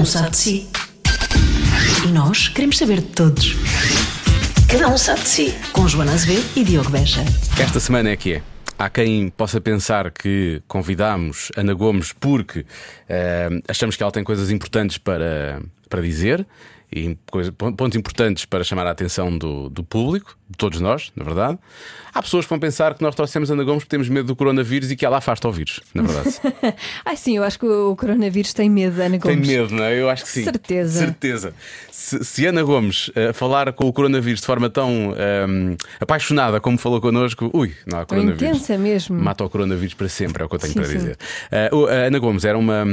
um 0.00 0.04
sabe 0.06 0.30
de 0.30 0.36
si. 0.38 0.68
E 2.06 2.08
nós 2.08 2.48
queremos 2.48 2.78
saber 2.78 3.02
de 3.02 3.08
todos. 3.08 3.54
Cada 4.66 4.88
um 4.88 4.96
sabe 4.96 5.20
de 5.20 5.28
si. 5.28 5.54
Com 5.72 5.86
Joana 5.86 6.14
Azevedo 6.14 6.42
e 6.56 6.64
Diogo 6.64 6.88
Beja. 6.88 7.22
Esta 7.60 7.78
semana 7.78 8.08
é 8.08 8.16
que 8.16 8.34
é. 8.34 8.42
Há 8.78 8.88
quem 8.88 9.28
possa 9.28 9.60
pensar 9.60 10.10
que 10.10 10.62
convidamos 10.66 11.52
Ana 11.54 11.74
Gomes 11.74 12.14
porque 12.18 12.64
eh, 13.06 13.50
achamos 13.68 13.94
que 13.94 14.02
ela 14.02 14.10
tem 14.10 14.24
coisas 14.24 14.50
importantes 14.50 14.96
para, 14.96 15.60
para 15.90 16.00
dizer 16.00 16.46
e 16.92 17.16
coisa- 17.30 17.52
pontos 17.52 17.96
importantes 17.96 18.44
para 18.44 18.64
chamar 18.64 18.86
a 18.86 18.90
atenção 18.90 19.36
do, 19.36 19.68
do 19.70 19.84
público, 19.84 20.36
de 20.48 20.56
todos 20.58 20.80
nós, 20.80 21.12
na 21.14 21.22
verdade. 21.24 21.58
Há 22.12 22.20
pessoas 22.22 22.44
que 22.44 22.50
vão 22.50 22.58
pensar 22.58 22.94
que 22.94 23.02
nós 23.02 23.14
trouxemos 23.14 23.50
Ana 23.50 23.62
Gomes 23.62 23.84
porque 23.84 23.90
temos 23.90 24.08
medo 24.08 24.26
do 24.26 24.34
coronavírus 24.34 24.90
e 24.90 24.96
que 24.96 25.06
ela 25.06 25.18
afasta 25.18 25.46
o 25.48 25.52
vírus, 25.52 25.80
na 25.94 26.02
verdade. 26.02 26.36
Ai 27.04 27.16
sim, 27.16 27.36
eu 27.36 27.44
acho 27.44 27.58
que 27.58 27.66
o 27.66 27.94
coronavírus 27.94 28.52
tem 28.52 28.68
medo 28.68 28.96
da 28.96 29.04
Ana 29.04 29.18
Tem 29.18 29.34
Gomes. 29.36 29.48
medo, 29.48 29.74
não 29.74 29.84
é? 29.84 30.00
Eu 30.00 30.10
acho 30.10 30.24
que 30.24 30.30
sim. 30.30 30.42
Certeza. 30.44 30.98
Certeza. 30.98 31.54
Se, 31.92 32.24
se 32.24 32.46
Ana 32.46 32.62
Gomes 32.64 33.10
eh, 33.14 33.32
falar 33.32 33.72
com 33.72 33.86
o 33.86 33.92
coronavírus 33.92 34.40
de 34.40 34.46
forma 34.46 34.68
tão 34.68 35.14
ehm, 35.16 35.76
apaixonada 36.00 36.60
como 36.60 36.76
falou 36.78 37.00
connosco, 37.00 37.48
ui, 37.54 37.72
não 37.86 38.00
há 38.00 38.06
coronavírus. 38.06 38.42
intensa 38.42 38.76
mesmo. 38.76 39.16
Mata 39.20 39.44
o 39.44 39.48
coronavírus 39.50 39.94
para 39.94 40.08
sempre, 40.08 40.42
é 40.42 40.46
o 40.46 40.48
que 40.48 40.56
eu 40.56 40.58
tenho 40.58 40.72
Sim, 40.72 40.78
para 40.80 40.88
sim. 40.88 40.96
dizer. 40.98 41.18
A 41.52 42.06
Ana 42.06 42.18
Gomes 42.18 42.44
era 42.44 42.58
uma. 42.58 42.84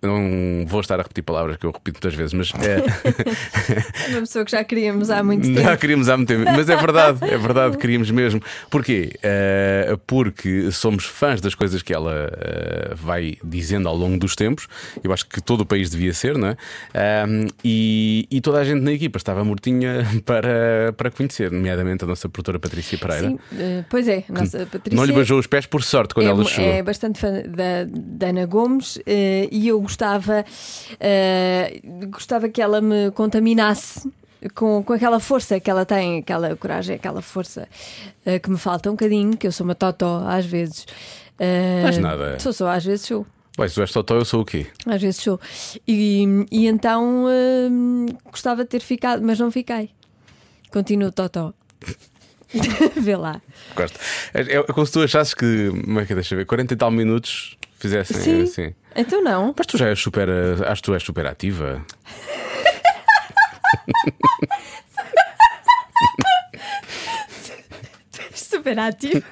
Não 0.00 0.64
vou 0.66 0.80
estar 0.80 0.94
a 1.00 1.02
repetir 1.02 1.24
palavras 1.24 1.56
que 1.56 1.66
eu 1.66 1.72
repito 1.72 1.96
muitas 1.96 2.14
vezes, 2.14 2.32
mas 2.32 2.52
é, 2.64 2.78
uma 4.10 4.20
pessoa 4.20 4.44
que 4.44 4.52
já 4.52 4.62
queríamos 4.62 5.10
há 5.10 5.24
muito 5.24 5.46
já 5.52 5.54
tempo. 5.70 5.76
queríamos 5.78 6.08
há 6.08 6.16
muito 6.16 6.28
tempo. 6.28 6.44
Mas 6.44 6.68
é 6.68 6.76
verdade, 6.76 7.18
é 7.24 7.36
verdade, 7.36 7.76
queríamos 7.76 8.08
mesmo. 8.12 8.40
Porquê? 8.70 9.12
Eh, 9.20 9.96
porque 10.06 10.70
somos 10.70 11.04
fãs 11.04 11.40
das 11.40 11.54
coisas 11.56 11.82
que 11.82 11.92
ela 11.92 12.30
eh, 12.32 12.94
vai 12.94 13.38
dizendo 13.42 13.88
ao 13.88 13.96
longo 13.96 14.18
dos 14.18 14.36
tempos. 14.36 14.68
Eu 15.02 15.12
acho 15.12 15.26
que 15.26 15.40
todo 15.40 15.62
o 15.62 15.66
país 15.66 15.90
devia 15.90 16.12
ser, 16.14 16.38
não 16.38 16.48
é? 16.48 16.56
Ahm, 16.94 17.48
e, 17.64 18.28
e 18.30 18.40
toda 18.40 18.58
a 18.58 18.64
gente 18.64 18.80
na 18.80 18.92
equipa 18.92 19.18
estava 19.18 19.42
mortinha 19.44 20.06
para, 20.24 20.92
para 20.96 21.10
conhecer, 21.10 21.50
nomeadamente 21.50 22.04
a 22.04 22.06
nossa 22.06 22.28
produtora 22.28 22.60
Patrícia 22.60 22.96
Pereira. 22.98 23.30
Sim, 23.30 23.38
eh, 23.58 23.84
pois 23.90 24.06
é, 24.06 24.22
nossa 24.28 24.64
Patrícia. 24.66 24.96
Não 24.96 25.04
lhe 25.04 25.12
beijou 25.12 25.40
os 25.40 25.48
pés 25.48 25.66
por 25.66 25.82
sorte 25.82 26.14
quando 26.14 26.26
é, 26.26 26.30
ela 26.30 26.44
chegou. 26.44 26.70
é 26.70 26.82
bastante 26.84 27.18
fã 27.18 27.32
da, 27.32 27.84
da 27.90 28.28
Ana 28.28 28.46
Gomes 28.46 29.00
e 29.06 29.66
eu 29.66 29.87
gostava, 29.88 30.44
eh, 31.00 31.80
gostava 32.10 32.48
que 32.50 32.60
ela 32.60 32.80
me 32.80 33.10
contaminasse. 33.12 34.10
Com, 34.54 34.84
com 34.84 34.92
aquela 34.92 35.18
força 35.18 35.58
que 35.58 35.68
ela 35.68 35.84
tem, 35.84 36.18
aquela 36.18 36.54
coragem, 36.54 36.94
aquela 36.94 37.20
força 37.20 37.66
eh, 38.24 38.38
que 38.38 38.48
me 38.48 38.56
falta 38.56 38.88
um 38.88 38.92
bocadinho, 38.92 39.36
que 39.36 39.48
eu 39.48 39.50
sou 39.50 39.64
uma 39.64 39.74
totó 39.74 40.22
às 40.28 40.46
vezes. 40.46 40.86
Eh, 41.40 41.80
Mas 41.82 41.98
nada. 41.98 42.38
Sou 42.38 42.52
só, 42.52 42.70
às 42.70 42.84
vezes 42.84 43.04
sou. 43.04 43.26
Se 43.66 43.74
tu 43.74 43.80
és 43.80 43.90
totó, 43.90 44.14
eu 44.14 44.24
sou 44.24 44.42
o 44.42 44.44
quê? 44.44 44.68
Às 44.86 45.02
vezes 45.02 45.20
sou. 45.20 45.40
E, 45.88 46.24
e 46.52 46.68
então 46.68 47.26
hum, 47.26 48.06
gostava 48.30 48.62
de 48.62 48.70
ter 48.70 48.80
ficado, 48.80 49.24
mas 49.24 49.40
não 49.40 49.50
fiquei. 49.50 49.90
Continuo 50.70 51.10
Totó. 51.10 51.52
Vê 52.96 53.16
lá. 53.16 53.42
Gosto. 53.74 53.98
É, 54.32 54.42
é 54.58 54.62
como 54.62 54.86
se 54.86 54.92
tu 54.92 55.02
achasses 55.02 55.34
que, 55.34 55.70
como 55.84 55.98
é 55.98 56.06
que 56.06 56.12
é, 56.12 56.14
deixa 56.14 56.36
ver, 56.36 56.46
40 56.46 56.74
e 56.74 56.76
tal 56.76 56.92
minutos 56.92 57.56
fizessem 57.78 58.16
Sim. 58.16 58.42
assim. 58.42 58.74
Então 58.98 59.22
não. 59.22 59.54
Mas 59.56 59.66
tu 59.66 59.78
já 59.78 59.88
és 59.88 60.00
super. 60.00 60.28
Acho 60.66 60.82
que 60.82 60.86
tu 60.86 60.94
és 60.94 61.02
super 61.04 61.24
ativa. 61.24 61.84
Super 68.34 68.78
ativo. 68.78 69.22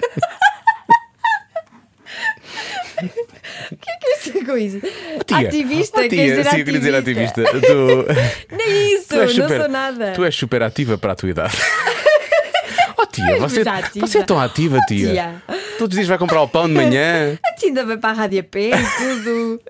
O 3.71 3.75
que 3.75 3.89
é 3.91 3.97
que 3.97 4.07
é 4.07 4.15
isso 4.15 4.45
com 4.45 4.57
isso? 4.57 4.79
Tia, 5.25 5.37
Ativista, 5.39 5.97
oh, 5.99 6.01
quer 6.03 6.09
tia, 6.09 6.23
dizer 6.23 6.45
sim, 6.45 6.57
eu 6.57 6.65
queria 6.65 6.79
dizer 6.79 6.95
ativista. 6.95 7.43
Tu, 7.43 8.05
Nem 8.55 8.95
isso, 8.95 9.09
tu 9.09 9.15
és 9.15 9.37
não 9.37 9.43
super, 9.45 9.59
sou 9.61 9.69
nada. 9.69 10.11
Tu 10.13 10.23
és 10.23 10.35
super 10.35 10.63
ativa 10.63 10.97
para 10.97 11.11
a 11.11 11.15
tua 11.15 11.29
idade. 11.29 11.57
Oh 12.99 13.05
tia, 13.05 13.37
você, 13.37 13.61
ativa. 13.61 14.07
você 14.07 14.17
é 14.17 14.23
tão 14.23 14.39
ativa, 14.39 14.79
tia. 14.87 15.11
Tia. 15.11 15.43
Todos 15.77 15.93
os 15.93 15.99
dias 15.99 16.07
vai 16.07 16.17
comprar 16.17 16.41
o 16.41 16.47
pão 16.47 16.67
de 16.67 16.73
manhã. 16.73 17.37
A 17.57 17.59
tia 17.59 17.69
ainda 17.69 17.85
vai 17.85 17.97
para 17.97 18.11
a 18.11 18.13
rádio 18.13 18.39
a 18.39 18.43
pé 18.43 18.69
e 18.69 18.85
tudo. 18.99 19.61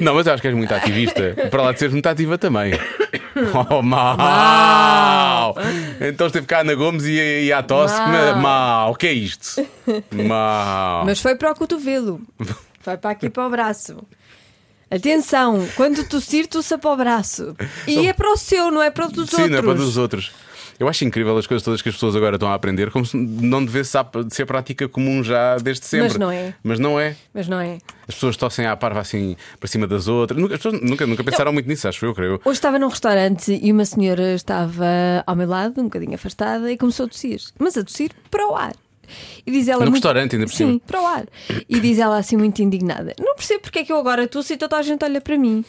Não, 0.00 0.14
mas 0.16 0.26
eu 0.26 0.32
acho 0.32 0.42
que 0.42 0.48
és 0.48 0.56
muito 0.56 0.74
ativista. 0.74 1.36
Para 1.48 1.62
lá 1.62 1.72
de 1.72 1.78
seres 1.78 1.92
muito 1.92 2.08
ativa 2.08 2.36
também. 2.36 2.72
Oh, 3.70 3.82
mal! 3.82 5.54
Então 6.00 6.26
esteve 6.26 6.46
cá 6.46 6.56
a 6.58 6.60
Ana 6.62 6.74
Gomes 6.74 7.04
e, 7.04 7.44
e 7.44 7.52
à 7.52 7.62
tosse. 7.62 7.96
Mau. 8.00 8.36
Mal. 8.36 8.90
O 8.90 8.96
que 8.96 9.06
é 9.06 9.12
isto? 9.12 9.64
Mal. 10.10 11.04
Mas 11.04 11.20
foi 11.20 11.36
para 11.36 11.52
o 11.52 11.54
cotovelo. 11.54 12.20
Foi 12.80 12.96
para 12.96 13.10
aqui 13.10 13.30
para 13.30 13.46
o 13.46 13.50
braço. 13.50 14.04
Atenção, 14.90 15.68
quando 15.76 16.02
tossir, 16.08 16.48
tossa 16.48 16.78
para 16.78 16.90
o 16.90 16.96
braço. 16.96 17.54
E 17.86 18.08
é 18.08 18.12
para 18.12 18.32
o 18.32 18.36
seu, 18.36 18.72
não 18.72 18.82
é 18.82 18.90
para 18.90 19.06
o 19.06 19.12
dos 19.12 19.30
Sim, 19.30 19.42
outros. 19.42 19.50
não 19.50 19.58
é 19.58 19.62
para 19.62 19.74
dos 19.74 19.96
outros. 19.96 20.32
Eu 20.78 20.88
acho 20.88 21.04
incrível 21.04 21.36
as 21.38 21.46
coisas 21.46 21.64
todas 21.64 21.80
que 21.80 21.88
as 21.88 21.94
pessoas 21.94 22.14
agora 22.16 22.36
estão 22.36 22.48
a 22.50 22.54
aprender, 22.54 22.90
como 22.90 23.04
se 23.06 23.16
não 23.16 23.64
devesse 23.64 23.92
ser 24.30 24.44
prática 24.46 24.86
comum 24.88 25.22
já 25.24 25.56
desde 25.56 25.86
sempre. 25.86 26.08
Mas 26.08 26.16
não 26.18 26.30
é. 26.30 26.54
Mas 26.62 26.78
não 26.78 27.00
é. 27.00 27.16
Mas 27.32 27.48
não 27.48 27.60
é. 27.60 27.78
As 28.06 28.14
pessoas 28.14 28.36
tossem 28.36 28.66
à 28.66 28.76
parva 28.76 29.00
assim 29.00 29.36
para 29.58 29.68
cima 29.68 29.86
das 29.86 30.06
outras. 30.06 30.38
Nunca, 30.40 30.54
as 30.54 30.60
pessoas 30.62 30.80
nunca, 30.82 31.06
nunca 31.06 31.24
pensaram 31.24 31.52
muito 31.52 31.66
nisso, 31.68 31.88
acho 31.88 32.04
eu, 32.04 32.14
creio. 32.14 32.40
Hoje 32.44 32.56
estava 32.58 32.78
num 32.78 32.88
restaurante 32.88 33.58
e 33.62 33.72
uma 33.72 33.84
senhora 33.84 34.34
estava 34.34 34.86
ao 35.26 35.34
meu 35.34 35.48
lado, 35.48 35.80
um 35.80 35.84
bocadinho 35.84 36.14
afastada, 36.14 36.70
e 36.70 36.76
começou 36.76 37.06
a 37.06 37.08
tossir. 37.08 37.40
Mas 37.58 37.76
a 37.76 37.82
tossir 37.84 38.10
para 38.30 38.46
o 38.46 38.54
ar. 38.54 38.72
E 39.46 39.52
diz 39.52 39.68
ela 39.68 39.84
No 39.84 39.90
muito- 39.90 40.02
restaurante, 40.02 40.34
ainda 40.34 40.46
por 40.46 40.52
Sim, 40.52 40.66
cima. 40.66 40.80
para 40.86 41.00
o 41.00 41.06
ar. 41.06 41.26
E 41.68 41.78
diz 41.80 41.98
ela 41.98 42.18
assim, 42.18 42.36
muito 42.36 42.60
indignada: 42.60 43.14
Não 43.20 43.34
percebo 43.36 43.60
porque 43.60 43.78
é 43.78 43.84
que 43.84 43.92
eu 43.92 43.96
agora 43.98 44.26
tosso 44.26 44.52
e 44.52 44.56
toda 44.56 44.76
a 44.76 44.82
gente 44.82 45.04
olha 45.04 45.20
para 45.20 45.38
mim. 45.38 45.64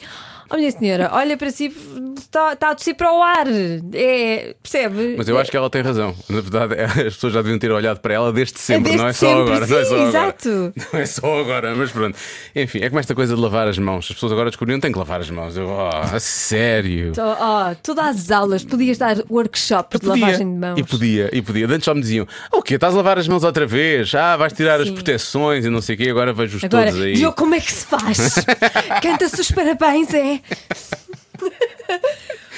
Oh, 0.50 0.56
minha 0.56 0.72
senhora, 0.72 1.10
olha 1.14 1.36
para 1.38 1.52
si, 1.52 1.72
está, 2.18 2.54
está 2.54 2.70
a 2.72 2.76
tossir 2.76 2.96
para 2.96 3.12
o 3.14 3.22
ar. 3.22 3.46
É, 3.94 4.56
percebe? 4.62 5.16
Mas 5.18 5.28
eu 5.28 5.38
acho 5.38 5.52
que 5.52 5.58
ela 5.58 5.70
tem 5.70 5.82
razão. 5.82 6.16
Na 6.30 6.42
verdade, 6.42 6.76
é, 6.76 6.84
as 6.86 7.14
pessoas 7.16 7.34
já 7.34 7.42
deviam 7.42 7.60
ter 7.60 7.72
olhado 7.72 8.00
para 8.00 8.14
ela 8.14 8.32
desde 8.32 8.60
sempre, 8.60 8.84
desde 8.84 9.02
não 9.02 9.08
é 9.10 9.14
só 9.14 9.28
sempre, 9.28 9.42
agora. 9.54 9.68
não 9.68 9.78
é 9.78 9.84
sim, 9.84 9.90
só 9.90 9.96
agora. 9.96 10.10
exato. 10.10 10.74
Não 10.94 11.00
é 11.00 11.06
só 11.06 11.40
agora, 11.40 11.76
mas 11.76 11.92
pronto. 11.92 12.18
Enfim, 12.56 12.80
é 12.80 12.90
como 12.90 13.00
esta 13.00 13.14
coisa 13.14 13.36
de 13.36 13.42
lavar 13.42 13.68
as 13.68 13.78
mãos. 13.78 14.06
As 14.10 14.14
pessoas 14.16 14.32
agora 14.32 14.50
descobriram 14.50 14.80
que 14.80 14.84
têm 14.84 14.92
que 14.92 14.98
lavar 15.00 15.20
as 15.20 15.30
mãos. 15.30 15.56
Eu, 15.58 15.68
oh, 15.68 15.90
a 16.16 16.20
sério. 16.20 17.12
Tô- 17.14 17.22
Oh, 17.40 17.76
todas 17.84 18.06
as 18.08 18.32
aulas, 18.32 18.64
podias 18.64 18.98
dar 18.98 19.18
workshops 19.30 20.00
de 20.00 20.08
lavagem 20.08 20.52
de 20.54 20.58
mãos. 20.60 20.80
E 20.80 20.84
podia, 20.84 21.30
e 21.34 21.42
podia. 21.42 21.66
Antes 21.68 21.86
só 21.86 21.94
me 21.94 22.02
diziam: 22.02 22.26
o 22.52 22.62
quê? 22.62 22.76
Estás 22.76 22.94
a 22.94 22.98
lavar 22.98 23.20
as 23.20 23.28
mãos 23.28 23.44
outra 23.44 23.66
vez? 23.68 24.14
Ah, 24.16 24.36
vais 24.38 24.54
tirar 24.54 24.80
as 24.80 24.88
Sim. 24.88 24.94
proteções 24.94 25.66
e 25.66 25.70
não 25.70 25.82
sei 25.82 25.96
o 25.96 25.98
quê. 25.98 26.10
Agora 26.10 26.34
vejo-os 26.34 26.64
Agora, 26.64 26.88
todos 26.92 27.02
aí. 27.04 27.14
Diogo, 27.14 27.36
como 27.36 27.54
é 27.56 27.60
que 27.60 27.72
se 27.72 27.86
faz? 27.86 28.36
Canta-se 29.02 29.42
os 29.42 29.52
parabéns, 29.52 30.14
é? 30.14 30.37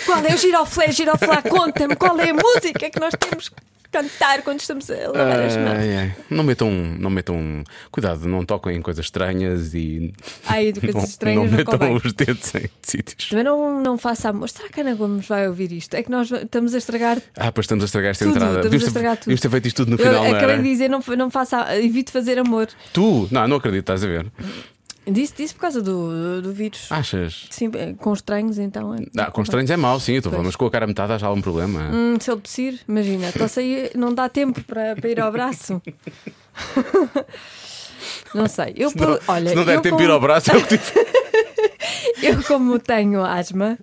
Qual 0.06 0.25
é 0.25 0.34
o 0.34 0.38
giroflé, 0.38 0.91
giroflá? 0.91 1.41
Conta-me 1.44 1.95
qual 1.95 2.19
é 2.19 2.31
a 2.31 2.34
música 2.34 2.90
que 2.90 3.00
nós 3.00 3.13
temos 3.19 3.50
que 3.50 3.56
cantar 3.91 4.41
quando 4.44 4.59
estamos 4.59 4.90
a 4.90 4.95
lavar 5.12 5.40
as 5.41 5.57
mãos. 5.57 5.78
Ai, 5.78 5.97
ai. 5.97 6.16
Não 6.29 6.44
metam, 6.44 6.72
não 6.72 7.09
metam. 7.09 7.63
Cuidado, 7.91 8.28
não 8.28 8.44
toquem 8.45 8.78
em 8.78 8.81
coisas 8.81 9.06
estranhas 9.06 9.73
e. 9.75 10.13
Ai, 10.47 10.72
de 10.72 10.79
coisas 10.79 10.95
não, 11.03 11.03
estranhas 11.03 11.38
não 11.44 11.51
não 11.51 11.57
metam 11.57 11.78
convém. 11.78 11.95
os 12.03 12.13
dedos 12.13 12.56
em 12.56 12.69
sítios. 12.81 13.29
Também 13.29 13.44
não, 13.44 13.81
não 13.81 13.97
faça 13.97 14.29
amor. 14.29 14.50
Será 14.50 14.69
que 14.69 14.79
a 14.79 14.84
Ana 14.84 14.95
Gomes 14.95 15.28
vai 15.28 15.47
ouvir 15.47 15.72
isto? 15.73 15.94
É 15.94 16.01
que 16.01 16.09
nós 16.09 16.31
estamos 16.31 16.73
a 16.73 16.78
estragar 16.78 17.22
Ah, 17.38 17.51
pois 17.51 17.66
estamos 17.66 17.84
a 17.84 17.85
estragar 17.85 18.12
esta 18.12 18.25
tudo. 18.25 18.35
entrada. 18.38 18.56
Estamos 18.56 18.66
a 18.66 18.69
Devíamos 18.69 18.84
ter- 18.84 18.88
estragar 19.00 19.18
tudo. 19.18 19.39
ter 19.41 19.50
feito 19.50 19.68
isto 19.68 19.78
tudo 19.85 19.89
no 19.91 20.01
Eu 20.01 20.07
final, 20.23 20.35
acabei 20.35 20.57
de 20.57 20.63
dizer, 20.63 20.89
não, 20.89 21.03
não 21.18 21.29
faça, 21.29 21.78
evite 21.78 22.12
fazer 22.12 22.39
amor. 22.39 22.68
Tu? 22.94 23.28
Não, 23.31 23.47
não 23.47 23.57
acredito, 23.57 23.81
estás 23.81 24.03
a 24.03 24.07
ver. 24.07 24.25
Disse, 25.08 25.34
disse 25.36 25.54
por 25.56 25.62
causa 25.62 25.82
do, 25.82 26.42
do 26.42 26.54
vírus. 26.54 26.88
Achas? 26.92 27.48
Sim, 27.50 27.72
com 27.98 28.14
estranhos, 28.14 28.60
então. 28.60 28.94
é- 28.94 29.00
Ah, 29.18 29.32
com 29.32 29.42
estranhos 29.42 29.72
é 29.72 29.78
mau, 29.78 30.00
sim, 30.00 30.14
eu 30.14 30.18
estou 30.20 30.38
a 30.40 30.44
mas 30.44 30.56
com 30.56 30.66
a 30.66 30.72
cara 30.72 30.86
metade 30.86 31.12
há 31.24 31.28
algum 31.28 31.42
problema. 31.42 31.90
Hum, 31.92 32.18
se 32.20 32.30
ele 32.32 32.42
tossir, 32.42 32.80
imagina, 32.88 33.32
tosse 33.38 33.60
aí, 33.60 33.92
não 33.96 34.14
dá 34.14 34.30
tempo 34.30 34.62
para, 34.64 34.96
para 34.96 35.10
ir 35.10 35.20
ao 35.20 35.32
braço. 35.32 35.82
Não 38.34 38.48
sei. 38.48 38.74
Eu, 38.78 38.90
Se 38.92 38.98
não, 38.98 39.19
olha, 39.28 39.50
se 39.50 39.56
não 39.56 39.66
der 39.66 39.81
tempo 39.81 39.98
de 39.98 40.04
ir 40.04 40.10
ao 40.12 40.19
braço, 40.19 40.51
é 40.51 40.57
o 40.57 40.62
que 40.66 40.78
tive. 40.78 40.92
eu, 42.22 42.44
como 42.44 42.78
tenho 42.80 43.24
asma, 43.25 43.78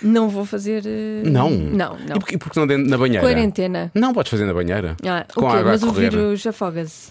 não 0.00 0.28
vou 0.28 0.44
fazer. 0.44 0.84
eh, 0.86 1.22
Não. 1.24 1.50
Não, 1.50 1.96
não. 1.98 2.16
E 2.16 2.20
porquê, 2.20 2.38
porque 2.38 2.58
não 2.60 2.66
dentro 2.66 2.88
na 2.88 2.96
banheira? 2.96 3.20
Quarentena. 3.26 3.90
Não, 3.94 4.12
podes 4.14 4.30
fazer 4.30 4.44
na 4.46 4.54
banheira. 4.54 4.96
Ah, 5.04 5.26
com 5.34 5.40
o 5.44 5.50
quê? 5.50 5.56
água 5.56 5.72
Mas 5.72 5.82
a 5.82 5.86
o 5.88 5.92
vírus 5.92 6.46
afoga-se. 6.46 7.08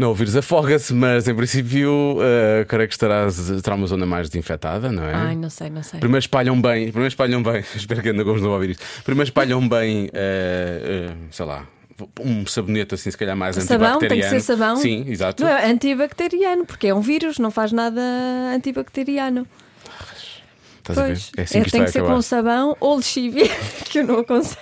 Não, 0.00 0.12
o 0.12 0.14
vírus 0.14 0.34
afoga-se, 0.34 0.94
mas 0.94 1.28
em 1.28 1.34
princípio, 1.34 2.16
uh, 2.16 2.64
creio 2.66 2.88
que 2.88 2.94
estarás, 2.94 3.50
estará 3.50 3.76
uma 3.76 3.86
zona 3.86 4.06
mais 4.06 4.30
desinfetada, 4.30 4.90
não 4.90 5.04
é? 5.04 5.12
Ai, 5.12 5.36
não 5.36 5.50
sei, 5.50 5.68
não 5.68 5.82
sei. 5.82 6.00
Primeiro 6.00 6.20
espalham 6.20 6.58
bem, 6.58 6.86
primeiro 6.86 7.08
espalham 7.08 7.42
bem, 7.42 7.62
espero 7.76 8.00
que 8.00 8.08
a 8.08 8.12
Ana 8.12 8.22
Gomes 8.22 8.40
não 8.40 8.50
ouvir 8.50 8.70
isto. 8.70 8.82
Primeiro 9.04 9.28
espalham 9.28 9.68
bem, 9.68 10.06
uh, 10.06 11.12
uh, 11.12 11.16
sei 11.30 11.44
lá, 11.44 11.66
um 12.18 12.46
sabonete 12.46 12.94
assim, 12.94 13.10
se 13.10 13.18
calhar 13.18 13.36
mais 13.36 13.56
Sabão, 13.56 13.98
tem 13.98 14.08
que 14.08 14.14
antibacteriano. 14.14 14.30
ser 14.30 14.40
sabão. 14.40 14.76
Sim, 14.76 15.04
exato. 15.06 15.44
Não 15.44 15.50
é 15.50 15.70
antibacteriano, 15.70 16.64
porque 16.64 16.86
é 16.86 16.94
um 16.94 17.02
vírus, 17.02 17.38
não 17.38 17.50
faz 17.50 17.70
nada 17.70 18.00
antibacteriano. 18.54 19.46
Estás 20.90 20.98
a 20.98 21.02
ver? 21.02 21.08
Pois, 21.14 21.32
É 21.36 21.42
assim 21.42 21.58
é, 21.60 21.64
que 21.64 21.70
tem 21.70 21.84
que 21.84 21.90
ser 21.92 21.98
acabar. 22.00 22.14
com 22.14 22.22
sabão 22.22 22.76
ou 22.80 22.96
lexívia, 22.96 23.46
que 23.90 23.98
eu 24.00 24.04
não 24.06 24.18
aconselho. 24.20 24.58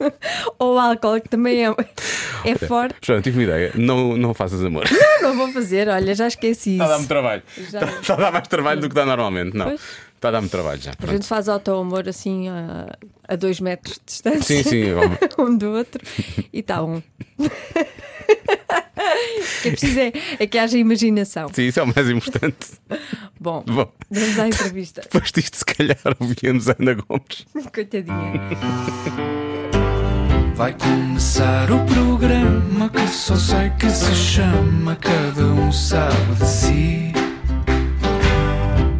ou 0.58 0.78
álcool, 0.78 1.20
que 1.20 1.28
também 1.28 1.66
é, 1.66 1.74
é 2.44 2.54
forte. 2.56 2.96
Joana, 3.02 3.22
tive 3.22 3.38
uma 3.38 3.44
ideia. 3.44 3.72
Não, 3.74 4.16
não 4.16 4.32
faças 4.34 4.64
amor. 4.64 4.84
Não 5.22 5.36
vou 5.36 5.48
fazer, 5.52 5.88
olha, 5.88 6.14
já 6.14 6.26
esqueci 6.28 6.72
Está 6.72 6.84
a 6.84 6.88
dar-me 6.88 7.00
isso. 7.00 7.08
trabalho. 7.08 7.42
Já. 7.70 7.80
Está, 7.80 8.00
está 8.00 8.14
a 8.14 8.16
dar 8.16 8.32
mais 8.32 8.48
trabalho 8.48 8.80
do 8.80 8.88
que 8.88 8.94
dá 8.94 9.04
normalmente. 9.06 9.56
Não. 9.56 9.66
Pois. 9.66 9.80
Está 10.14 10.28
a 10.28 10.30
dar-me 10.32 10.48
trabalho 10.48 10.80
já. 10.80 10.92
A 10.92 10.96
Pronto. 10.96 11.12
gente 11.12 11.26
faz 11.26 11.48
auto-amor 11.48 12.08
assim 12.08 12.48
a, 12.48 12.96
a 13.28 13.36
dois 13.36 13.60
metros 13.60 13.96
de 13.96 14.04
distância. 14.06 14.62
Sim, 14.62 14.62
sim. 14.62 14.92
vamos. 14.94 15.18
um 15.38 15.56
do 15.58 15.70
outro 15.72 16.02
e 16.52 16.60
está 16.60 16.82
um. 16.82 17.02
O 18.96 19.62
que 19.62 19.68
é 19.68 19.70
preciso 19.70 20.00
é, 20.00 20.12
é 20.40 20.46
que 20.46 20.58
haja 20.58 20.78
imaginação. 20.78 21.48
Sim, 21.52 21.66
isso 21.66 21.78
é 21.78 21.82
o 21.82 21.86
mais 21.86 22.08
importante. 22.08 22.56
Bom, 23.38 23.62
Bom, 23.66 23.92
vamos 24.10 24.38
à 24.38 24.48
entrevista. 24.48 25.02
depois 25.04 25.30
disto, 25.30 25.56
se 25.58 25.64
calhar, 25.64 25.98
ouvíamos 26.18 26.68
Ana 26.68 26.94
Gomes. 26.94 27.46
Coitadinha. 27.72 28.32
Vai 30.54 30.72
começar 30.72 31.70
o 31.70 31.84
programa 31.84 32.88
que 32.88 33.06
só 33.08 33.36
sei 33.36 33.70
que 33.78 33.90
se 33.90 34.14
chama 34.14 34.96
Cada 34.96 35.44
um 35.44 35.70
sabe 35.70 36.34
de 36.38 36.48
si. 36.48 37.12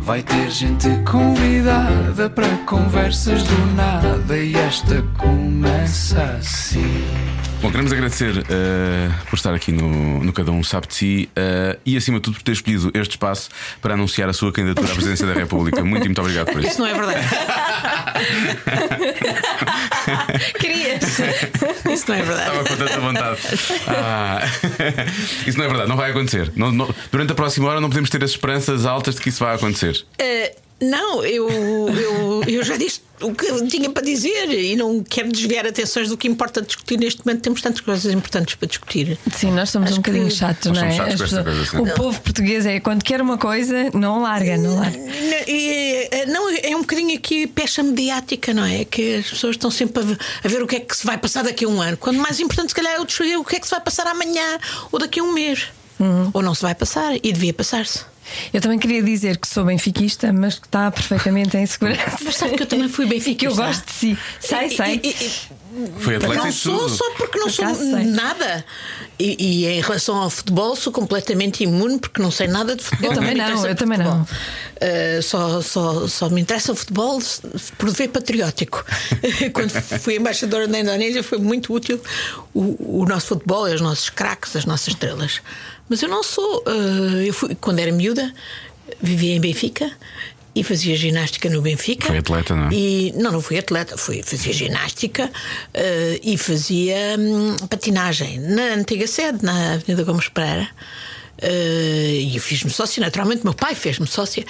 Vai 0.00 0.22
ter 0.22 0.50
gente 0.50 0.88
convidada 1.10 2.28
para 2.28 2.46
conversas 2.58 3.42
do 3.42 3.75
nada 3.75 4.37
e 4.37 4.54
esta 4.54 5.02
começa 5.19 6.22
assim. 6.38 7.04
Bom, 7.66 7.72
queremos 7.72 7.92
agradecer 7.92 8.44
eh, 8.48 9.10
por 9.28 9.34
estar 9.34 9.52
aqui 9.52 9.72
no, 9.72 10.22
no 10.22 10.32
Cada 10.32 10.52
Um 10.52 10.62
Sabe 10.62 10.86
de 10.86 10.94
Si 10.94 11.28
eh, 11.34 11.76
e, 11.84 11.96
acima 11.96 12.18
de 12.18 12.22
tudo, 12.22 12.34
por 12.34 12.42
ter 12.44 12.52
escolhido 12.52 12.92
este 12.94 13.10
espaço 13.14 13.48
para 13.82 13.94
anunciar 13.94 14.28
a 14.28 14.32
sua 14.32 14.52
candidatura 14.52 14.88
à 14.88 14.94
presidência 14.94 15.26
da 15.26 15.32
República. 15.32 15.82
Muito, 15.82 16.04
muito 16.04 16.20
obrigado 16.20 16.46
por 16.52 16.60
isso. 16.60 16.68
Isso 16.70 16.78
não 16.80 16.86
é 16.86 16.94
verdade. 16.94 17.26
Querias? 20.60 21.02
Isso 21.90 22.04
não 22.06 22.14
é 22.14 22.22
verdade. 22.22 22.50
Estava 22.50 22.64
com 22.68 22.76
tanta 22.76 23.00
vontade. 23.00 23.40
Ah, 23.88 24.42
isso 25.44 25.58
não 25.58 25.64
é 25.64 25.68
verdade, 25.68 25.88
não 25.88 25.96
vai 25.96 26.12
acontecer. 26.12 26.52
Não- 26.54 26.70
não- 26.70 26.94
durante 27.10 27.32
a 27.32 27.34
próxima 27.34 27.68
hora 27.68 27.80
não 27.80 27.88
podemos 27.88 28.08
ter 28.10 28.22
as 28.22 28.30
esperanças 28.30 28.86
altas 28.86 29.16
de 29.16 29.20
que 29.22 29.28
isso 29.30 29.42
vai 29.42 29.56
acontecer. 29.56 30.06
Eh, 30.20 30.54
não, 30.81 31.25
eu, 31.25 31.49
eu, 31.49 32.43
eu 32.46 32.62
já 32.64 32.76
disse 32.76 33.00
o 33.23 33.32
que 33.34 33.67
tinha 33.69 33.88
para 33.88 34.02
dizer 34.02 34.50
e 34.50 34.76
não 34.76 35.02
quero 35.02 35.32
desviar 35.32 35.67
atenções 35.67 36.11
do 36.11 36.19
que 36.19 36.28
importa 36.28 36.61
discutir 36.61 36.99
neste 36.99 37.25
momento. 37.25 37.40
Temos 37.40 37.62
tantas 37.62 37.81
coisas 37.81 38.12
importantes 38.12 38.55
para 38.56 38.69
discutir. 38.69 39.19
Sim, 39.34 39.52
nós 39.52 39.70
somos 39.70 39.88
Acho 39.88 40.00
um 40.00 40.02
bocadinho 40.02 40.28
que- 40.28 40.34
chatos, 40.34 40.67
Nós 40.73 40.76
não 40.82 40.87
é? 40.88 40.93
chatos 40.93 41.23
pessoas- 41.23 41.69
coisa, 41.70 41.82
o 41.82 41.94
povo 41.94 42.20
português 42.20 42.67
é 42.67 42.78
quando 42.78 43.02
quer 43.02 43.23
uma 43.23 43.38
coisa, 43.38 43.90
não 43.94 44.20
larga, 44.20 44.58
não 44.58 44.76
larga. 44.76 44.99
Não, 44.99 45.08
e, 45.49 46.08
eh, 46.11 46.26
não, 46.26 46.50
é 46.50 46.76
um 46.76 46.81
bocadinho 46.81 47.17
aqui 47.17 47.46
pecha 47.46 47.82
mediática, 47.82 48.52
não 48.52 48.64
é? 48.64 48.84
Que 48.84 49.14
as 49.17 49.31
pessoas 49.31 49.56
estão 49.56 49.70
sempre 49.70 50.02
a 50.02 50.06
ver, 50.06 50.19
a 50.44 50.49
ver 50.49 50.62
o 50.62 50.67
que 50.67 50.76
é 50.76 50.81
que 50.81 50.94
se 50.94 51.06
vai 51.06 51.17
passar 51.17 51.43
daqui 51.43 51.64
a 51.64 51.69
um 51.69 51.81
ano. 51.81 51.96
Quando 51.96 52.19
mais 52.19 52.38
importante, 52.38 52.69
se 52.69 52.75
calhar, 52.75 52.96
é 52.96 53.00
o 53.00 53.06
que 53.44 53.56
é 53.56 53.61
que 53.61 53.67
se 53.67 53.70
vai 53.70 53.81
passar 53.81 54.06
amanhã 54.06 54.58
ou 54.93 54.99
daqui 54.99 55.20
a 55.20 55.23
um 55.23 55.32
mês. 55.32 55.69
Ou 56.32 56.43
não 56.43 56.54
se 56.54 56.62
vai 56.62 56.75
passar 56.75 57.14
e 57.16 57.32
devia 57.32 57.52
passar-se. 57.54 58.04
Eu 58.52 58.60
também 58.60 58.78
queria 58.78 59.02
dizer 59.02 59.37
que 59.38 59.46
sou 59.46 59.64
benfiquista, 59.64 60.32
mas 60.32 60.58
que 60.58 60.66
está 60.66 60.90
perfeitamente 60.90 61.56
em 61.56 61.64
segurança. 61.64 62.19
Mas 62.25 62.37
sabe 62.37 62.56
que 62.56 62.62
eu 62.64 62.66
também 62.66 62.88
fui 62.88 63.04
E 63.06 63.08
que 63.08 63.14
benfiquista. 63.14 63.46
eu 63.46 63.54
gosto 63.66 63.87
de 63.87 63.93
si. 63.93 64.19
Sei, 64.40 64.66
E- 64.66 64.70
sei. 64.76 65.00
e- 65.02 65.08
e- 65.08 65.40
Foi 65.99 66.17
atleta 66.17 66.44
Não 66.44 66.52
sou 66.52 66.78
tudo. 66.78 66.88
só 66.88 67.11
porque 67.12 67.38
não 67.38 67.50
sou 67.50 67.67
nada. 68.05 68.64
E, 69.19 69.37
e 69.38 69.67
em 69.67 69.81
relação 69.81 70.17
ao 70.17 70.31
futebol, 70.31 70.75
sou 70.76 70.93
completamente 70.93 71.64
imune 71.64 71.99
porque 71.99 72.20
não 72.20 72.31
sei 72.31 72.46
nada 72.49 72.76
de 72.76 72.82
futebol. 72.82 73.11
Eu 73.11 73.14
também 73.14 73.34
não, 73.34 73.44
interessa 73.44 73.69
eu 73.69 73.75
também 73.75 73.99
futebol. 73.99 74.19
não. 74.19 75.19
Uh, 75.19 75.23
só, 75.23 75.61
só, 75.61 76.08
só 76.08 76.28
me 76.31 76.40
interessa 76.40 76.73
o 76.73 76.76
futebol 76.76 77.20
por 77.78 77.90
dever 77.90 78.08
patriótico. 78.08 78.84
Quando 79.52 79.70
fui 80.00 80.17
embaixadora 80.17 80.67
da 80.67 80.78
Indonésia 80.78 81.23
foi 81.23 81.38
muito 81.38 81.73
útil 81.73 82.00
o, 82.55 83.00
o 83.02 83.06
nosso 83.06 83.28
futebol 83.28 83.69
e 83.69 83.75
os 83.75 83.81
nossos 83.81 84.11
craques, 84.11 84.56
as 84.56 84.64
nossas 84.64 84.88
estrelas. 84.88 85.40
Mas 85.88 86.02
eu 86.02 86.08
não 86.08 86.23
sou. 86.23 86.64
uh, 86.67 87.20
eu 87.25 87.32
fui, 87.32 87.55
quando 87.55 87.78
era 87.78 87.93
miúda, 87.93 88.32
vivia 89.00 89.34
em 89.34 89.40
Benfica. 89.40 89.90
E 90.56 90.64
fazia 90.64 90.96
ginástica 90.96 91.50
no 91.50 91.60
Benfica. 91.60 92.06
Foi 92.06 92.16
atleta, 92.16 92.56
não 92.56 92.68
é? 92.68 92.72
E, 92.72 93.12
não, 93.14 93.30
não 93.30 93.42
fui 93.42 93.58
atleta, 93.58 93.98
fui, 93.98 94.22
fazia 94.22 94.54
ginástica 94.54 95.30
eh, 95.74 96.18
e 96.22 96.38
fazia 96.38 96.96
hum, 97.18 97.56
patinagem 97.68 98.40
na 98.40 98.74
antiga 98.74 99.06
sede, 99.06 99.44
na 99.44 99.74
Avenida 99.74 100.02
Gomes 100.02 100.30
Pereira. 100.30 100.66
Eh, 101.38 102.20
e 102.22 102.36
eu 102.36 102.42
fiz-me 102.42 102.70
sócia, 102.70 103.00
naturalmente, 103.00 103.44
meu 103.44 103.52
pai 103.52 103.74
fez-me 103.74 104.06
sócia 104.06 104.44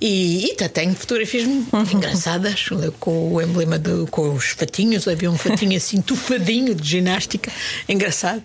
e, 0.00 0.46
e 0.46 0.68
tenho 0.68 0.94
fotografias 0.94 1.44
muito 1.44 1.96
engraçadas 1.96 2.68
com 3.00 3.32
o 3.32 3.40
emblema 3.40 3.78
do, 3.78 4.06
com 4.06 4.34
os 4.34 4.50
fatinhos. 4.50 5.08
Havia 5.08 5.30
um 5.30 5.38
fatinho 5.38 5.76
assim, 5.76 6.00
tufadinho 6.02 6.74
de 6.74 6.88
ginástica, 6.88 7.50
engraçado, 7.88 8.42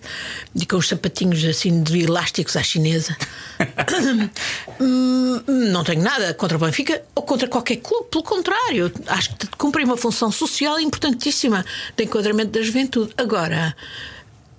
e 0.55 0.65
com 0.65 0.77
os 0.77 0.87
sapatinhos 0.87 1.43
assim 1.45 1.83
de 1.83 2.01
elásticos 2.01 2.55
à 2.55 2.63
chinesa. 2.63 3.15
Não 4.79 5.83
tenho 5.83 6.01
nada 6.01 6.33
contra 6.33 6.57
o 6.57 6.59
Benfica 6.59 7.01
ou 7.15 7.23
contra 7.23 7.47
qualquer 7.47 7.77
clube, 7.77 8.07
pelo 8.09 8.23
contrário, 8.23 8.91
acho 9.07 9.35
que 9.35 9.47
cumpre 9.57 9.83
uma 9.83 9.97
função 9.97 10.31
social 10.31 10.79
importantíssima 10.79 11.65
de 11.95 12.03
enquadramento 12.03 12.51
da 12.51 12.61
juventude. 12.61 13.13
Agora, 13.17 13.75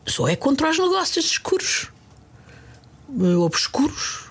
só 0.06 0.28
é 0.28 0.36
contra 0.36 0.70
os 0.70 0.78
negócios 0.78 1.24
escuros, 1.26 1.88
eh, 1.88 2.03
obscuros, 3.44 4.24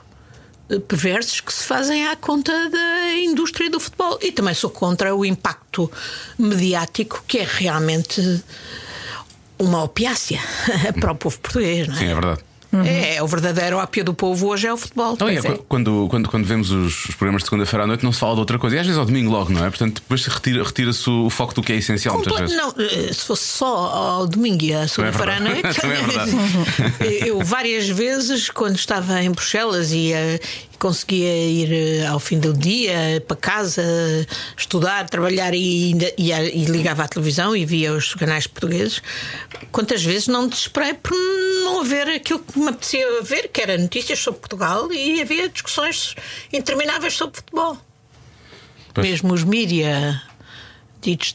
eh, 0.69 0.79
perversos 0.79 1.41
que 1.41 1.53
se 1.53 1.63
fazem 1.63 2.07
à 2.07 2.15
conta 2.15 2.51
da 2.69 3.13
indústria 3.15 3.69
do 3.69 3.79
futebol. 3.79 4.17
E 4.21 4.31
também 4.31 4.53
sou 4.53 4.69
contra 4.69 5.15
o 5.15 5.25
impacto 5.25 5.91
mediático 6.37 7.23
que 7.27 7.39
é 7.39 7.47
realmente 7.47 8.43
uma 9.59 9.83
opiácia 9.83 10.39
para 10.99 11.11
o 11.11 11.15
povo 11.15 11.39
português, 11.39 11.87
não 11.87 11.95
é? 11.95 11.99
Sim, 11.99 12.07
é 12.07 12.13
verdade. 12.13 12.41
É, 12.85 13.21
o 13.21 13.27
verdadeiro 13.27 13.77
ópio 13.77 14.03
do 14.03 14.13
povo 14.13 14.47
hoje 14.47 14.67
é 14.67 14.73
o 14.73 14.77
futebol. 14.77 15.13
Então, 15.13 15.27
é, 15.27 15.35
é. 15.35 15.41
Quando, 15.67 16.07
quando, 16.09 16.29
quando 16.29 16.45
vemos 16.45 16.71
os, 16.71 17.05
os 17.09 17.15
programas 17.15 17.43
de 17.43 17.49
segunda-feira 17.49 17.83
à 17.83 17.87
noite, 17.87 18.03
não 18.03 18.11
se 18.11 18.19
fala 18.19 18.33
de 18.33 18.39
outra 18.39 18.57
coisa. 18.57 18.75
E 18.75 18.79
às 18.79 18.85
vezes 18.85 18.99
ao 18.99 19.05
domingo 19.05 19.31
logo, 19.31 19.51
não 19.51 19.63
é? 19.63 19.69
Portanto, 19.69 19.95
depois 20.01 20.25
retira- 20.25 20.63
retira-se 20.63 21.09
o, 21.09 21.25
o 21.25 21.29
foco 21.29 21.53
do 21.53 21.61
que 21.61 21.71
é 21.71 21.75
essencial, 21.75 22.15
muitas 22.15 22.33
Comple- 22.33 22.47
vezes. 22.47 22.61
Não, 22.61 22.73
eh, 23.09 23.13
se 23.13 23.25
fosse 23.25 23.45
só 23.45 23.65
ao 23.75 24.27
domingo 24.27 24.63
e 24.63 24.73
à 24.73 24.87
segunda-feira 24.87 25.35
à 25.37 25.39
noite. 25.39 25.63
É 26.99 27.29
eu 27.29 27.39
várias 27.43 27.87
vezes, 27.89 28.49
quando 28.49 28.75
estava 28.75 29.21
em 29.21 29.31
Bruxelas 29.31 29.91
e 29.91 30.13
eh, 30.13 30.39
conseguia 30.83 31.47
ir 31.47 31.71
eh, 32.01 32.05
ao 32.07 32.19
fim 32.19 32.37
do 32.37 32.53
dia 32.53 33.23
para 33.25 33.37
casa, 33.37 33.81
estudar, 34.57 35.09
trabalhar 35.09 35.53
e, 35.53 35.93
ainda- 35.93 36.11
e, 36.17 36.31
e 36.31 36.65
ligava 36.65 37.03
à 37.03 37.07
televisão 37.07 37.55
e 37.55 37.65
via 37.65 37.93
os 37.93 38.13
canais 38.15 38.47
portugueses, 38.47 39.01
quantas 39.71 40.03
vezes 40.03 40.27
não 40.27 40.45
desesperei 40.47 40.93
por 40.93 41.13
não 41.63 41.79
haver 41.79 42.09
aquilo 42.09 42.39
que 42.39 42.59
me 42.59 42.67
apetecia 42.67 43.05
ver, 43.23 43.47
que 43.47 43.61
era 43.61 43.77
notícias 43.77 44.19
sobre 44.19 44.41
Portugal 44.41 44.91
e 44.91 45.21
havia 45.21 45.47
discussões 45.47 46.15
intermináveis 46.51 47.13
sobre 47.13 47.37
futebol. 47.37 47.77
Pois. 48.93 49.07
Mesmo 49.09 49.33
os 49.33 49.43
mídia 49.45 50.21
ditos, 51.01 51.33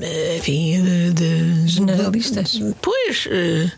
eh, 0.00 0.36
enfim, 0.38 0.82
de, 0.82 1.12
de- 1.12 1.68
Generalistas. 1.68 2.58
pois, 2.80 3.28
eh, 3.30 3.70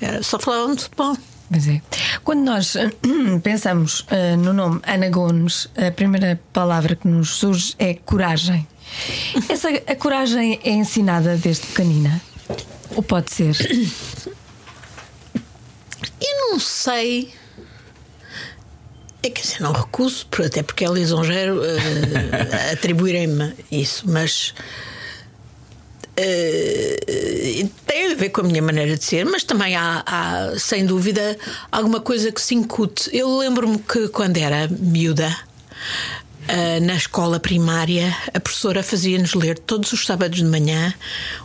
era- 0.00 0.22
só 0.22 0.38
falavam 0.38 0.76
de 0.76 0.82
futebol. 0.84 1.16
Pois 1.54 1.68
é. 1.68 1.80
Quando 2.24 2.42
nós 2.42 2.74
pensamos 3.44 4.04
eh, 4.10 4.34
no 4.34 4.52
nome 4.52 4.80
Ana 4.84 5.08
Gomes, 5.08 5.68
a 5.76 5.92
primeira 5.92 6.40
palavra 6.52 6.96
que 6.96 7.06
nos 7.06 7.36
surge 7.36 7.76
é 7.78 7.94
coragem. 7.94 8.66
Essa, 9.48 9.68
a 9.68 9.94
coragem 9.94 10.58
é 10.64 10.70
ensinada 10.70 11.36
desde 11.36 11.68
pequenina? 11.68 12.20
Ou 12.96 13.04
pode 13.04 13.30
ser? 13.30 13.56
Eu 16.20 16.50
não 16.50 16.58
sei. 16.58 17.32
É 19.22 19.30
que 19.30 19.40
dizer, 19.40 19.60
não 19.60 19.70
recuso, 19.70 20.26
até 20.44 20.60
porque 20.60 20.84
é 20.84 20.88
lisonjeiro 20.88 21.60
eh, 21.64 22.72
atribuírem-me 22.74 23.54
isso, 23.70 24.10
mas 24.10 24.52
eh, 26.16 27.66
tem 27.86 28.12
a 28.12 28.14
ver 28.14 28.30
com 28.30 28.40
a 28.42 28.44
minha 28.44 28.62
maneira 28.62 28.96
de 28.96 29.04
ser, 29.04 29.24
mas 29.24 29.44
também 29.44 29.74
há, 29.76 30.02
há, 30.06 30.58
sem 30.58 30.86
dúvida, 30.86 31.36
alguma 31.70 32.00
coisa 32.00 32.30
que 32.30 32.40
se 32.40 32.54
incute. 32.54 33.10
Eu 33.12 33.36
lembro-me 33.38 33.78
que 33.78 34.08
quando 34.08 34.36
era 34.36 34.68
miúda. 34.68 35.36
eh, 36.46 36.78
na 36.80 36.94
escola 36.94 37.40
primária, 37.40 38.14
a 38.34 38.38
professora 38.38 38.82
fazia-nos 38.82 39.32
ler 39.34 39.58
todos 39.58 39.92
os 39.94 40.04
sábados 40.04 40.38
de 40.38 40.44
manhã 40.44 40.92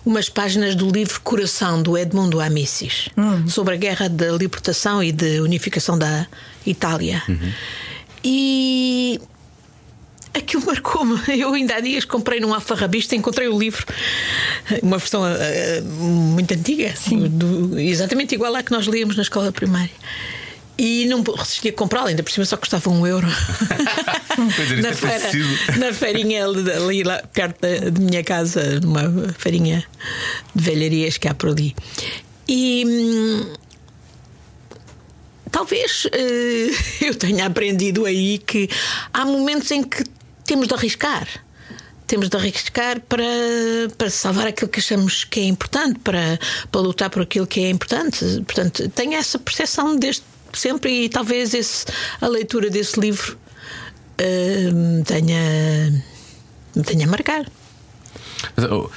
umas 0.06 0.28
páginas 0.30 0.76
do 0.76 0.90
livro 0.92 1.22
Coração, 1.22 1.82
do 1.82 1.98
Edmundo 1.98 2.42
Amicis, 2.42 3.08
sobre 3.48 3.76
a 3.76 3.78
guerra 3.78 4.10
da 4.10 4.32
libertação 4.32 5.02
e 5.02 5.12
de 5.14 5.40
unificação 5.40 5.98
da 5.98 6.28
Itália. 6.66 7.24
E 8.24 9.22
aquilo 10.39 10.65
marcou-me. 10.65 11.19
Eu 11.39 11.53
ainda 11.53 11.75
há 11.75 11.79
dias 11.79 12.03
comprei 12.05 12.39
num 12.39 12.53
alfarrabista 12.53 13.15
e 13.15 13.17
encontrei 13.17 13.48
o 13.48 13.58
livro, 13.58 13.86
uma 14.81 14.98
versão 14.98 15.22
eh, 15.25 15.81
muito 15.81 16.53
antiga, 16.53 16.93
do- 17.29 17.77
exatamente 17.79 18.34
igual 18.36 18.55
à 18.55 18.63
que 18.63 18.72
nós 18.72 18.86
líamos 18.86 19.15
na 19.15 19.22
escola 19.24 19.51
primária. 19.51 19.91
E 20.81 21.05
não 21.08 21.22
resisti 21.24 21.67
a 21.67 21.74
comprá-la, 21.74 22.08
ainda 22.08 22.24
por 22.24 22.31
cima 22.31 22.46
só 22.46 22.55
custava 22.58 22.89
um 22.89 23.05
euro. 23.05 23.27
É, 24.39 24.81
na, 24.81 24.89
é 24.89 24.93
feira, 24.93 25.29
na 25.77 25.93
feirinha 25.93 26.46
ali 26.46 27.03
lá 27.03 27.22
perto 27.34 27.60
da, 27.60 27.89
de 27.89 28.00
minha 28.00 28.24
casa, 28.24 28.79
numa 28.79 29.34
feirinha 29.38 29.84
de 30.55 30.63
velharias 30.63 31.17
que 31.17 31.27
há 31.27 31.34
por 31.34 31.50
ali. 31.50 31.75
E 32.48 32.86
hum, 32.88 33.53
talvez 35.51 36.08
eh, 36.13 36.69
eu 37.05 37.15
tenha 37.15 37.46
aprendido 37.48 38.05
aí 38.05 38.38
que 38.38 38.69
há 39.13 39.25
momentos 39.25 39.69
em 39.72 39.84
que 39.84 40.03
temos 40.50 40.68
de 40.68 40.74
arriscar. 40.74 41.27
Temos 42.08 42.27
de 42.27 42.36
arriscar 42.36 43.00
para, 43.01 43.24
para 43.96 44.10
salvar 44.10 44.48
aquilo 44.48 44.68
que 44.68 44.79
achamos 44.79 45.24
que 45.24 45.41
é 45.41 45.44
importante, 45.44 46.00
para, 46.00 46.39
para 46.72 46.82
lutar 46.82 47.12
por 47.12 47.22
aquilo 47.22 47.46
que 47.46 47.60
é 47.60 47.70
importante. 47.70 48.25
Portanto, 48.48 48.89
tenho 48.89 49.13
essa 49.13 49.38
percepção 49.38 49.96
desde 49.96 50.24
sempre 50.51 51.03
e 51.03 51.10
talvez 51.10 51.53
esse, 51.53 51.86
a 52.20 52.27
leitura 52.27 52.72
desse 52.72 53.00
livro 53.00 53.38
me 54.18 55.03
tenha, 55.03 56.03
me 56.75 56.84
tenha. 56.84 57.08
Mas, 57.08 58.65
oh, 58.72 58.89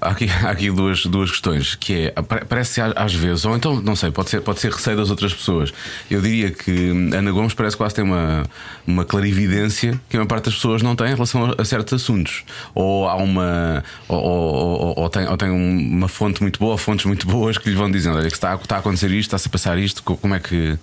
Há 0.00 0.10
aqui, 0.10 0.28
há 0.44 0.50
aqui 0.50 0.70
duas, 0.70 1.04
duas 1.06 1.30
questões, 1.30 1.74
que 1.74 2.12
é, 2.14 2.22
pare- 2.22 2.44
parece 2.44 2.80
às- 2.80 3.12
vezes, 3.14 3.44
ou 3.44 3.56
então, 3.56 3.80
não 3.80 3.96
sei, 3.96 4.10
pode 4.12 4.30
ser, 4.30 4.40
pode 4.40 4.60
ser 4.60 4.70
receio 4.72 4.96
das 4.96 5.10
outras 5.10 5.34
pessoas. 5.34 5.72
Eu 6.08 6.20
diria 6.22 6.52
que 6.52 6.90
Ana 7.12 7.32
Gomes 7.32 7.52
parece 7.52 7.76
quase 7.76 7.96
ter 7.96 8.02
uma, 8.02 8.44
uma 8.86 9.04
clarividência 9.04 10.00
que 10.08 10.16
a 10.16 10.20
maior 10.20 10.28
parte 10.28 10.44
das 10.44 10.54
pessoas 10.54 10.82
não 10.82 10.94
tem 10.94 11.08
em 11.08 11.14
relação 11.14 11.52
a, 11.58 11.64
certos 11.64 11.94
assuntos. 11.94 12.44
Ou 12.74 13.08
há 13.08 13.16
uma. 13.16 13.82
Ou, 14.06 14.18
ou, 14.22 14.80
ou- 14.86 14.98
ou 15.00 15.10
tem, 15.10 15.26
ou 15.26 15.36
tem 15.36 15.50
uma 15.50 16.06
fonte 16.08 16.42
muito 16.42 16.60
boa, 16.60 16.78
fontes 16.78 17.04
muito 17.04 17.26
boas 17.26 17.58
que 17.58 17.68
lhe 17.68 17.74
vão 17.74 17.90
dizendo: 17.90 18.18
olha, 18.18 18.28
que 18.28 18.34
está, 18.36 18.54
está 18.54 18.76
a 18.76 18.78
acontecer 18.78 19.10
isto, 19.10 19.28
está-se 19.30 19.48
a 19.48 19.50
passar 19.50 19.78
isto, 19.78 20.02
co- 20.04 20.16
como 20.16 20.34
é 20.34 20.38
que. 20.40 20.78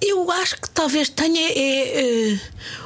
Eu 0.00 0.30
acho 0.30 0.56
que 0.60 0.68
talvez 0.70 1.08
tenha 1.08 1.40
é, 1.50 2.32
eh, 2.32 2.38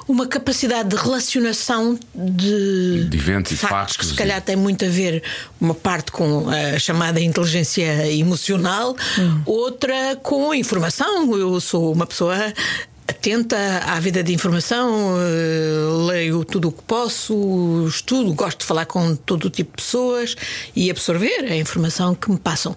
uma 0.06 0.26
capacidade 0.26 0.88
de 0.88 0.96
relacionação 0.96 1.98
de, 2.14 3.04
De 3.08 3.16
eventos 3.18 3.52
e 3.52 3.56
factos, 3.56 3.96
que 3.96 4.06
se 4.06 4.12
e- 4.12 4.16
calhar 4.16 4.40
tem 4.40 4.56
muito 4.56 4.84
a 4.84 4.88
ver 4.88 5.22
uma 5.60 5.74
parte 5.74 6.12
com 6.12 6.46
a 6.48 6.78
chamada 6.78 7.20
inteligência 7.20 8.06
emocional, 8.12 8.96
outra 9.44 10.16
com 10.22 10.50
a 10.50 10.56
informação. 10.56 11.36
Eu 11.36 11.60
sou 11.60 11.92
uma 11.92 12.06
pessoa 12.06 12.36
atenta 13.08 13.56
à 13.86 13.98
vida 13.98 14.22
de 14.22 14.34
informação, 14.34 15.16
eh, 15.18 16.06
leio 16.06 16.44
tudo 16.44 16.68
o 16.68 16.72
que 16.72 16.82
posso, 16.82 17.86
estudo, 17.88 18.34
gosto 18.34 18.60
de 18.60 18.66
falar 18.66 18.84
com 18.84 19.16
todo 19.16 19.46
o 19.46 19.50
tipo 19.50 19.76
de 19.76 19.82
pessoas 19.82 20.36
e 20.76 20.90
absorver 20.90 21.44
a 21.50 21.56
informação 21.56 22.14
que 22.14 22.30
me 22.30 22.38
passam. 22.38 22.76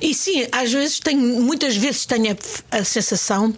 E 0.00 0.14
sim, 0.14 0.46
às 0.52 0.72
vezes 0.72 1.00
tenho, 1.00 1.20
muitas 1.42 1.76
vezes 1.76 2.06
tenho 2.06 2.36
a, 2.70 2.78
a 2.78 2.84
sensação. 2.84 3.52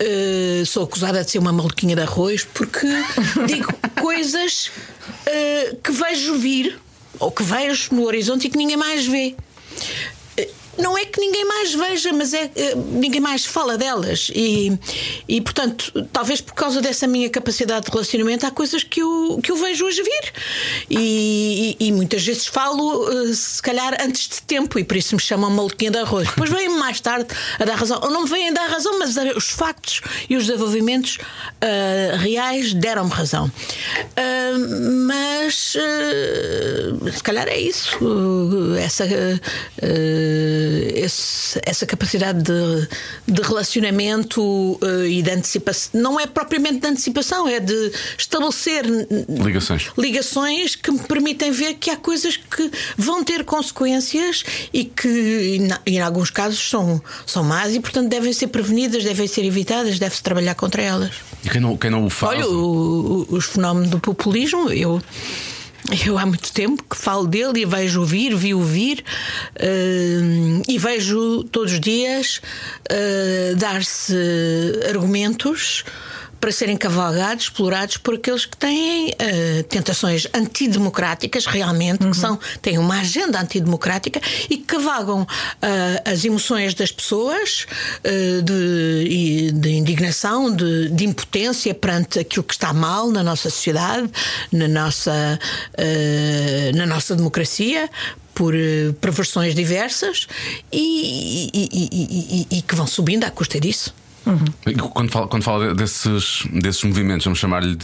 eh, 0.00 0.64
sou 0.66 0.84
acusada 0.84 1.22
de 1.22 1.30
ser 1.30 1.38
uma 1.38 1.52
maluquinha 1.52 1.94
de 1.94 2.02
arroz 2.02 2.44
porque 2.44 2.86
digo 3.46 3.72
coisas 4.00 4.70
eh, 5.26 5.76
que 5.82 5.92
vejo 5.92 6.34
vir 6.38 6.78
ou 7.18 7.30
que 7.30 7.42
vejo 7.42 7.94
no 7.94 8.04
horizonte 8.04 8.46
e 8.46 8.50
que 8.50 8.56
ninguém 8.56 8.76
mais 8.76 9.06
vê. 9.06 9.36
Não 10.78 10.96
é 10.96 11.04
que 11.04 11.20
ninguém 11.20 11.44
mais 11.44 11.74
veja, 11.74 12.12
mas 12.12 12.32
é 12.32 12.50
eh, 12.56 12.74
ninguém 12.74 13.20
mais 13.20 13.44
fala 13.44 13.76
delas. 13.76 14.30
E, 14.34 14.72
e, 15.28 15.40
portanto, 15.40 15.92
talvez 16.12 16.40
por 16.40 16.54
causa 16.54 16.80
dessa 16.80 17.06
minha 17.06 17.28
capacidade 17.28 17.86
de 17.86 17.90
relacionamento, 17.92 18.46
há 18.46 18.50
coisas 18.50 18.82
que 18.82 19.00
eu, 19.02 19.40
que 19.42 19.50
eu 19.52 19.56
vejo 19.56 19.84
hoje 19.84 20.02
vir. 20.02 20.32
E, 20.88 21.76
e- 21.80 21.86
e 21.88 21.92
muitas 21.92 22.24
vezes 22.24 22.46
falo, 22.46 23.08
eh, 23.10 23.34
se 23.34 23.60
calhar, 23.62 23.96
antes 24.00 24.28
de 24.28 24.42
tempo, 24.42 24.78
e 24.78 24.84
por 24.84 24.96
isso 24.96 25.14
me 25.14 25.20
chamam 25.20 25.50
maluquinha 25.50 25.90
de 25.90 25.98
arroz. 25.98 26.28
Depois 26.28 26.50
vêm 26.50 26.68
mais 26.68 27.00
tarde 27.00 27.28
a 27.58 27.64
dar 27.64 27.74
razão. 27.76 28.00
Ou 28.02 28.10
não 28.10 28.22
me 28.24 28.28
vêm 28.30 28.52
dar 28.52 28.68
razão, 28.68 28.98
mas 28.98 29.16
eh, 29.16 29.32
os 29.36 29.48
factos 29.50 30.00
e 30.28 30.36
os 30.36 30.46
desenvolvimentos 30.46 31.18
eh, 31.60 32.14
reais 32.18 32.72
deram-me 32.72 33.10
razão. 33.10 33.50
Ah, 34.16 34.58
mas 35.06 35.74
eh, 35.76 37.10
se 37.12 37.22
calhar 37.22 37.48
é 37.48 37.58
isso. 37.60 37.98
essa, 38.78 39.04
esse- 40.94 41.60
essa 41.64 41.86
capacidade 41.86 42.42
de, 42.42 42.88
de 43.26 43.42
relacionamento 43.42 44.78
eh, 44.82 45.08
e 45.08 45.22
de 45.22 45.30
antecipação. 45.30 45.90
Não 46.00 46.18
é 46.20 46.26
propriamente 46.26 46.80
de 46.80 46.86
antecipação, 46.86 47.48
é 47.48 47.60
de 47.60 47.92
estabelecer 48.18 48.84
Ligações. 49.28 49.88
ligações 49.96 50.74
que 50.76 50.90
me 50.90 50.98
permitem 51.00 51.50
ver 51.50 51.74
que 51.74 51.90
há 51.90 51.96
coisas 51.96 52.36
que 52.36 52.70
vão 52.96 53.22
ter 53.24 53.44
consequências 53.44 54.44
e 54.72 54.84
que, 54.84 55.08
em, 55.86 55.94
em 55.94 56.00
alguns 56.00 56.30
casos, 56.30 56.58
são, 56.68 57.02
são 57.26 57.42
más 57.44 57.74
e, 57.74 57.80
portanto, 57.80 58.08
devem 58.08 58.32
ser 58.32 58.48
prevenidas, 58.48 59.02
devem 59.04 59.26
ser 59.26 59.44
evitadas, 59.44 59.98
deve-se 59.98 60.22
trabalhar 60.22 60.54
contra 60.54 60.82
elas. 60.82 61.12
E 61.44 61.48
quem 61.48 61.60
não, 61.60 61.76
quem 61.76 61.90
não 61.90 62.04
o 62.04 62.10
faz. 62.10 62.38
Olha, 62.38 62.48
o- 62.48 63.26
o- 63.30 63.34
os 63.36 63.44
fenómenos 63.46 63.90
do 63.90 63.98
populismo, 64.00 64.70
eu. 64.70 65.00
Eu 66.06 66.18
há 66.18 66.26
muito 66.26 66.52
tempo 66.52 66.84
que 66.84 66.96
falo 66.96 67.26
dele 67.26 67.60
e 67.60 67.64
vejo 67.64 68.00
ouvir, 68.00 68.34
vi 68.34 68.52
ouvir 68.52 69.02
hum, 69.58 70.62
e 70.68 70.78
vejo 70.78 71.44
todos 71.44 71.72
os 71.72 71.80
dias 71.80 72.40
eh, 72.88 73.54
dar-se 73.56 74.14
argumentos 74.88 75.84
para 76.40 76.50
serem 76.50 76.76
cavalgados, 76.76 77.44
explorados 77.44 77.96
por 77.98 78.14
aqueles 78.14 78.46
que 78.46 78.56
têm 78.56 79.14
eh, 79.18 79.62
tentações 79.68 80.26
antidemocráticas, 80.32 81.44
realmente, 81.46 82.06
que 82.08 82.16
são, 82.16 82.38
têm 82.62 82.78
uma 82.78 83.00
agenda 83.00 83.38
antidemocrática 83.40 84.20
e 84.48 84.56
que 84.56 84.64
cavalgam 84.64 85.26
ah, 85.60 86.10
as 86.10 86.24
emoções 86.24 86.72
das 86.72 86.90
pessoas 86.90 87.66
eh, 88.02 88.40
de, 88.42 89.52
de 89.52 89.70
indignação, 89.70 90.54
de, 90.54 90.88
de 90.88 91.04
impotência 91.04 91.74
perante 91.74 92.18
aquilo 92.18 92.42
que 92.44 92.54
está 92.54 92.72
mal 92.72 93.10
na 93.10 93.22
nossa 93.22 93.50
sociedade, 93.50 94.10
na 94.50 94.66
nossa, 94.68 95.38
na 96.74 96.86
nossa 96.86 97.14
democracia. 97.14 97.88
Por 98.32 98.54
perversões 99.02 99.54
diversas 99.54 100.26
e- 100.72 101.50
e- 101.52 102.46
e- 102.50 102.58
e 102.58 102.62
que 102.62 102.74
vão 102.74 102.86
subindo 102.86 103.24
à 103.24 103.30
custa 103.30 103.60
disso. 103.60 103.92
Quando 104.92 105.10
fala, 105.10 105.28
quando 105.28 105.42
fala 105.42 105.74
desses, 105.74 106.46
desses 106.52 106.82
movimentos, 106.84 107.24
vamos 107.24 107.38
chamar-lhe 107.38 107.76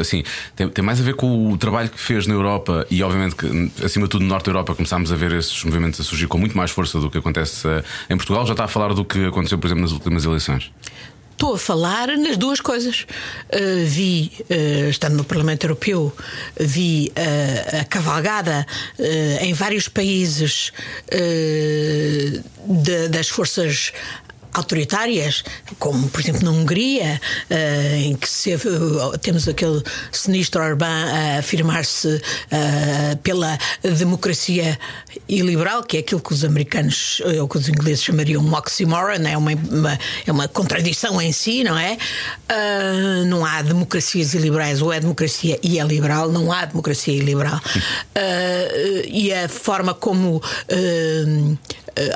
assim, 0.00 0.22
tem, 0.56 0.68
tem 0.68 0.84
mais 0.84 1.00
a 1.00 1.02
ver 1.02 1.14
com 1.14 1.52
o 1.52 1.58
trabalho 1.58 1.88
que 1.88 2.00
fez 2.00 2.26
na 2.26 2.34
Europa 2.34 2.86
e, 2.90 3.02
obviamente, 3.02 3.34
que 3.36 3.84
acima 3.84 4.06
de 4.06 4.10
tudo, 4.10 4.22
no 4.22 4.28
Norte 4.28 4.46
da 4.46 4.50
Europa, 4.50 4.74
começámos 4.74 5.12
a 5.12 5.16
ver 5.16 5.32
esses 5.32 5.62
movimentos 5.64 6.00
a 6.00 6.04
surgir 6.04 6.26
com 6.26 6.38
muito 6.38 6.56
mais 6.56 6.70
força 6.70 6.98
do 6.98 7.10
que 7.10 7.18
acontece 7.18 7.66
eh, 7.68 7.84
em 8.10 8.16
Portugal. 8.16 8.46
Já 8.46 8.52
está 8.52 8.64
a 8.64 8.68
falar 8.68 8.94
do 8.94 9.04
que 9.04 9.24
aconteceu, 9.26 9.58
por 9.58 9.66
exemplo, 9.66 9.82
nas 9.82 9.92
últimas 9.92 10.24
eleições. 10.24 10.70
Estou 11.32 11.54
a 11.54 11.58
falar 11.58 12.16
nas 12.16 12.36
duas 12.36 12.60
coisas. 12.60 13.06
Uh, 13.52 13.84
vi, 13.84 14.30
uh, 14.48 14.88
estando 14.88 15.16
no 15.16 15.24
Parlamento 15.24 15.64
Europeu, 15.64 16.16
vi 16.58 17.10
uh, 17.10 17.80
a 17.80 17.84
cavalgada 17.84 18.64
em 19.40 19.52
vários 19.52 19.88
países 19.88 20.72
de- 22.66 23.08
das 23.08 23.28
forças 23.28 23.92
autoritárias, 24.54 25.44
como 25.78 26.08
por 26.08 26.20
exemplo 26.20 26.42
na 26.44 26.50
Hungria, 26.50 27.20
eh, 27.50 27.96
em 28.04 28.14
que 28.16 28.28
se- 28.28 28.52
eh, 28.52 28.58
temos 29.20 29.46
aquele 29.48 29.82
sinistro 30.12 30.62
Orbán 30.62 30.86
a 31.12 31.38
afirmar-se 31.40 32.20
eh, 32.50 33.16
pela 33.22 33.58
democracia 33.82 34.78
iliberal, 35.28 35.82
que 35.82 35.96
é 35.96 36.00
aquilo 36.00 36.20
que 36.20 36.32
os 36.32 36.44
americanos 36.44 37.20
ou 37.40 37.48
que 37.48 37.58
os 37.58 37.68
ingleses 37.68 38.02
chamariam 38.04 38.42
um 38.42 38.54
oxymoron, 38.54 39.26
é 39.26 39.36
uma, 39.36 39.52
uma- 39.52 39.98
é 40.26 40.32
uma 40.32 40.48
contradição 40.48 41.20
em 41.20 41.32
si, 41.32 41.64
não 41.64 41.76
é? 41.78 41.96
Não 43.26 43.44
há 43.44 43.62
democracias 43.62 44.34
iliberais, 44.34 44.80
ou 44.82 44.92
é 44.92 45.00
democracia 45.00 45.58
e 45.62 45.78
é 45.78 45.84
liberal, 45.84 46.30
não 46.30 46.50
há 46.52 46.64
democracia 46.64 47.14
iliberal. 47.14 47.60
E 49.08 49.32
a 49.32 49.48
forma 49.48 49.94
como 49.94 50.40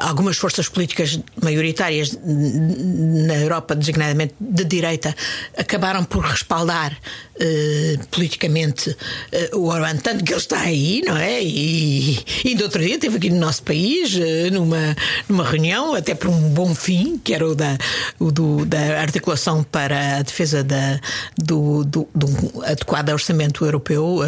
algumas 0.00 0.36
forças 0.36 0.68
políticas 0.68 1.20
maioritárias 1.42 2.18
na 2.22 3.34
Europa, 3.36 3.74
designadamente 3.74 4.34
de 4.40 4.64
direita, 4.64 5.14
acabaram 5.56 6.04
por 6.04 6.24
respaldar 6.24 6.96
eh, 7.40 7.96
politicamente 8.10 8.96
eh, 9.32 9.50
o 9.54 9.66
Orbán, 9.68 9.96
tanto 9.98 10.24
que 10.24 10.32
ele 10.32 10.40
está 10.40 10.60
aí, 10.60 11.02
não 11.06 11.16
é? 11.16 11.42
E, 11.42 12.18
e 12.44 12.62
outro 12.62 12.82
dia 12.82 12.94
esteve 12.96 13.16
aqui 13.16 13.30
no 13.30 13.38
nosso 13.38 13.62
país, 13.62 14.16
eh, 14.16 14.50
numa, 14.50 14.96
numa 15.28 15.44
reunião, 15.44 15.94
até 15.94 16.14
por 16.14 16.28
um 16.28 16.50
bom 16.50 16.74
fim, 16.74 17.18
que 17.22 17.32
era 17.34 17.46
o 17.48 17.54
da, 17.54 17.78
o 18.18 18.30
do- 18.32 18.64
da 18.66 19.00
articulação 19.00 19.62
para 19.62 20.16
a 20.18 20.22
defesa 20.22 20.62
da, 20.64 21.00
do, 21.36 21.84
do, 21.84 22.08
do 22.14 22.62
adequado 22.64 23.10
orçamento 23.10 23.64
europeu 23.64 24.20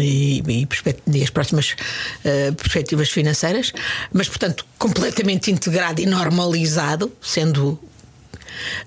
e, 0.00 0.42
e, 0.46 0.68
e 1.12 1.22
as 1.22 1.30
próximas 1.30 1.76
perspectivas 2.56 3.10
financeiras, 3.10 3.72
mas, 4.12 4.28
portanto, 4.28 4.64
completamente 4.78 5.50
integrado 5.50 6.00
e 6.00 6.06
normalizado, 6.06 7.12
sendo 7.20 7.78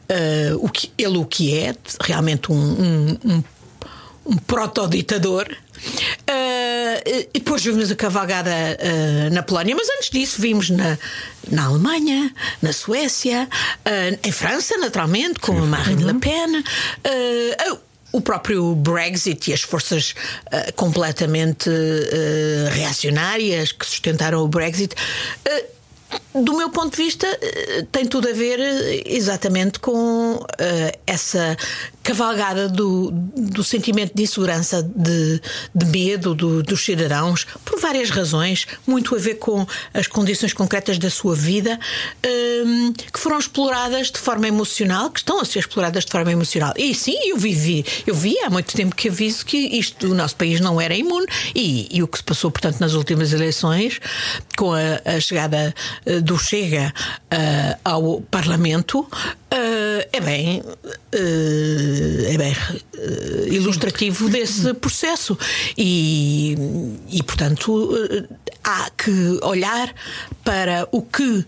eh, 0.10 0.52
o 0.60 0.70
que, 0.70 0.92
ele 0.98 1.18
o 1.18 1.26
que 1.26 1.58
é, 1.58 1.76
realmente 2.02 2.52
um, 2.52 2.56
um, 2.56 3.18
um, 3.26 3.44
um 4.28 4.38
proto-ditador. 4.38 5.48
eh, 7.06 7.28
e 7.34 7.40
depois 7.40 7.64
vimos 7.64 7.92
a 7.92 7.96
cavalgada 7.96 8.52
uh, 8.52 9.34
na 9.34 9.44
Polónia, 9.44 9.76
mas 9.76 9.88
antes 9.90 10.10
disso 10.10 10.42
vimos 10.42 10.70
na, 10.70 10.98
na 11.50 11.66
Alemanha, 11.66 12.34
na 12.62 12.74
Suécia, 12.74 13.48
uh, 13.48 14.20
em 14.28 14.32
França, 14.32 14.78
naturalmente, 14.78 15.40
com 15.40 15.58
a 15.58 15.66
Marine 15.66 16.04
Le 16.04 16.14
Pen. 16.16 16.60
Uh, 16.60 17.88
o 18.12 18.22
próprio 18.22 18.74
Brexit 18.74 19.52
e 19.52 19.54
as 19.54 19.62
forças 19.62 20.16
uh, 20.48 20.74
completamente 20.74 21.70
uh, 21.70 22.70
reacionárias 22.72 23.72
que 23.72 23.86
sustentaram 23.86 24.42
o 24.42 24.48
Brexit. 24.48 24.96
Uh, 26.38 26.44
do 26.44 26.58
meu 26.58 26.70
ponto 26.70 26.96
de 26.96 27.04
vista, 27.04 27.28
tem 27.92 28.06
tudo 28.06 28.30
a 28.30 28.34
ver 28.34 28.60
exatamente 29.06 29.80
com 29.80 30.40
essa 31.06 31.58
cavalgada 32.08 32.70
do, 32.70 33.12
do 33.12 33.62
sentimento 33.66 34.14
de 34.16 34.24
insegurança, 34.24 34.82
de, 34.82 35.42
de 35.76 35.86
medo 35.88 36.34
do, 36.34 36.64
dos 36.64 36.86
cidadãos, 36.86 37.46
por 37.66 37.82
várias 37.82 38.10
razões, 38.10 38.66
muito 38.88 39.14
a 39.14 39.20
ver 39.20 39.36
com 39.36 39.68
as 39.94 40.08
condições 40.08 40.54
concretas 40.54 40.98
da 40.98 41.10
sua 41.10 41.36
vida, 41.36 41.78
um, 42.66 42.94
que 42.94 43.20
foram 43.20 43.38
exploradas 43.38 44.10
de 44.10 44.20
forma 44.20 44.48
emocional, 44.48 45.10
que 45.10 45.20
estão 45.20 45.42
a 45.42 45.44
ser 45.44 45.60
exploradas 45.60 46.06
de 46.06 46.12
forma 46.12 46.32
emocional. 46.32 46.74
E 46.78 46.96
sim, 46.96 47.18
eu 47.26 47.36
vivi, 47.36 47.86
eu 48.06 48.16
vi 48.16 48.40
há 48.40 48.50
muito 48.50 48.74
tempo 48.74 48.96
que 48.96 49.10
aviso 49.10 49.46
que 49.46 49.58
isto 49.58 50.08
do 50.08 50.16
nosso 50.16 50.38
país 50.38 50.62
não 50.62 50.80
era 50.80 50.96
imune 50.96 51.28
e, 51.54 51.90
e 51.92 52.02
o 52.02 52.08
que 52.08 52.20
se 52.20 52.24
passou, 52.24 52.50
portanto, 52.50 52.80
nas 52.80 52.94
últimas 52.94 53.34
eleições, 53.34 54.00
com 54.56 54.72
a, 54.72 55.02
a 55.04 55.20
chegada 55.20 55.76
uh, 56.06 56.22
do 56.28 56.38
Chega 56.38 56.94
uh, 57.34 57.80
ao 57.84 58.22
Parlamento, 58.22 59.00
uh, 59.00 60.08
é 60.12 60.20
bem. 60.20 60.62
é 62.30 62.38
bem 62.38 62.56
ilustrativo 63.50 64.30
desse 64.30 64.74
processo 64.74 65.38
e, 65.78 66.56
e 67.10 67.24
portanto 67.24 67.90
há 68.68 68.90
que 68.90 69.40
olhar 69.42 69.94
para 70.44 70.88
o 70.92 71.02
que 71.02 71.46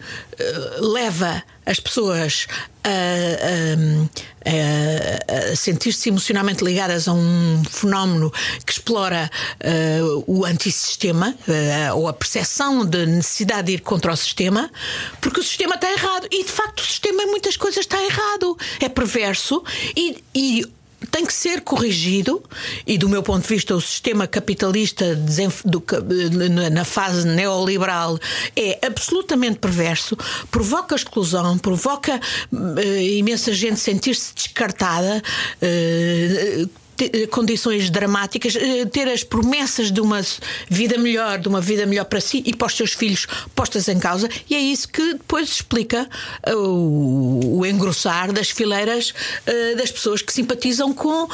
leva 0.80 1.44
as 1.66 1.80
pessoas 1.80 2.48
a, 2.84 2.90
a, 2.90 4.50
a, 4.50 5.52
a 5.52 5.56
sentir-se 5.56 6.08
emocionalmente 6.10 6.64
ligadas 6.64 7.08
a 7.10 7.14
um 7.14 7.62
fenómeno 7.70 8.32
que 8.66 8.72
explora 8.72 9.30
uh, 9.60 10.24
o 10.26 10.46
antissistema 10.46 11.36
uh, 11.48 11.98
ou 11.98 12.08
a 12.08 12.14
percepção 12.14 12.86
de 12.86 13.06
necessidade 13.06 13.68
de 13.68 13.74
ir 13.74 13.82
contra 13.82 14.14
o 14.14 14.18
sistema, 14.18 14.72
porque 15.20 15.42
o 15.42 15.44
sistema 15.44 15.76
está 15.76 15.92
errado. 15.92 16.28
E 16.32 16.44
de 16.44 16.52
facto 16.52 16.80
o 16.80 16.86
sistema 16.86 17.22
em 17.22 17.28
muitas 17.28 17.58
coisas 17.58 17.82
está 17.82 18.02
errado, 18.02 18.58
é 18.80 18.88
perverso 18.88 19.62
e, 19.96 20.24
e 20.34 20.79
tem 21.12 21.26
que 21.26 21.34
ser 21.34 21.62
corrigido 21.62 22.44
e 22.86 22.98
do 22.98 23.10
meu 23.10 23.24
ponto 23.24 23.44
de 23.44 23.48
vista 23.48 23.76
o 23.76 23.82
sistema 23.82 24.28
capitalista 24.28 25.06
na 26.72 26.86
fase 26.86 27.28
neoliberal 27.28 28.20
é 28.56 28.80
absolutamente 28.86 29.60
perverso 29.60 30.18
provoca 30.52 30.96
exclusão 30.96 31.58
provoca 31.58 32.20
uh, 32.52 33.02
imensa 33.02 33.54
gente 33.54 33.80
sentir-se 33.80 34.34
descartada 34.34 35.22
eh, 35.62 36.66
condições 37.30 37.90
dramáticas, 37.90 38.56
eh, 38.56 38.86
ter 38.86 39.08
as 39.08 39.24
promessas 39.24 39.92
de 39.92 40.02
uma 40.02 40.22
vida 40.70 40.98
melhor, 40.98 41.40
de 41.40 41.48
uma 41.48 41.62
vida 41.62 41.86
melhor 41.86 42.06
para 42.06 42.22
si 42.22 42.44
e 42.46 42.56
para 42.56 42.68
os 42.68 42.76
seus 42.76 42.94
filhos 42.94 43.28
postas 43.56 43.88
em 43.88 44.00
causa, 44.00 44.30
e 44.50 44.56
é 44.56 44.60
isso 44.60 44.88
que 44.88 45.14
depois 45.14 45.50
explica 45.50 46.10
eh, 46.44 46.56
o, 46.56 47.60
o 47.60 47.66
engrossar 47.66 48.32
das 48.32 48.50
fileiras 48.50 49.14
das 49.78 49.92
pessoas 49.92 50.22
que 50.22 50.32
simpatizam 50.32 50.94
com 50.94 51.28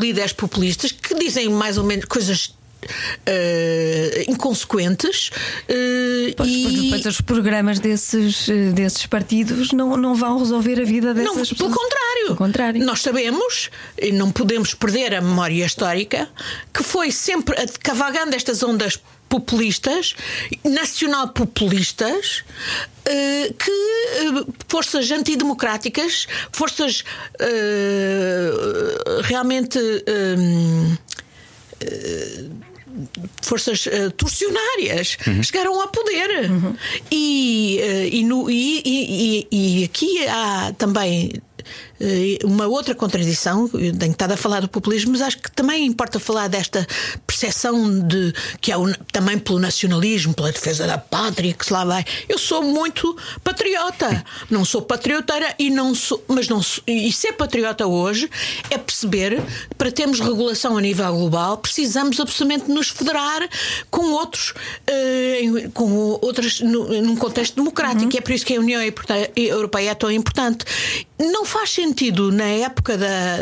líderes 0.00 0.32
populistas 0.32 0.92
que 0.92 1.14
dizem 1.14 1.48
mais 1.48 1.78
ou 1.78 1.84
menos 1.84 2.04
coisas 2.04 2.52
Uh, 2.84 4.30
inconsequentes 4.30 5.28
uh, 5.28 6.34
pois, 6.36 6.48
e 6.48 6.80
depois 6.82 7.06
os 7.06 7.20
programas 7.20 7.78
desses, 7.78 8.46
desses 8.74 9.06
partidos 9.06 9.72
não, 9.72 9.96
não 9.96 10.14
vão 10.14 10.38
resolver 10.38 10.80
a 10.80 10.84
vida 10.84 11.14
dessas 11.14 11.28
não, 11.28 11.38
pessoas. 11.38 11.58
Pelo 11.58 11.70
contrário. 11.70 12.24
pelo 12.26 12.36
contrário. 12.36 12.84
Nós 12.84 13.00
sabemos, 13.00 13.70
e 14.00 14.12
não 14.12 14.30
podemos 14.30 14.74
perder 14.74 15.14
a 15.14 15.20
memória 15.20 15.64
histórica, 15.64 16.28
que 16.72 16.82
foi 16.82 17.10
sempre 17.10 17.56
cavalgando 17.82 18.34
estas 18.34 18.62
ondas 18.62 18.98
populistas, 19.28 20.14
nacional-populistas, 20.62 22.44
que 23.58 24.46
forças 24.68 25.10
antidemocráticas, 25.10 26.26
forças 26.52 27.04
realmente 29.24 29.78
forças 33.42 33.86
uh, 33.86 34.10
torcionárias 34.16 35.18
uhum. 35.26 35.42
chegaram 35.42 35.80
ao 35.80 35.88
poder. 35.88 36.50
Uhum. 36.50 36.76
E, 37.10 37.80
uh, 37.82 38.14
e, 38.14 38.24
no, 38.24 38.50
e, 38.50 38.82
e, 38.84 39.46
e, 39.50 39.84
aqui 39.84 40.26
há 40.26 40.72
também 40.76 41.32
uma 42.44 42.66
outra 42.66 42.94
contradição, 42.94 43.70
eu 43.74 43.96
tenho 43.96 44.12
estado 44.12 44.32
a 44.32 44.36
falar 44.36 44.60
do 44.60 44.68
populismo, 44.68 45.12
mas 45.12 45.22
acho 45.22 45.38
que 45.38 45.50
também 45.52 45.86
importa 45.86 46.18
falar 46.18 46.48
desta 46.48 46.86
percepção 47.26 48.00
de 48.00 48.34
que 48.60 48.72
é 48.72 48.76
também 49.12 49.38
pelo 49.38 49.58
nacionalismo, 49.58 50.34
pela 50.34 50.50
defesa 50.50 50.86
da 50.86 50.98
pátria, 50.98 51.52
que 51.52 51.64
se 51.64 51.72
lá 51.72 51.84
vai. 51.84 52.04
Eu 52.28 52.38
sou 52.38 52.62
muito 52.62 53.16
patriota, 53.42 54.24
não 54.50 54.64
sou 54.64 54.82
patrioteira 54.82 55.54
e 55.58 55.70
não 55.70 55.94
sou, 55.94 56.22
mas 56.28 56.48
não 56.48 56.62
sou, 56.62 56.82
e 56.86 57.12
ser 57.12 57.32
patriota 57.34 57.86
hoje 57.86 58.28
é 58.70 58.78
perceber 58.78 59.40
que 59.40 59.74
para 59.76 59.90
termos 59.90 60.20
regulação 60.20 60.76
a 60.76 60.80
nível 60.80 61.12
global 61.12 61.58
precisamos 61.58 62.18
absolutamente 62.18 62.70
nos 62.70 62.88
federar 62.88 63.48
com 63.90 64.12
outros, 64.12 64.50
uh, 64.50 65.70
com 65.72 66.18
outras 66.20 66.60
num 66.60 67.16
contexto 67.16 67.54
democrático. 67.56 68.04
Uhum. 68.04 68.18
É 68.18 68.20
por 68.20 68.32
isso 68.32 68.44
que 68.44 68.56
a 68.56 68.60
União 68.60 68.80
Europeia 69.36 69.90
é 69.90 69.94
tão 69.94 70.10
importante. 70.10 70.64
Não 71.18 71.44
faz 71.44 71.70
sentido 71.70 71.83
na 72.32 72.44
época 72.44 72.96
da 72.96 73.36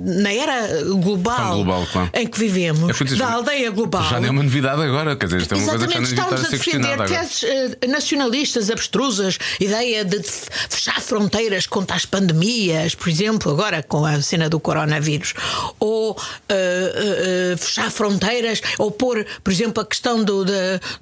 na 0.00 0.32
era 0.32 0.84
global, 0.94 1.54
global 1.54 1.86
claro. 1.90 2.10
em 2.14 2.26
que 2.26 2.38
vivemos, 2.38 3.00
é 3.00 3.16
da 3.16 3.32
aldeia 3.32 3.70
global. 3.70 4.04
Já 4.04 4.20
nem 4.20 4.28
é 4.28 4.30
uma 4.30 4.42
novidade 4.42 4.82
agora, 4.82 5.16
quer 5.16 5.26
dizer, 5.26 5.42
isto 5.42 5.54
é 5.54 5.56
uma 5.56 5.68
coisa 5.68 5.86
que 5.86 5.94
já 5.94 6.00
estamos 6.02 6.32
a, 6.32 6.46
a 6.46 6.50
defender 6.50 7.04
teses 7.06 7.42
uh, 7.42 7.88
nacionalistas 7.88 8.70
abstrusas, 8.70 9.38
ideia 9.60 10.04
de 10.04 10.22
fechar 10.22 11.00
fronteiras 11.00 11.66
contra 11.66 11.96
as 11.96 12.06
pandemias, 12.06 12.94
por 12.94 13.08
exemplo, 13.08 13.52
agora 13.52 13.82
com 13.82 14.04
a 14.04 14.20
cena 14.20 14.48
do 14.48 14.58
coronavírus, 14.58 15.34
ou 15.78 16.12
uh, 16.12 16.14
uh, 16.14 17.58
fechar 17.58 17.90
fronteiras, 17.90 18.60
ou 18.78 18.90
pôr, 18.90 19.26
por 19.42 19.52
exemplo, 19.52 19.82
a 19.82 19.86
questão 19.86 20.22
do, 20.22 20.44
de, 20.44 20.52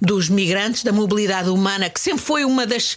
dos 0.00 0.28
migrantes, 0.28 0.84
da 0.84 0.92
mobilidade 0.92 1.48
humana, 1.48 1.88
que 1.88 2.00
sempre 2.00 2.22
foi 2.22 2.44
uma 2.44 2.66
das 2.66 2.96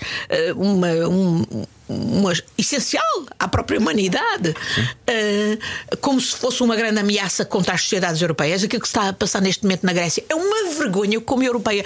uma, 0.56 0.88
um, 1.08 1.66
uma, 1.88 2.34
essencial 2.58 3.04
à 3.39 3.48
própria 3.48 3.80
humanidade, 3.80 4.50
uh, 4.50 5.98
como 6.02 6.19
se 6.19 6.36
fosse 6.36 6.63
uma 6.63 6.76
grande 6.76 7.00
ameaça 7.00 7.45
contra 7.45 7.74
as 7.74 7.82
sociedades 7.82 8.21
europeias. 8.21 8.63
Aquilo 8.63 8.82
que 8.82 8.88
está 8.88 9.10
a 9.10 9.13
passar 9.13 9.41
neste 9.41 9.63
momento 9.63 9.84
na 9.86 9.93
Grécia 9.93 10.24
é 10.30 10.36
uma 10.36 10.74
vergonha 10.78 11.19
como 11.21 11.43
europeia 11.43 11.84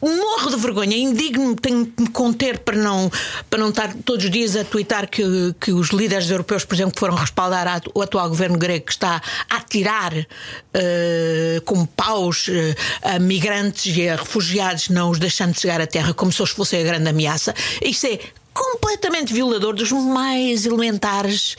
morro 0.00 0.50
de 0.50 0.56
vergonha, 0.56 0.96
indigno, 0.96 1.54
tenho 1.54 1.84
de 1.84 2.02
me 2.02 2.08
conter 2.08 2.60
para 2.60 2.76
não, 2.76 3.10
para 3.48 3.58
não 3.58 3.68
estar 3.68 3.94
todos 4.04 4.24
os 4.24 4.30
dias 4.30 4.56
a 4.56 4.64
twittar 4.64 5.08
que, 5.08 5.22
que 5.60 5.72
os 5.72 5.88
líderes 5.90 6.30
europeus, 6.30 6.64
por 6.64 6.74
exemplo, 6.74 6.98
foram 6.98 7.14
respaldar 7.14 7.68
a, 7.68 7.80
o 7.94 8.00
atual 8.00 8.28
governo 8.28 8.56
grego 8.56 8.86
que 8.86 8.92
está 8.92 9.20
a 9.48 9.60
tirar 9.60 10.14
uh, 10.14 11.60
com 11.64 11.84
paus 11.84 12.48
uh, 12.48 12.52
a 13.02 13.18
migrantes 13.18 13.94
e 13.94 14.08
a 14.08 14.16
refugiados, 14.16 14.88
não 14.88 15.10
os 15.10 15.18
deixando 15.18 15.52
de 15.52 15.60
chegar 15.60 15.80
à 15.80 15.86
terra 15.86 16.14
como 16.14 16.32
se 16.32 16.40
eles 16.40 16.52
fossem 16.52 16.80
a 16.80 16.84
grande 16.84 17.08
ameaça. 17.08 17.54
Isso 17.82 18.06
é 18.06 18.18
completamente 18.52 19.32
violador 19.32 19.74
dos 19.74 19.90
mais 19.92 20.66
elementares 20.66 21.56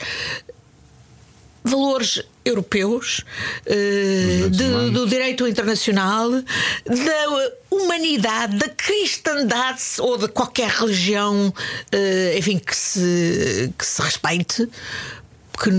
valores 1.64 2.22
europeus, 2.44 3.24
uh, 3.66 4.50
de, 4.50 4.90
do 4.90 5.06
direito 5.06 5.46
internacional, 5.46 6.30
da 6.30 7.50
humanidade, 7.70 8.56
da 8.56 8.68
cristandade 8.68 9.80
ou 10.00 10.18
de 10.18 10.28
qualquer 10.28 10.68
religião, 10.68 11.48
uh, 11.48 12.38
enfim, 12.38 12.58
que 12.58 12.76
se, 12.76 13.72
que 13.78 13.86
se 13.86 14.02
respeite. 14.02 14.68
Que, 15.62 15.70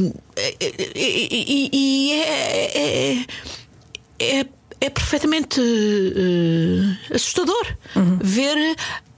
e, 0.96 1.70
e 1.74 2.12
é, 2.14 2.78
é, 2.78 3.26
é, 4.20 4.46
é 4.80 4.90
perfeitamente 4.90 5.60
uh, 5.60 7.14
assustador 7.16 7.78
uhum. 7.96 8.20
ver 8.22 8.76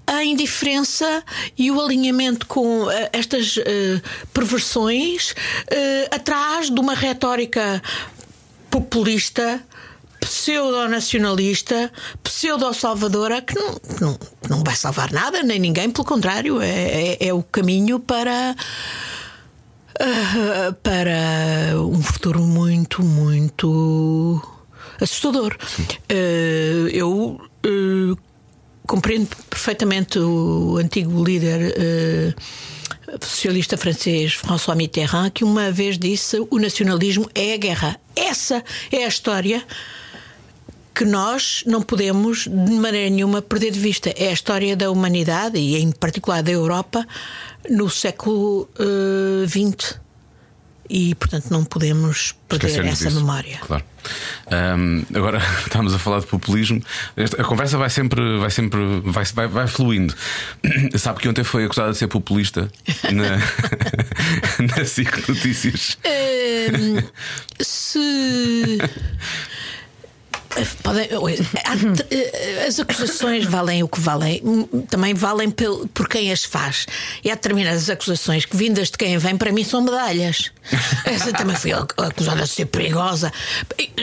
a 0.07 0.23
indiferença 0.23 1.23
e 1.57 1.71
o 1.71 1.81
alinhamento 1.81 2.45
com 2.45 2.83
uh, 2.83 2.89
estas 3.11 3.57
uh, 3.57 3.61
perversões 4.33 5.31
uh, 5.31 6.15
atrás 6.15 6.69
de 6.69 6.79
uma 6.79 6.93
retórica 6.93 7.81
populista 8.69 9.63
pseudo-nacionalista, 10.19 11.91
pseudo-salvadora, 12.23 13.41
que 13.41 13.53
não, 13.53 13.79
não, 14.01 14.19
não 14.49 14.63
vai 14.63 14.75
salvar 14.75 15.11
nada, 15.11 15.43
nem 15.43 15.59
ninguém, 15.59 15.89
pelo 15.91 16.03
contrário, 16.03 16.59
é, 16.61 17.17
é, 17.19 17.27
é 17.27 17.33
o 17.33 17.43
caminho 17.43 17.99
para. 17.99 18.55
Uh, 19.97 20.73
para 20.83 21.79
um 21.79 22.01
futuro 22.03 22.41
muito, 22.41 23.01
muito 23.01 24.41
assustador. 25.01 25.55
Eh, 26.09 26.89
eu 26.91 27.39
eh, 27.63 28.15
compreendo 28.85 29.35
perfeitamente 29.49 30.19
o 30.19 30.77
antigo 30.77 31.23
líder 31.23 31.73
eh, 31.77 32.33
socialista 33.21 33.77
francês 33.77 34.33
François 34.33 34.75
Mitterrand 34.75 35.29
que 35.29 35.43
uma 35.43 35.71
vez 35.71 35.97
disse 35.97 36.37
o 36.49 36.59
nacionalismo 36.59 37.29
é 37.33 37.53
a 37.53 37.57
guerra. 37.57 37.99
Essa 38.15 38.63
é 38.91 39.05
a 39.05 39.07
história 39.07 39.63
que 40.93 41.03
nós 41.03 41.63
não 41.67 41.81
podemos 41.81 42.47
de 42.47 42.73
maneira 42.73 43.09
nenhuma 43.09 43.41
perder 43.41 43.71
de 43.71 43.79
vista. 43.79 44.13
É 44.15 44.29
a 44.29 44.33
história 44.33 44.75
da 44.77 44.89
humanidade 44.89 45.57
e 45.57 45.75
em 45.75 45.91
particular 45.91 46.41
da 46.41 46.51
Europa 46.51 47.05
no 47.69 47.89
século 47.89 48.69
XX. 49.45 50.04
E 50.89 51.15
portanto 51.15 51.49
não 51.49 51.63
podemos 51.63 52.35
perder 52.47 52.85
essa 52.85 53.05
disso. 53.05 53.19
memória. 53.19 53.57
Claro. 53.65 53.83
Ahm, 54.51 55.01
agora 55.15 55.39
estamos 55.65 55.93
a 55.93 55.99
falar 55.99 56.19
de 56.19 56.27
populismo. 56.27 56.81
Esta- 57.17 57.41
A 57.41 57.45
conversa 57.45 57.77
vai 57.77 57.89
sempre, 57.89 58.37
vai 58.37 58.51
sempre, 58.51 58.79
vai, 59.03 59.25
vai, 59.25 59.47
vai 59.47 59.67
fluindo. 59.67 60.13
Sabe 60.97 61.19
que 61.21 61.27
ontem 61.29 61.43
foi 61.43 61.65
acusada 61.65 61.91
de 61.91 61.97
ser 61.97 62.07
populista 62.07 62.69
na, 63.11 63.37
na 64.77 64.85
SIC 64.85 65.27
Notícias. 65.27 65.97
Hum, 66.05 67.01
se. 67.59 68.77
Podem- 70.83 71.09
há- 71.65 72.67
as 72.67 72.79
acusações 72.79 73.45
valem 73.45 73.83
o 73.83 73.87
que 73.87 73.99
valem, 73.99 74.41
também 74.89 75.13
valem 75.13 75.49
por 75.51 76.07
quem 76.07 76.31
as 76.31 76.43
faz. 76.45 76.85
E 77.23 77.29
há 77.29 77.35
determinadas 77.35 77.89
acusações 77.89 78.45
que, 78.45 78.55
vindas 78.55 78.89
de 78.89 78.97
quem 78.97 79.17
vem, 79.17 79.37
para 79.37 79.51
mim 79.51 79.63
são 79.63 79.81
medalhas. 79.81 80.51
Essa 81.05 81.31
também 81.33 81.55
foi 81.55 81.71
acusada 81.73 82.43
de 82.43 82.49
ser 82.49 82.65
perigosa. 82.67 83.31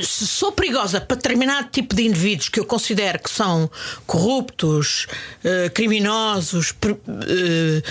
Se 0.03 0.27
sou 0.27 0.53
perigosa 0.53 1.01
para 1.01 1.17
determinado 1.17 1.69
tipo 1.71 1.95
de 1.95 2.03
indivíduos 2.07 2.49
que 2.49 2.61
eu 2.61 2.65
considero 2.65 3.19
que 3.19 3.31
são 3.31 3.71
corruptos, 4.07 5.07
eh, 5.45 5.71
criminosos, 5.71 6.75
eh, 6.87 7.83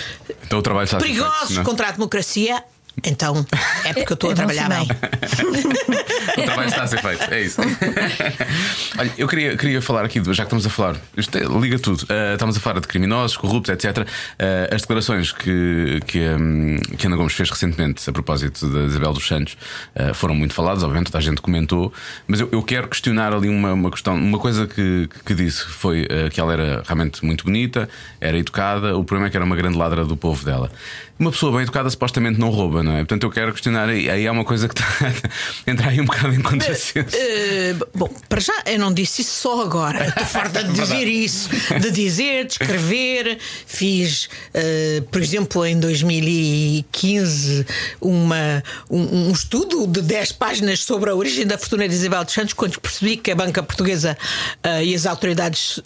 Então 0.46 0.62
perigosos 0.98 1.58
é? 1.58 1.62
contra 1.62 1.88
a 1.88 1.90
democracia, 1.92 2.62
então 3.04 3.46
é 3.84 3.92
porque 3.92 4.12
eu 4.12 4.14
estou 4.14 4.30
a 4.30 4.32
É 4.32 4.36
trabalhar 4.36 4.68
bem. 4.68 4.88
O 6.32 6.42
trabalho 6.44 6.68
está 6.68 6.82
a 6.84 6.86
ser 6.86 7.00
feito, 7.02 7.34
é 7.34 7.42
isso. 7.42 7.60
Olha, 8.98 9.12
eu 9.18 9.28
queria, 9.28 9.56
queria 9.56 9.82
falar 9.82 10.04
aqui, 10.04 10.18
já 10.24 10.32
que 10.34 10.42
estamos 10.42 10.64
a 10.64 10.70
falar, 10.70 10.96
isto 11.16 11.36
é- 11.36 11.42
liga 11.60 11.78
tudo. 11.78 12.02
Uh, 12.02 12.32
estamos 12.34 12.56
a 12.56 12.60
falar 12.60 12.80
de 12.80 12.86
criminosos, 12.86 13.36
corruptos, 13.36 13.70
etc. 13.74 13.98
Uh, 13.98 14.74
as 14.74 14.82
declarações 14.82 15.32
que, 15.32 16.00
que, 16.06 16.20
um, 16.20 16.76
que 16.96 17.06
Ana 17.06 17.16
Gomes 17.16 17.32
fez 17.34 17.50
recentemente 17.50 18.08
a 18.08 18.12
propósito 18.12 18.66
da 18.68 18.84
Isabel 18.84 19.12
dos 19.12 19.26
Santos 19.26 19.56
uh, 19.96 20.14
foram 20.14 20.34
muito 20.34 20.54
faladas, 20.54 20.82
obviamente, 20.82 21.06
toda 21.06 21.18
a 21.18 21.20
gente 21.20 21.40
comentou, 21.42 21.92
mas 22.26 22.40
eu, 22.40 22.48
eu 22.52 22.62
quero 22.62 22.88
questionar 22.88 23.32
ali 23.34 23.48
uma, 23.48 23.72
uma 23.72 23.90
questão. 23.90 24.14
Uma 24.14 24.38
coisa 24.38 24.66
que, 24.66 25.08
que 25.26 25.34
disse 25.34 25.64
foi 25.64 26.04
uh, 26.04 26.30
que 26.30 26.40
ela 26.40 26.52
era 26.52 26.82
realmente 26.86 27.24
muito 27.24 27.44
bonita, 27.44 27.88
era 28.20 28.38
educada, 28.38 28.96
o 28.96 29.04
problema 29.04 29.26
é 29.26 29.30
que 29.30 29.36
era 29.36 29.44
uma 29.44 29.56
grande 29.56 29.76
ladra 29.76 30.04
do 30.04 30.16
povo 30.16 30.44
dela. 30.44 30.70
Uma 31.18 31.30
pessoa 31.30 31.52
bem 31.52 31.62
educada 31.62 31.88
supostamente 31.90 32.38
não 32.40 32.48
rouba, 32.50 32.81
não 32.82 32.92
é? 32.92 32.98
Portanto, 32.98 33.24
eu 33.24 33.30
quero 33.30 33.52
questionar 33.52 33.88
aí. 33.88 34.10
Aí 34.10 34.26
há 34.26 34.32
uma 34.32 34.44
coisa 34.44 34.68
que 34.68 34.74
está 34.80 35.12
entrar 35.66 35.88
aí 35.88 36.00
um 36.00 36.04
bocado 36.04 36.34
em 36.34 36.40
contrassenso. 36.40 37.16
Eh, 37.16 37.74
bom, 37.94 38.08
para 38.28 38.40
já 38.40 38.52
eu 38.66 38.78
não 38.78 38.92
disse 38.92 39.22
isso 39.22 39.40
só 39.40 39.62
agora. 39.62 40.08
Estou 40.08 40.26
farta 40.26 40.62
de 40.64 40.72
dizer 40.78 41.06
isso, 41.06 41.48
de 41.80 41.90
dizer, 41.90 42.46
de 42.46 42.52
escrever. 42.52 43.38
Fiz, 43.66 44.28
eh, 44.54 45.02
por 45.10 45.22
exemplo, 45.22 45.64
em 45.64 45.78
2015, 45.78 47.66
uma, 48.00 48.62
um, 48.90 49.28
um 49.28 49.32
estudo 49.32 49.86
de 49.86 50.02
10 50.02 50.32
páginas 50.32 50.80
sobre 50.80 51.10
a 51.10 51.14
origem 51.14 51.46
da 51.46 51.58
fortuna 51.58 51.88
de 51.88 51.94
Isabel 51.94 52.24
dos 52.24 52.34
Santos, 52.34 52.52
quando 52.52 52.80
percebi 52.80 53.16
que 53.16 53.30
a 53.30 53.34
banca 53.34 53.62
portuguesa 53.62 54.16
e 54.82 54.94
as 54.94 55.06
autoridades 55.06 55.80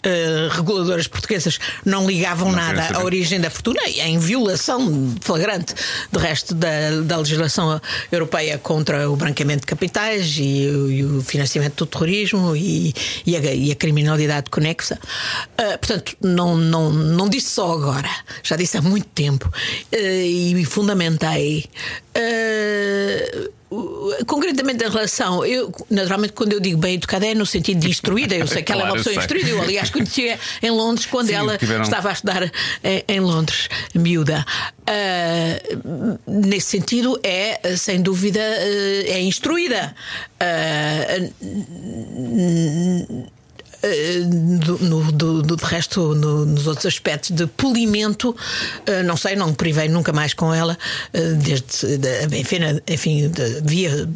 reguladoras 0.51 1.07
portuguesas 1.07 1.59
não 1.85 2.07
ligavam 2.07 2.51
nada 2.51 2.97
à 2.97 3.03
origem 3.03 3.39
da 3.39 3.49
fortuna, 3.49 3.81
em 3.87 4.17
violação 4.19 5.15
flagrante 5.21 5.73
do 6.11 6.19
resto 6.19 6.53
da, 6.53 6.86
da 7.03 7.17
legislação 7.17 7.79
europeia 8.11 8.57
contra 8.57 9.09
o 9.09 9.15
branqueamento 9.15 9.61
de 9.61 9.67
capitais 9.67 10.37
e, 10.37 10.63
e 10.63 11.03
o 11.03 11.21
financiamento 11.21 11.75
do 11.77 11.85
terrorismo 11.85 12.55
e, 12.55 12.93
e 13.25 13.35
a, 13.35 13.39
e 13.53 13.71
a 13.71 13.75
criminalidade 13.75 14.49
conexa. 14.49 14.99
Ah, 15.57 15.77
portanto, 15.77 16.15
não, 16.21 16.55
não, 16.57 16.91
não 16.91 17.29
disse 17.29 17.49
só 17.51 17.71
agora, 17.73 18.09
já 18.43 18.55
disse 18.55 18.77
há 18.77 18.81
muito 18.81 19.07
tempo 19.07 19.51
Ah, 19.93 19.97
e 19.97 20.65
fundamentei. 20.65 21.65
O- 22.15 23.56
concretamente 24.25 24.83
em 24.83 24.89
relação, 24.89 25.45
eu, 25.45 25.71
naturalmente, 25.89 26.33
quando 26.33 26.53
eu 26.53 26.59
digo 26.59 26.77
bem 26.77 26.95
educada 26.95 27.25
é 27.25 27.35
no 27.35 27.45
sentido 27.45 27.79
de 27.81 27.89
instruída. 27.89 28.35
Eu 28.35 28.47
sei 28.47 28.63
que 28.63 28.71
ela 28.71 28.81
é 28.81 28.85
uma 28.85 28.91
Claro, 28.97 29.03
pessoa 29.03 29.13
sei. 29.13 29.21
instruída. 29.23 29.49
Eu, 29.49 29.61
aliás, 29.61 29.89
conhecia 29.89 30.39
em 30.61 30.71
Londres 30.71 31.05
quando 31.05 31.27
Sim, 31.27 31.33
ela 31.33 31.57
tiveram- 31.57 31.83
estava 31.83 32.09
a 32.09 32.13
estudar 32.13 32.43
em, 32.83 33.03
em 33.07 33.19
Londres, 33.19 33.67
miúda. 33.93 34.45
Ah, 34.85 35.59
nesse 36.25 36.67
sentido, 36.67 37.19
é, 37.23 37.75
sem 37.75 38.01
dúvida, 38.01 38.39
ah, 38.41 39.09
é 39.11 39.19
instruída. 39.21 39.93
Eh, 40.39 41.29
do, 41.41 43.27
no, 44.25 45.11
do, 45.11 45.41
do- 45.41 45.55
de 45.55 45.63
resto, 45.65 46.13
no- 46.15 46.45
nos 46.45 46.67
outros 46.67 46.85
aspectos 46.85 47.31
de 47.31 47.45
polimento, 47.47 48.35
eh, 48.85 49.03
não 49.03 49.15
sei, 49.17 49.35
não 49.35 49.47
me 49.47 49.53
privei 49.55 49.87
nunca 49.87 50.11
mais 50.13 50.33
com 50.33 50.53
ela, 50.53 50.77
eh, 51.13 51.33
desde, 51.33 51.97
de, 51.97 52.37
enfim, 52.39 52.59
na- 52.59 52.81
enfim 52.87 53.31
via 53.63 54.07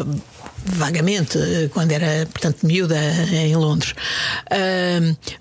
vagamente 0.66 1.38
eh, 1.38 1.70
quando 1.74 1.92
era, 1.92 2.26
portanto, 2.28 2.66
miúda 2.66 2.98
em 3.32 3.56
Londres. 3.56 3.94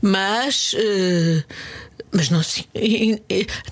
Mas. 0.02 0.74
eh, 0.78 1.42
mas 2.12 2.28
não 2.28 2.42
sei. 2.42 2.64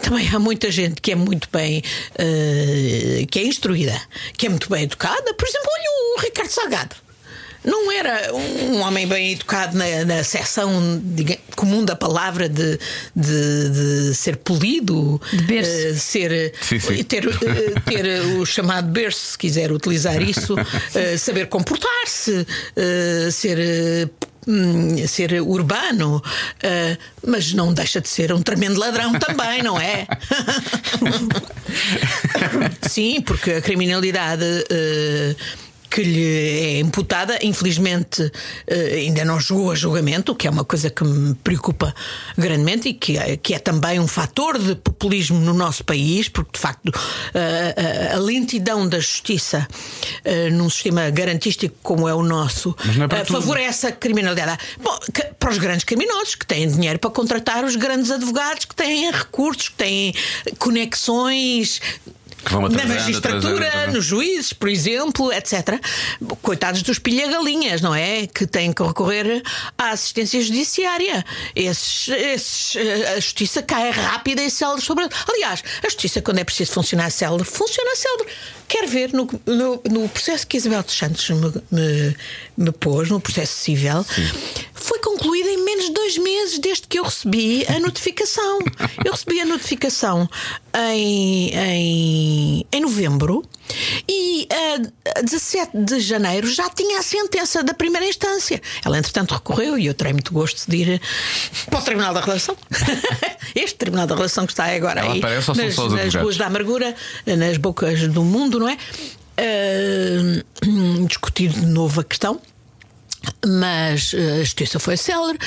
Também 0.01 0.29
há 0.33 0.39
muita 0.39 0.71
gente 0.71 1.01
que 1.01 1.11
é 1.11 1.15
muito 1.17 1.49
bem. 1.53 1.83
eh, 2.17 3.27
que 3.31 3.41
é 3.41 3.45
instruída, 3.45 4.01
que 4.37 4.47
é 4.47 4.49
muito 4.49 4.69
bem 4.71 4.85
educada. 4.85 5.35
Por 5.35 5.49
exemplo, 5.49 5.69
olha 5.73 5.91
o 6.17 6.21
Ricardo 6.21 6.51
Salgado. 6.51 6.95
Não 7.69 7.93
era 7.93 8.33
um 8.35 8.81
homem 8.81 9.07
bem 9.07 9.33
educado 9.33 9.77
na, 9.77 10.05
na 10.05 10.25
seção 10.25 11.01
diga- 11.05 11.39
comum 11.55 11.85
da 11.85 11.95
palavra 11.95 12.49
de, 12.49 12.79
de, 13.15 14.09
de 14.09 14.15
ser 14.15 14.37
polido, 14.39 15.21
De 15.31 15.43
berço. 15.43 15.71
eh, 15.71 15.95
ser, 15.95 16.55
Sim, 16.63 16.81
sim. 16.81 17.03
ter, 17.05 17.25
eh, 17.27 17.81
ter 17.85 18.23
o 18.23 18.47
chamado 18.47 18.89
berço, 18.89 19.33
se 19.33 19.39
quiser 19.39 19.71
utilizar 19.73 20.21
isso, 20.23 20.55
eh, 20.95 21.17
saber 21.19 21.47
comportar-se, 21.49 22.47
eh, 22.77 23.29
ser. 23.31 23.59
eh, 23.59 24.09
hum, 24.47 25.07
Ser 25.07 25.41
urbano, 25.43 26.23
eh, 26.63 26.97
mas 27.27 27.53
não 27.53 27.75
deixa 27.75 28.01
de 28.01 28.09
ser 28.09 28.33
um 28.33 28.41
tremendo 28.41 28.79
ladrão 28.81 29.13
também, 29.19 29.63
não 29.63 29.79
é? 29.79 30.07
Sim, 32.89 33.21
porque 33.21 33.53
a 33.53 33.61
criminalidade 33.61 34.45
eh, 34.71 35.35
que 35.91 36.03
lhe 36.03 36.25
é 36.25 36.81
imputada, 36.81 37.39
infelizmente, 37.43 38.31
eh, 38.67 38.95
ainda 39.07 39.25
não 39.25 39.41
chegou 39.41 39.71
a 39.71 39.75
julgamento, 39.75 40.33
o 40.33 40.35
que 40.35 40.47
é 40.47 40.51
uma 40.51 40.65
coisa 40.65 40.91
que 40.91 41.03
me 41.05 41.35
preocupa 41.37 41.95
grandemente 42.37 42.89
e 42.91 42.95
que 42.95 43.17
é, 43.19 43.37
que 43.37 43.55
é 43.55 43.59
também 43.59 43.99
um 43.99 44.07
fator 44.09 44.59
de 44.59 44.75
populismo 44.75 45.39
no 45.41 45.55
nosso 45.55 45.85
país, 45.85 46.29
porque 46.29 46.53
de 46.55 46.59
facto 46.61 46.93
eh, 47.35 48.11
a, 48.13 48.17
a 48.17 48.19
lentidão 48.19 48.89
da 48.89 48.99
justiça 49.01 49.67
num 50.53 50.69
sistema 50.71 51.09
garantístico 51.11 51.75
como 51.83 52.09
é 52.09 52.15
o 52.15 52.23
nosso 52.23 52.75
é 53.21 53.25
favorece 53.41 53.69
essa 53.87 53.93
criminalidade. 53.93 54.59
Bom, 54.83 54.99
que- 55.13 55.29
para 55.39 55.51
os 55.51 55.59
grandes 55.59 55.85
criminosos 55.85 56.35
que 56.35 56.47
têm 56.47 56.69
dinheiro 56.69 56.99
para 56.99 57.11
contratar 57.11 57.65
os 57.65 57.77
grandes 57.77 58.11
advogados, 58.11 58.65
que 58.65 58.75
têm 58.75 59.11
recursos, 59.11 59.69
que 59.69 59.77
têm 59.77 60.13
conexões. 60.59 61.81
Que 62.45 62.53
vão 62.53 62.69
Na 62.69 62.87
magistratura, 62.87 63.67
atrasando, 63.67 63.93
nos 63.95 64.05
juízes, 64.05 64.53
por 64.53 64.69
exemplo, 64.69 65.33
etc. 65.33 65.81
Coitados 66.41 66.83
dos 66.83 66.99
pilha-galinhas, 66.99 67.81
não 67.81 67.95
é? 67.95 68.27
Que 68.27 68.47
têm 68.47 68.73
que 68.73 68.83
recorrer 68.83 69.43
à 69.77 69.91
assistência 69.91 70.41
judiciária. 70.41 71.25
Esses, 71.55 72.09
esses, 72.09 72.77
eh, 72.77 73.15
a 73.17 73.21
justiça 73.21 73.63
cai 73.63 73.91
rápida 73.91 74.43
e 74.43 74.51
célere 74.51 74.81
sobre. 74.81 75.09
Aliás, 75.29 75.63
a 75.85 75.89
justiça, 75.89 76.23
quando 76.23 76.39
é 76.39 76.45
preciso 76.45 76.73
funcionar 76.73 77.11
célere, 77.11 77.45
funciona 77.45 77.95
célere. 77.97 78.29
Quer 78.69 78.87
ver 78.87 79.13
no, 79.13 79.29
no, 79.47 79.83
no 79.91 80.09
processo 80.09 80.47
que 80.47 80.57
Isabel 80.57 80.83
dos 80.83 80.97
Santos 80.97 81.29
me, 81.31 81.53
me, 81.71 82.17
me 82.57 82.73
pôs, 82.73 83.09
no 83.09 83.19
processo 83.19 83.55
civil, 83.57 84.05
foi 84.75 84.99
concluído 85.01 85.49
em 85.49 85.65
dois 85.89 86.19
meses 86.19 86.59
desde 86.59 86.87
que 86.87 86.99
eu 86.99 87.05
recebi 87.05 87.67
a 87.67 87.79
notificação. 87.81 88.59
Eu 89.05 89.13
recebi 89.13 89.41
a 89.41 89.45
notificação 89.45 90.29
em, 90.75 91.51
em, 91.55 92.67
em 92.71 92.81
novembro 92.81 93.45
e 94.09 94.49
a 95.17 95.21
17 95.21 95.77
de 95.77 96.01
janeiro 96.01 96.49
já 96.49 96.69
tinha 96.71 96.99
a 96.99 97.03
sentença 97.03 97.63
da 97.63 97.75
primeira 97.75 98.07
instância. 98.07 98.61
Ela, 98.85 98.99
entretanto, 98.99 99.35
recorreu 99.35 99.79
e 99.79 99.87
eu 99.87 99.95
terei 99.95 100.13
muito 100.13 100.33
gosto 100.33 100.69
de 100.71 100.77
ir 100.77 101.01
para 101.67 101.79
o 101.79 101.83
Tribunal 101.83 102.15
da 102.15 102.21
Relação. 102.21 102.57
Este 103.55 103.77
Tribunal 103.77 104.07
da 104.07 104.15
Relação 104.15 104.47
que 104.47 104.53
está 104.53 104.67
agora 104.67 105.01
Ela 105.01 105.13
aí 105.13 105.19
aparece 105.19 105.55
nas, 105.55 105.75
só 105.75 105.89
nas 105.89 106.15
ruas 106.15 106.37
da 106.37 106.47
amargura, 106.47 106.95
nas 107.27 107.57
bocas 107.57 108.07
do 108.09 108.23
mundo, 108.23 108.59
não 108.59 108.69
é? 108.69 108.77
Ah, 109.41 111.07
discutir 111.07 111.51
de 111.51 111.65
novo 111.65 112.01
a 112.01 112.05
questão. 112.05 112.41
Mas 113.47 114.13
eh, 114.15 114.41
a 114.41 114.45
justiça 114.45 114.79
foi 114.79 114.97
célere. 114.97 115.39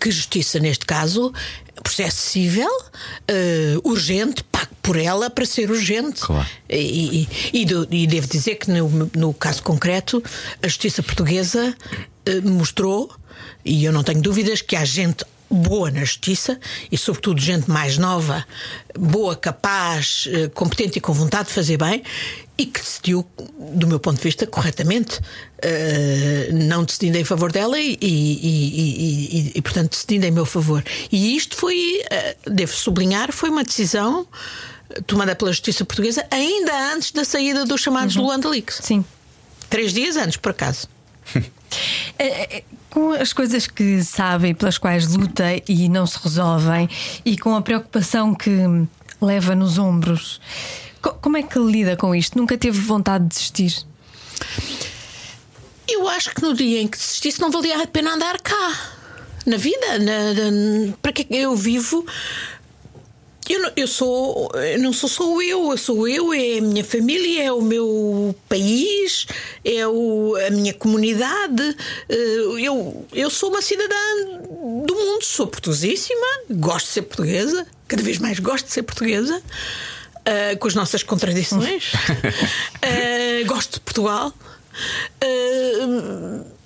Que 0.00 0.10
justiça, 0.10 0.58
neste 0.60 0.86
caso, 0.86 1.32
processo 1.82 2.18
civil, 2.18 2.70
eh, 3.26 3.76
urgente, 3.84 4.44
pago 4.44 4.68
por 4.82 4.96
ela 4.96 5.28
para 5.28 5.44
ser 5.44 5.70
urgente. 5.70 6.20
Claro. 6.20 6.48
E, 6.68 7.28
e- 7.52 7.64
e 7.90 8.06
devo 8.06 8.26
dizer 8.28 8.56
que 8.56 8.70
no, 8.70 9.10
no 9.16 9.34
caso 9.34 9.62
concreto, 9.62 10.22
a 10.62 10.68
justiça 10.68 11.02
portuguesa 11.02 11.74
eh, 12.26 12.40
mostrou, 12.42 13.10
e 13.64 13.84
eu 13.84 13.92
não 13.92 14.02
tenho 14.04 14.20
dúvidas, 14.22 14.62
que 14.62 14.76
há 14.76 14.84
gente 14.84 15.24
boa 15.50 15.90
na 15.90 16.00
justiça 16.04 16.60
e, 16.92 16.96
sobretudo, 16.98 17.40
gente 17.40 17.68
mais 17.70 17.96
nova, 17.98 18.46
boa, 18.96 19.34
capaz, 19.34 20.28
competente 20.54 20.98
e 20.98 21.00
com 21.00 21.12
vontade 21.12 21.48
de 21.48 21.54
fazer 21.54 21.76
bem. 21.78 22.02
E 22.60 22.66
que 22.66 22.80
decidiu, 22.80 23.24
do 23.56 23.86
meu 23.86 24.00
ponto 24.00 24.16
de 24.16 24.22
vista, 24.24 24.44
corretamente, 24.44 25.20
eh, 25.62 26.50
não 26.52 26.82
decidindo 26.82 27.16
em 27.16 27.22
favor 27.24 27.52
dela 27.52 27.78
e, 27.78 27.96
e- 28.02 28.06
e- 28.42 29.52
e- 29.54 29.62
portanto, 29.62 29.90
decidindo 29.92 30.26
em 30.26 30.32
meu 30.32 30.44
favor. 30.44 30.82
E 31.12 31.36
isto 31.36 31.54
foi, 31.56 32.02
eh, 32.10 32.36
devo 32.46 32.72
sublinhar, 32.74 33.32
foi 33.32 33.48
uma 33.48 33.62
decisão 33.62 34.26
tomada 35.06 35.36
pela 35.36 35.52
justiça 35.52 35.84
portuguesa 35.84 36.26
ainda 36.32 36.92
antes 36.94 37.12
da 37.12 37.24
saída 37.24 37.64
dos 37.64 37.80
chamados 37.80 38.16
Luanda 38.16 38.48
Leaks. 38.48 38.80
Sim. 38.82 39.04
Três 39.70 39.92
dias 39.92 40.16
antes, 40.16 40.36
por 40.36 40.50
acaso. 40.50 40.88
Com 42.90 43.12
as 43.12 43.32
coisas 43.32 43.66
que 43.66 44.02
sabe 44.02 44.48
e 44.48 44.54
pelas 44.54 44.78
quais 44.78 45.06
luta 45.14 45.44
e 45.68 45.88
não 45.88 46.06
se 46.06 46.18
resolvem, 46.22 46.88
e 47.24 47.36
com 47.36 47.54
a 47.54 47.60
preocupação 47.62 48.34
que 48.34 48.50
leva 49.20 49.54
nos 49.54 49.76
ombros, 49.78 50.40
como 51.00 51.36
é 51.36 51.42
que 51.42 51.58
lida 51.58 51.96
com 51.96 52.14
isto? 52.14 52.36
Nunca 52.38 52.56
teve 52.58 52.78
vontade 52.78 53.24
de 53.24 53.30
desistir? 53.30 53.86
Eu 55.88 56.06
acho 56.08 56.34
que 56.34 56.42
no 56.42 56.54
dia 56.54 56.80
em 56.82 56.86
que 56.88 56.98
desistisse 56.98 57.40
não 57.40 57.50
valia 57.50 57.82
a 57.82 57.86
pena 57.86 58.14
andar 58.14 58.40
cá. 58.40 58.94
Na 59.46 59.56
vida, 59.56 59.98
na- 59.98 60.34
na- 60.34 60.92
para 61.00 61.12
que 61.12 61.26
é 61.34 61.40
eu 61.40 61.56
vivo? 61.56 62.04
Eu 63.48 63.62
não, 63.62 63.72
eu 63.74 63.86
sou, 63.88 64.50
eu 64.56 64.78
não 64.78 64.92
sou 64.92 65.08
só 65.08 65.40
eu, 65.40 65.70
eu 65.70 65.78
sou 65.78 66.06
eu, 66.06 66.34
é 66.34 66.58
a 66.58 66.60
minha 66.60 66.84
família, 66.84 67.44
é 67.44 67.50
o 67.52 67.62
meu 67.62 68.36
país, 68.46 69.26
é 69.64 69.86
o, 69.88 70.36
a 70.46 70.50
minha 70.50 70.74
comunidade. 70.74 71.74
Eh, 72.10 72.60
Eu, 72.66 73.06
eu 73.14 73.30
sou 73.30 73.48
uma 73.48 73.62
cidadã 73.62 73.94
do 74.86 74.94
mundo, 74.94 75.22
sou 75.24 75.46
portuguesíssima, 75.46 76.26
gosto 76.50 76.86
de 76.88 76.92
ser 76.92 77.02
portuguesa, 77.02 77.66
cada 77.86 78.02
vez 78.02 78.18
mais 78.18 78.38
gosto 78.38 78.66
de 78.66 78.72
ser 78.72 78.82
portuguesa, 78.82 79.42
eh, 80.24 80.56
com 80.56 80.68
as 80.68 80.74
nossas 80.74 81.02
contradições. 81.02 81.92
Eh, 82.82 83.42
gosto 83.48 83.74
de 83.74 83.80
Portugal. 83.80 84.32
Eh, 85.20 85.78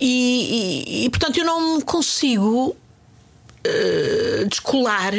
e, 0.01 1.01
e- 1.01 1.05
e, 1.07 1.11
portanto 1.11 1.39
eu 1.39 1.45
não 1.45 1.77
me 1.77 1.83
consigo 1.83 2.77
descolar 4.49 5.13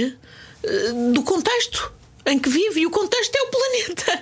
do 1.13 1.23
contexto 1.23 1.91
em 2.25 2.37
que 2.39 2.49
vivo 2.49 2.77
e 2.79 2.85
o 2.85 2.89
contexto 2.89 3.35
é 3.35 3.41
o 3.41 3.47
planeta 3.47 4.21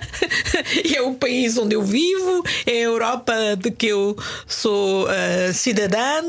é 0.96 1.02
o 1.02 1.14
país 1.14 1.56
onde 1.56 1.74
eu 1.74 1.82
vivo 1.82 2.44
é 2.66 2.70
a 2.72 2.74
Europa 2.82 3.34
de 3.56 3.70
que 3.70 3.86
eu 3.88 4.16
sou 4.46 5.08
eh, 5.10 5.52
cidadã 5.52 6.22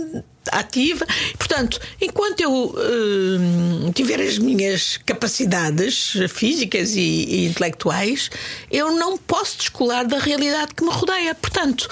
ativa 0.52 1.06
portanto 1.38 1.80
enquanto 2.02 2.42
eu 2.42 2.76
eh, 2.78 3.92
tiver 3.94 4.22
as 4.22 4.38
minhas 4.38 4.98
capacidades 5.06 6.14
físicas 6.30 6.96
e, 6.96 7.00
e 7.00 7.46
intelectuais 7.48 8.30
eu 8.72 8.92
não 8.92 9.18
posso 9.18 9.58
descolar 9.58 10.06
da 10.06 10.20
realidade 10.20 10.74
que 10.76 10.84
me 10.84 10.92
rodeia 10.92 11.34
portanto 11.36 11.88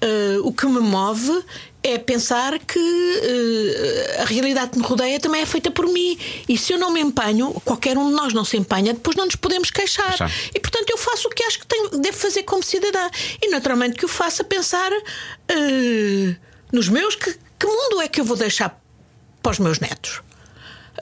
eh, 0.00 0.38
o 0.42 0.52
que 0.52 0.66
me 0.66 0.80
move 0.80 1.44
é 1.82 1.98
pensar 1.98 2.58
que 2.58 2.78
eh, 2.78 4.22
a 4.22 4.24
realidade 4.24 4.72
que 4.72 4.78
me 4.78 4.84
rodeia 4.84 5.18
também 5.18 5.40
é 5.40 5.46
feita 5.46 5.70
por 5.70 5.86
mim. 5.86 6.18
E 6.48 6.58
se 6.58 6.72
eu 6.72 6.78
não 6.78 6.90
me 6.90 7.00
empenho, 7.00 7.52
qualquer 7.64 7.96
um 7.96 8.08
de 8.08 8.14
nós 8.14 8.32
não 8.32 8.44
se 8.44 8.56
empenha, 8.56 8.92
depois 8.92 9.16
não 9.16 9.24
nos 9.26 9.36
podemos 9.36 9.70
queixar. 9.70 10.16
E 10.54 10.60
portanto 10.60 10.90
eu 10.90 10.98
faço 10.98 11.28
o 11.28 11.30
que 11.30 11.42
acho 11.44 11.60
que 11.60 11.66
tenho, 11.66 11.90
devo 12.00 12.16
fazer 12.16 12.42
como 12.42 12.62
cidadã. 12.62 13.08
E 13.40 13.48
naturalmente 13.48 13.96
que 13.96 14.04
o 14.04 14.08
faço 14.08 14.42
a 14.42 14.44
pensar 14.44 14.90
nos 16.72 16.88
meus, 16.88 17.14
que, 17.14 17.36
que 17.58 17.66
mundo 17.66 18.00
é 18.02 18.08
que 18.08 18.20
eu 18.20 18.24
vou 18.24 18.36
deixar 18.36 18.80
para 19.42 19.52
os 19.52 19.58
meus 19.58 19.78
netos? 19.80 20.20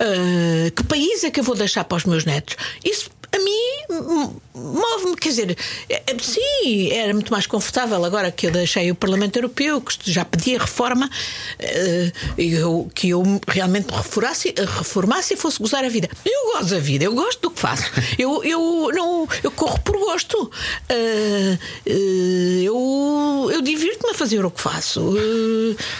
Uh, 0.00 0.70
que 0.74 0.84
país 0.84 1.22
é 1.24 1.30
que 1.30 1.40
eu 1.40 1.44
vou 1.44 1.54
deixar 1.54 1.84
para 1.84 1.96
os 1.96 2.04
meus 2.04 2.24
netos? 2.24 2.56
Isso 2.84 3.10
a 3.32 3.38
mim 3.38 3.84
m- 3.90 4.36
move-me, 4.54 5.16
quer 5.16 5.30
dizer, 5.30 5.56
é- 5.88 6.02
é- 6.06 6.16
sim, 6.20 6.90
era 6.92 7.12
muito 7.12 7.32
mais 7.32 7.46
confortável 7.46 8.04
agora 8.04 8.30
que 8.30 8.46
eu 8.46 8.50
deixei 8.50 8.90
o 8.90 8.94
Parlamento 8.94 9.36
Europeu, 9.36 9.80
que 9.80 10.10
já 10.10 10.24
pedia 10.24 10.58
reforma, 10.58 11.06
uh, 11.08 12.40
eu- 12.40 12.90
que 12.94 13.10
eu 13.10 13.22
realmente 13.48 13.90
me 13.90 13.96
reformasse, 13.96 14.54
reformasse 14.58 15.34
e 15.34 15.36
fosse 15.36 15.58
gozar 15.58 15.84
a 15.84 15.88
vida. 15.88 16.08
Eu 16.24 16.52
gosto 16.52 16.70
da 16.70 16.78
vida, 16.78 17.04
eu 17.04 17.14
gosto 17.14 17.40
do 17.40 17.50
que 17.50 17.60
faço, 17.60 17.82
eu, 18.18 18.44
eu, 18.44 18.90
não, 18.92 19.26
eu 19.42 19.50
corro 19.50 19.78
por 19.80 19.96
gosto, 19.98 20.50
Uh, 20.90 21.58
uh, 21.88 22.62
eu, 22.62 23.50
eu 23.52 23.62
divirto-me 23.62 24.12
a 24.12 24.14
fazer 24.14 24.44
o 24.44 24.50
que 24.50 24.60
faço, 24.60 25.14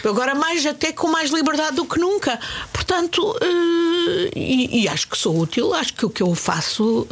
agora 0.04 0.34
mais 0.34 0.64
até 0.66 0.92
com 0.92 1.08
mais 1.08 1.30
liberdade 1.30 1.76
do 1.76 1.84
que 1.84 1.98
nunca. 1.98 2.38
Portanto, 2.72 3.36
e, 4.34 4.82
e 4.82 4.88
acho 4.88 5.08
que 5.08 5.16
sou 5.16 5.38
útil, 5.38 5.72
acho 5.74 5.94
que 5.94 6.04
o 6.06 6.10
que 6.10 6.22
eu 6.22 6.34
faço 6.34 7.06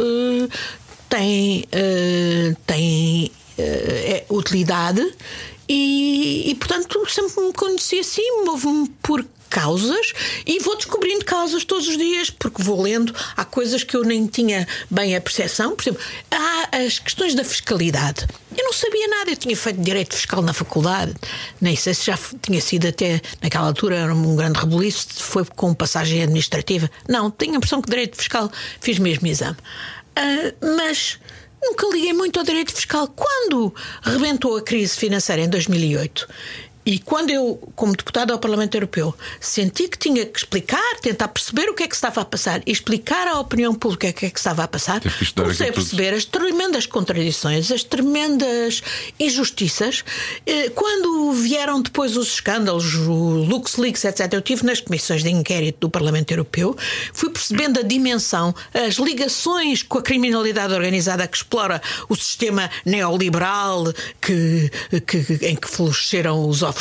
tem, 1.10 1.64
uh, 1.64 2.56
tem 2.66 3.30
uh, 3.58 3.62
é 3.62 4.24
utilidade 4.30 5.02
e, 5.68 6.50
e, 6.50 6.54
portanto, 6.54 7.04
sempre 7.08 7.44
me 7.44 7.52
conheci 7.52 8.00
assim, 8.00 8.44
movo-me 8.44 8.88
por 9.02 9.24
causas 9.50 10.12
e 10.46 10.60
vou 10.60 10.76
descobrindo 10.76 11.24
causas 11.24 11.64
todos 11.64 11.88
os 11.88 11.98
dias, 11.98 12.30
porque 12.30 12.62
vou 12.62 12.80
lendo. 12.80 13.14
Há 13.36 13.44
coisas 13.44 13.82
que 13.82 13.96
eu 13.96 14.04
nem 14.04 14.26
tinha 14.26 14.66
bem 14.88 15.14
a 15.14 15.20
percepção. 15.20 15.74
Por 15.74 15.82
exemplo, 15.82 16.00
há 16.30 16.76
as 16.76 16.98
questões 17.00 17.34
da 17.34 17.44
fiscalidade. 17.44 18.26
Eu 18.56 18.64
não 18.64 18.72
sabia 18.72 19.06
nada, 19.08 19.30
eu 19.30 19.36
tinha 19.36 19.56
feito 19.56 19.80
direito 19.80 20.14
fiscal 20.14 20.42
na 20.42 20.52
faculdade, 20.52 21.14
nem 21.60 21.76
sei 21.76 21.94
se 21.94 22.06
já 22.06 22.18
tinha 22.42 22.60
sido 22.60 22.88
até 22.88 23.20
naquela 23.40 23.66
altura 23.66 23.96
era 23.96 24.14
um 24.14 24.36
grande 24.36 24.58
rebuliço, 24.58 25.06
foi 25.18 25.44
com 25.44 25.72
passagem 25.72 26.22
administrativa. 26.22 26.90
Não, 27.08 27.30
tenho 27.30 27.54
a 27.54 27.56
impressão 27.56 27.80
que 27.80 27.88
direito 27.88 28.16
fiscal 28.16 28.50
fiz 28.80 28.98
mesmo 28.98 29.26
exame. 29.26 29.56
Ah, 30.16 30.52
mas 30.76 31.18
nunca 31.62 31.86
liguei 31.88 32.12
muito 32.12 32.38
ao 32.38 32.44
direito 32.44 32.72
fiscal. 32.72 33.08
Quando 33.08 33.74
rebentou 34.02 34.56
a 34.56 34.62
crise 34.62 34.96
financeira 34.96 35.42
em 35.42 35.48
2008 35.48 36.28
e 36.94 36.98
quando 36.98 37.30
eu, 37.30 37.56
como 37.76 37.92
deputada 37.96 38.32
ao 38.32 38.38
Parlamento 38.38 38.74
Europeu, 38.74 39.14
senti 39.40 39.86
que 39.88 39.96
tinha 39.98 40.26
que 40.26 40.38
explicar, 40.38 40.82
tentar 41.00 41.28
perceber 41.28 41.68
o 41.70 41.74
que 41.74 41.84
é 41.84 41.88
que 41.88 41.94
estava 41.94 42.20
a 42.20 42.24
passar 42.24 42.60
e 42.66 42.72
explicar 42.72 43.28
à 43.28 43.38
opinião 43.38 43.72
pública 43.74 44.08
o 44.08 44.12
que 44.12 44.26
é 44.26 44.30
que 44.30 44.38
estava 44.38 44.64
a 44.64 44.68
passar, 44.68 45.00
comecei 45.44 45.68
a 45.68 45.72
perceber 45.72 46.14
as 46.14 46.24
tremendas 46.24 46.86
contradições, 46.86 47.70
as 47.70 47.84
tremendas 47.84 48.82
injustiças. 49.18 50.04
Eh, 50.46 50.70
Quando 50.70 51.32
vieram 51.32 51.80
depois 51.82 52.16
os 52.16 52.28
escândalos, 52.34 52.94
o 52.94 53.44
LuxLeaks, 53.44 54.04
etc., 54.04 54.32
eu 54.32 54.38
estive 54.40 54.64
nas 54.64 54.80
comissões 54.80 55.22
de 55.22 55.30
inquérito 55.30 55.78
do 55.80 55.90
Parlamento 55.90 56.30
Europeu, 56.32 56.76
fui 57.12 57.30
percebendo 57.30 57.78
a 57.80 57.82
dimensão, 57.82 58.54
as 58.74 58.94
ligações 58.94 59.82
com 59.82 59.98
a 59.98 60.02
criminalidade 60.02 60.72
organizada 60.74 61.26
que 61.28 61.36
explora 61.36 61.80
o 62.08 62.16
sistema 62.16 62.70
neoliberal 62.84 63.84
que, 64.20 64.70
que- 65.06 65.46
em 65.46 65.54
que 65.56 65.68
floresceram 65.68 66.48
os 66.48 66.62
offshores, 66.62 66.79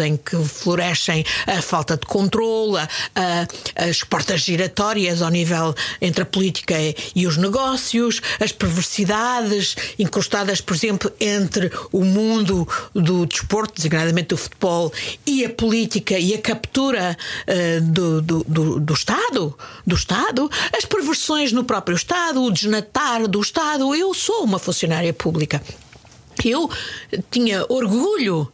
em 0.00 0.16
que 0.16 0.36
florescem 0.44 1.24
a 1.46 1.60
falta 1.62 1.96
de 1.96 2.06
controle, 2.06 2.78
a- 2.78 2.88
a- 3.14 3.88
as 3.88 4.02
portas 4.02 4.40
giratórias 4.40 5.20
ao 5.22 5.30
nível 5.30 5.74
entre 6.00 6.22
a 6.22 6.26
política 6.26 6.74
e, 7.14 7.26
os 7.26 7.36
negócios, 7.36 8.20
as 8.40 8.52
perversidades 8.52 9.74
incrustadas, 9.98 10.60
por 10.60 10.74
exemplo, 10.76 11.12
entre 11.20 11.70
o 11.90 12.04
mundo 12.04 12.66
do 12.94 13.26
desporto, 13.26 13.74
designadamente 13.76 14.28
do 14.28 14.36
futebol, 14.36 14.92
e 15.26 15.44
a 15.44 15.50
política 15.50 16.18
e 16.18 16.34
a 16.34 16.38
captura 16.40 17.16
eh, 17.46 17.80
do, 17.80 18.20
do, 18.22 18.44
do- 18.46 18.80
do 18.80 18.92
Estado, 18.94 19.56
do 19.86 19.94
Estado, 19.96 20.50
as 20.76 20.84
perversões 20.84 21.52
no 21.52 21.64
próprio 21.64 21.96
Estado, 21.96 22.42
o 22.42 22.50
desnatar 22.50 23.26
do 23.28 23.40
Estado. 23.40 23.94
Eu 23.94 24.12
sou 24.14 24.44
uma 24.44 24.58
funcionária 24.58 25.12
pública. 25.12 25.62
Eu 26.44 26.68
tinha 27.30 27.64
orgulho 27.68 28.50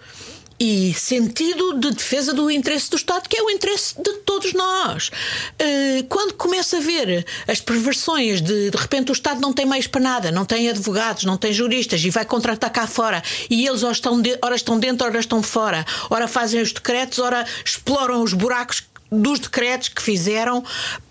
e 0.61 0.93
sentido 0.95 1.75
de 1.79 1.91
defesa 1.93 2.33
do 2.35 2.51
interesse 2.51 2.91
do 2.91 2.97
Estado, 2.97 3.29
que 3.29 3.37
é 3.37 3.43
o 3.43 3.51
interesse 3.51 3.95
de 4.01 4.13
todos 4.25 4.53
nós. 4.53 5.11
Eh, 5.59 6.05
Quando 6.09 6.35
começa 6.35 6.79
a 6.79 6.81
ver 6.81 7.25
as 7.47 7.61
perversões 7.61 8.41
de 8.41 8.71
de 8.71 8.77
repente 8.77 9.11
o 9.11 9.13
Estado 9.13 9.41
não 9.41 9.53
tem 9.53 9.65
meios 9.67 9.87
para 9.87 10.01
nada, 10.01 10.31
não 10.33 10.45
tem 10.45 10.69
advogados, 10.69 11.25
não 11.25 11.37
tem 11.37 11.53
juristas 11.53 12.03
e 12.05 12.11
vai 12.11 12.25
contratar 12.25 12.71
cá 12.71 12.87
fora 12.87 13.23
e 13.49 13.67
eles 13.67 13.83
ora 13.83 13.93
estão, 13.93 14.21
de- 14.21 14.39
ora 14.43 14.57
estão 14.57 14.79
dentro, 14.79 15.07
ora 15.07 15.19
estão 15.21 15.43
fora, 15.43 15.85
ora 16.11 16.27
fazem 16.27 16.61
os 16.61 16.73
decretos, 16.73 17.19
ora 17.19 17.47
exploram 17.65 18.23
os 18.23 18.33
buracos 18.33 18.81
dos 19.11 19.39
decretos 19.39 19.89
que 19.89 20.03
fizeram 20.03 20.63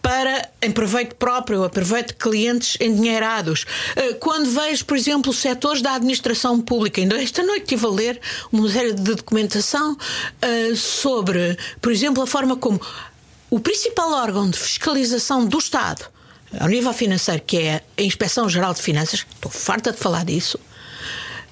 para 0.01 0.49
em 0.61 0.71
proveito 0.71 1.15
próprio, 1.15 1.63
a 1.63 1.69
proveito 1.69 2.09
de 2.09 2.15
clientes 2.15 2.77
endinheirados. 2.79 3.65
Eh, 3.95 4.13
Quando 4.13 4.49
vejo, 4.49 4.85
por 4.85 4.97
exemplo, 4.97 5.33
setores 5.33 5.81
da 5.81 5.93
administração 5.93 6.61
pública, 6.61 7.01
ainda 7.01 7.21
esta 7.21 7.43
noite 7.43 7.63
estive 7.63 7.85
a 7.85 7.89
ler 7.89 8.21
uma 8.51 8.69
série 8.69 8.93
de 8.93 9.15
documentação 9.15 9.97
eh, 10.41 10.75
sobre, 10.75 11.57
por 11.81 11.91
exemplo, 11.91 12.21
a 12.21 12.27
forma 12.27 12.55
como 12.55 12.79
o 13.49 13.59
principal 13.59 14.11
órgão 14.11 14.49
de 14.49 14.59
fiscalização 14.59 15.45
do 15.45 15.57
Estado, 15.57 16.05
ao 16.59 16.67
nível 16.67 16.93
financeiro, 16.93 17.41
que 17.45 17.57
é 17.57 17.81
a 17.97 18.01
Inspeção 18.01 18.47
Geral 18.47 18.73
de 18.73 18.81
Finanças, 18.81 19.25
estou 19.33 19.51
farta 19.51 19.91
de 19.91 19.97
falar 19.97 20.23
disso. 20.25 20.59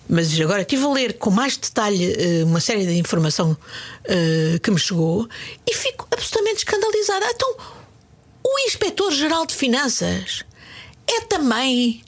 Mas 0.08 0.40
agora 0.40 0.62
estive 0.62 0.86
a 0.86 0.90
ler 0.90 1.14
com 1.18 1.32
mais 1.32 1.58
detalhe 1.58 2.14
eh, 2.14 2.44
uma 2.44 2.60
série 2.60 2.86
de 2.86 2.94
informação 2.98 3.58
eh, 4.04 4.60
que 4.62 4.70
me 4.70 4.80
chegou 4.80 5.28
e 5.68 5.74
fico 5.74 6.08
absolutamente 6.12 6.58
escandalizada. 6.58 7.26
Então, 7.32 7.56
o 8.44 8.60
Inspetor-Geral 8.68 9.46
de 9.48 9.56
Finanças 9.56 10.44
é 11.08 11.22
também. 11.22 12.04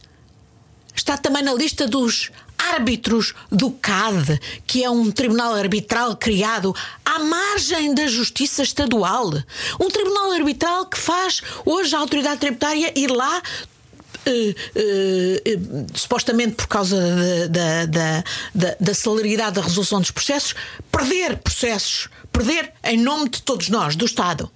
está 0.95 1.17
também 1.17 1.41
na 1.41 1.53
lista 1.53 1.88
dos 1.88 2.31
árbitros 2.57 3.33
do 3.51 3.71
CAD, 3.71 4.39
que 4.65 4.83
é 4.83 4.89
um 4.89 5.12
tribunal 5.12 5.53
arbitral 5.53 6.15
criado 6.15 6.75
à 7.05 7.19
margem 7.19 7.93
da 7.93 8.07
Justiça 8.07 8.63
Estadual. 8.63 9.31
Um 9.79 9.89
tribunal 9.89 10.31
arbitral 10.31 10.86
que 10.86 10.97
faz 10.97 11.41
hoje 11.65 11.95
a 11.95 11.99
autoridade 11.99 12.39
tributária 12.39 12.91
ir 12.95 13.10
lá 13.10 13.41
supostamente 15.94 16.56
por 16.56 16.68
causa 16.68 16.98
da, 17.50 17.86
da, 17.86 17.86
da, 17.86 18.24
da, 18.54 18.76
da 18.80 18.94
celeridade 18.94 19.56
da 19.56 19.62
resolução 19.62 20.00
dos 20.00 20.12
processos, 20.12 20.56
perder 20.92 21.38
processos, 21.38 22.10
perder 22.32 22.74
em 22.84 22.98
nome 22.98 23.30
de 23.30 23.42
todos 23.42 23.70
nós, 23.70 23.96
do 23.96 24.06
Estado. 24.06 24.52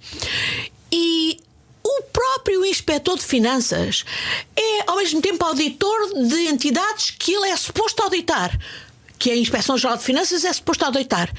E 0.90 1.40
o 1.82 2.02
próprio 2.12 2.64
inspetor 2.64 3.16
de 3.18 3.24
finanças 3.24 4.04
é, 4.56 4.90
ao 4.90 4.96
mesmo 4.96 5.20
tempo, 5.20 5.44
auditor 5.44 6.26
de 6.28 6.48
entidades 6.48 7.10
que 7.10 7.32
ele 7.32 7.48
é 7.48 7.56
suposto 7.56 8.02
auditar, 8.02 8.58
que 9.18 9.30
a 9.30 9.36
Inspeção 9.36 9.76
Geral 9.76 9.96
de 9.96 10.04
Finanças 10.04 10.44
é 10.44 10.52
suposto 10.52 10.84
auditar. 10.84 11.32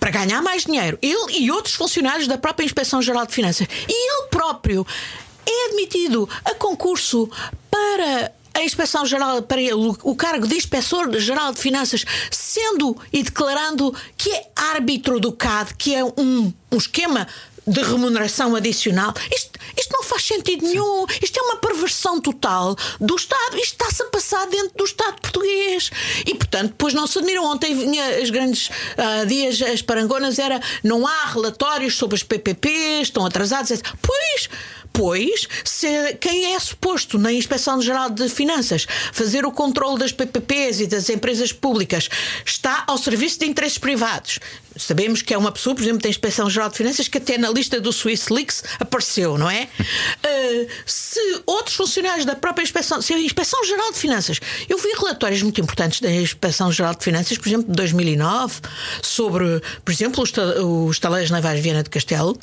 Para 0.00 0.10
ganhar 0.10 0.42
mais 0.42 0.64
dinheiro. 0.64 0.98
Ele 1.00 1.38
e 1.38 1.50
outros 1.50 1.74
funcionários 1.74 2.26
da 2.26 2.36
própria 2.38 2.64
Inspeção 2.64 3.00
Geral 3.00 3.26
de 3.26 3.32
Finanças. 3.34 3.66
E 3.88 3.92
ele 3.92 4.28
próprio 4.28 4.86
é 5.46 5.66
admitido 5.68 6.28
a 6.44 6.54
concurso 6.54 7.28
para 7.70 8.32
a 8.54 8.62
Inspeção 8.62 9.04
Geral, 9.04 9.42
para 9.42 9.60
o- 9.76 10.14
cargo 10.14 10.46
de 10.46 10.54
Inspetor 10.54 11.18
Geral 11.18 11.52
de 11.52 11.60
Finanças, 11.60 12.04
sendo 12.30 12.96
e 13.12 13.22
declarando 13.22 13.92
que 14.16 14.30
é 14.30 14.46
árbitro 14.54 15.18
do 15.18 15.32
CAD, 15.32 15.74
que 15.74 15.94
é 15.94 16.04
um, 16.04 16.52
um 16.70 16.76
esquema 16.76 17.26
de 17.66 17.80
remuneração 17.80 18.54
adicional. 18.54 19.12
Isto, 19.34 19.58
isto 19.76 19.90
não 19.92 20.04
faz 20.04 20.22
sentido 20.22 20.64
nenhum. 20.66 21.06
Isto 21.22 21.38
é 21.40 21.42
uma 21.42 21.56
perversão 21.56 22.20
total 22.20 22.76
do 23.00 23.16
Estado. 23.16 23.56
Isto 23.56 23.72
está-se 23.82 24.02
a 24.02 24.06
passar 24.06 24.46
dentro 24.48 24.76
do 24.76 24.84
Estado 24.84 25.18
português. 25.20 25.90
E, 26.26 26.34
portanto, 26.34 26.68
depois 26.68 26.92
não 26.92 27.06
se 27.06 27.18
admiram. 27.18 27.44
Ontem 27.44 27.74
vinha 27.74 28.18
as 28.18 28.28
grandes 28.30 28.70
ah, 28.98 29.24
dias, 29.24 29.62
as 29.62 29.80
parangonas, 29.82 30.38
era 30.38 30.60
não 30.82 31.06
há 31.06 31.24
relatórios 31.24 31.96
sobre 31.96 32.16
as 32.16 32.22
PPPs, 32.22 33.08
estão 33.08 33.24
atrasados. 33.24 33.70
etc. 33.70 33.84
Pois. 34.00 34.48
Pois, 34.96 35.48
se 35.64 36.14
quem 36.20 36.54
é 36.54 36.58
suposto 36.60 37.18
na 37.18 37.32
Inspeção 37.32 37.82
Geral 37.82 38.08
de 38.08 38.28
Finanças 38.28 38.86
fazer 39.12 39.44
o 39.44 39.50
controle 39.50 39.98
das 39.98 40.12
PPPs 40.12 40.78
e 40.80 40.86
das 40.86 41.10
empresas 41.10 41.52
públicas 41.52 42.08
está 42.46 42.84
ao 42.86 42.96
serviço 42.96 43.40
de 43.40 43.46
interesses 43.46 43.76
privados. 43.76 44.38
Sabemos 44.76 45.20
que 45.20 45.34
é 45.34 45.38
uma 45.38 45.50
pessoa, 45.50 45.74
por 45.74 45.82
exemplo, 45.82 46.00
da 46.00 46.08
Inspeção 46.08 46.48
Geral 46.48 46.68
de 46.68 46.76
Finanças 46.76 47.08
que 47.08 47.18
até 47.18 47.36
na 47.36 47.50
lista 47.50 47.80
do 47.80 47.92
Swiss 47.92 48.28
Leaks 48.28 48.62
apareceu, 48.78 49.36
não 49.36 49.50
é? 49.50 49.68
Uh, 49.80 50.68
se 50.86 51.20
outros 51.44 51.74
funcionários 51.74 52.24
da 52.24 52.36
própria 52.36 52.62
Inspeção, 52.62 53.02
se 53.02 53.12
a 53.12 53.18
Inspeção 53.18 53.64
Geral 53.64 53.90
de 53.90 53.98
Finanças, 53.98 54.38
eu 54.68 54.78
vi 54.78 54.92
relatórios 54.96 55.42
muito 55.42 55.60
importantes 55.60 56.00
da 56.00 56.10
Inspeção 56.10 56.70
Geral 56.70 56.94
de 56.94 57.02
Finanças, 57.02 57.36
por 57.36 57.48
exemplo, 57.48 57.66
de 57.66 57.72
2009, 57.72 58.60
sobre, 59.02 59.60
por 59.84 59.92
exemplo, 59.92 60.22
os, 60.22 60.32
os 60.88 60.98
taleiros 61.00 61.32
navais 61.32 61.56
de 61.56 61.62
Viana 61.62 61.82
de 61.82 61.90
Castelo 61.90 62.38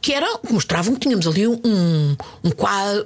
que 0.00 0.12
que 0.38 0.52
mostravam 0.52 0.94
que 0.94 1.00
tínhamos 1.00 1.26
ali 1.26 1.46
um, 1.46 1.60
um, 1.64 2.16
um 2.44 2.50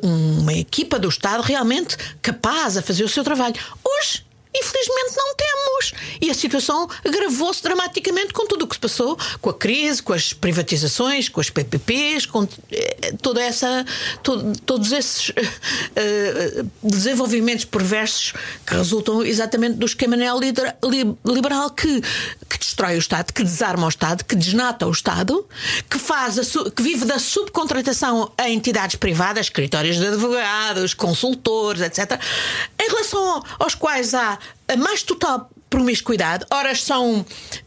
uma 0.02 0.52
equipa 0.52 0.98
do 0.98 1.08
Estado 1.08 1.42
realmente 1.42 1.96
capaz 2.20 2.76
a 2.76 2.82
fazer 2.82 3.04
o 3.04 3.08
seu 3.08 3.24
trabalho. 3.24 3.54
Hoje, 3.84 4.24
infelizmente, 4.54 5.16
não 5.16 5.34
temos. 5.36 5.92
E 6.20 6.30
a 6.30 6.34
situação 6.34 6.88
agravou-se 7.04 7.62
dramaticamente 7.62 8.32
com 8.32 8.46
tudo 8.46 8.64
o 8.64 8.68
que 8.68 8.74
se 8.74 8.80
passou, 8.80 9.16
com 9.40 9.50
a 9.50 9.54
crise, 9.54 10.02
com 10.02 10.12
as 10.12 10.32
privatizações, 10.32 11.28
com 11.28 11.40
as 11.40 11.50
PPPs, 11.50 12.26
com 12.26 12.46
eh, 12.72 13.12
toda 13.22 13.40
essa, 13.42 13.84
to- 14.22 14.52
todos 14.66 14.92
esses 14.92 15.32
eh, 15.96 16.64
desenvolvimentos 16.82 17.64
perversos 17.64 18.32
que 18.66 18.74
resultam 18.74 19.22
exatamente 19.24 19.76
do 19.76 19.86
esquema 19.86 20.16
neoliberal 20.16 21.70
que, 21.70 22.00
que 22.48 22.58
destrói 22.58 22.96
o 22.96 22.98
Estado, 22.98 23.32
que 23.32 23.42
desarma 23.42 23.86
o 23.86 23.88
Estado, 23.88 24.24
que 24.24 24.34
desnata 24.34 24.86
o 24.86 24.90
Estado, 24.90 25.46
que 25.88 25.98
faz 25.98 26.38
a 26.38 26.70
que 26.70 26.82
vive 26.82 27.04
da 27.04 27.18
subcontratação 27.18 28.32
a 28.36 28.48
entidades 28.48 28.96
privadas, 28.96 29.46
escritórios 29.46 29.96
de 29.96 30.06
advogados, 30.06 30.94
consultores, 30.94 31.80
etc., 31.82 32.20
em 32.80 32.88
relação 32.88 33.42
aos 33.58 33.74
quais 33.74 34.14
há 34.14 34.38
a 34.68 34.76
mais 34.76 35.02
total 35.02 35.50
promiscuidade. 35.70 36.44
Ora 36.50 36.74
são 36.74 37.24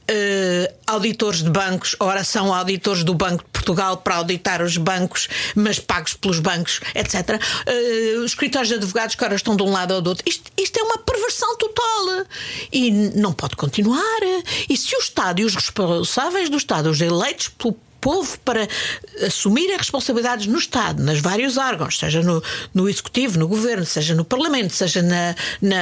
eh, 0.07 0.73
auditores 0.85 1.41
de 1.41 1.49
bancos, 1.49 1.95
ora 1.99 2.23
são 2.23 2.53
auditores 2.53 3.03
do 3.03 3.13
Banco 3.13 3.43
de 3.45 3.49
Portugal 3.49 3.97
para 3.97 4.15
auditar 4.15 4.61
os 4.61 4.75
bancos, 4.75 5.29
mas 5.55 5.79
pagos 5.79 6.13
pelos 6.13 6.39
bancos, 6.39 6.81
etc. 6.93 7.41
Eh, 7.65 8.15
os 8.17 8.31
escritórios 8.31 8.67
de 8.67 8.75
advogados 8.75 9.15
que 9.15 9.23
ora 9.23 9.35
estão 9.35 9.55
de 9.55 9.63
um 9.63 9.71
lado 9.71 9.93
ou 9.93 10.01
do 10.01 10.09
outro. 10.09 10.23
Isto, 10.27 10.51
isto 10.57 10.77
é 10.77 10.83
uma 10.83 10.97
perversão 10.97 11.57
total. 11.57 11.83
E 12.71 12.91
não 12.91 13.31
pode 13.31 13.55
continuar. 13.55 14.19
E 14.69 14.75
se 14.75 14.95
o 14.95 14.99
Estado 14.99 15.39
e 15.39 15.45
os 15.45 15.55
responsáveis 15.55 16.49
do 16.49 16.57
Estado, 16.57 16.89
os 16.89 16.99
eleitos 16.99 17.47
pelo 17.47 17.77
povo 18.03 18.37
para 18.39 18.67
assumir 19.25 19.71
as 19.71 19.77
responsabilidades 19.77 20.45
no 20.47 20.57
Estado, 20.57 21.01
nas 21.01 21.19
vários 21.19 21.57
órgãos, 21.57 21.97
seja 21.97 22.21
no, 22.21 22.43
no 22.73 22.89
Executivo, 22.89 23.39
no 23.39 23.47
Governo, 23.47 23.85
seja 23.85 24.13
no 24.13 24.25
Parlamento, 24.25 24.73
seja 24.73 25.01
na, 25.01 25.33
na, 25.61 25.77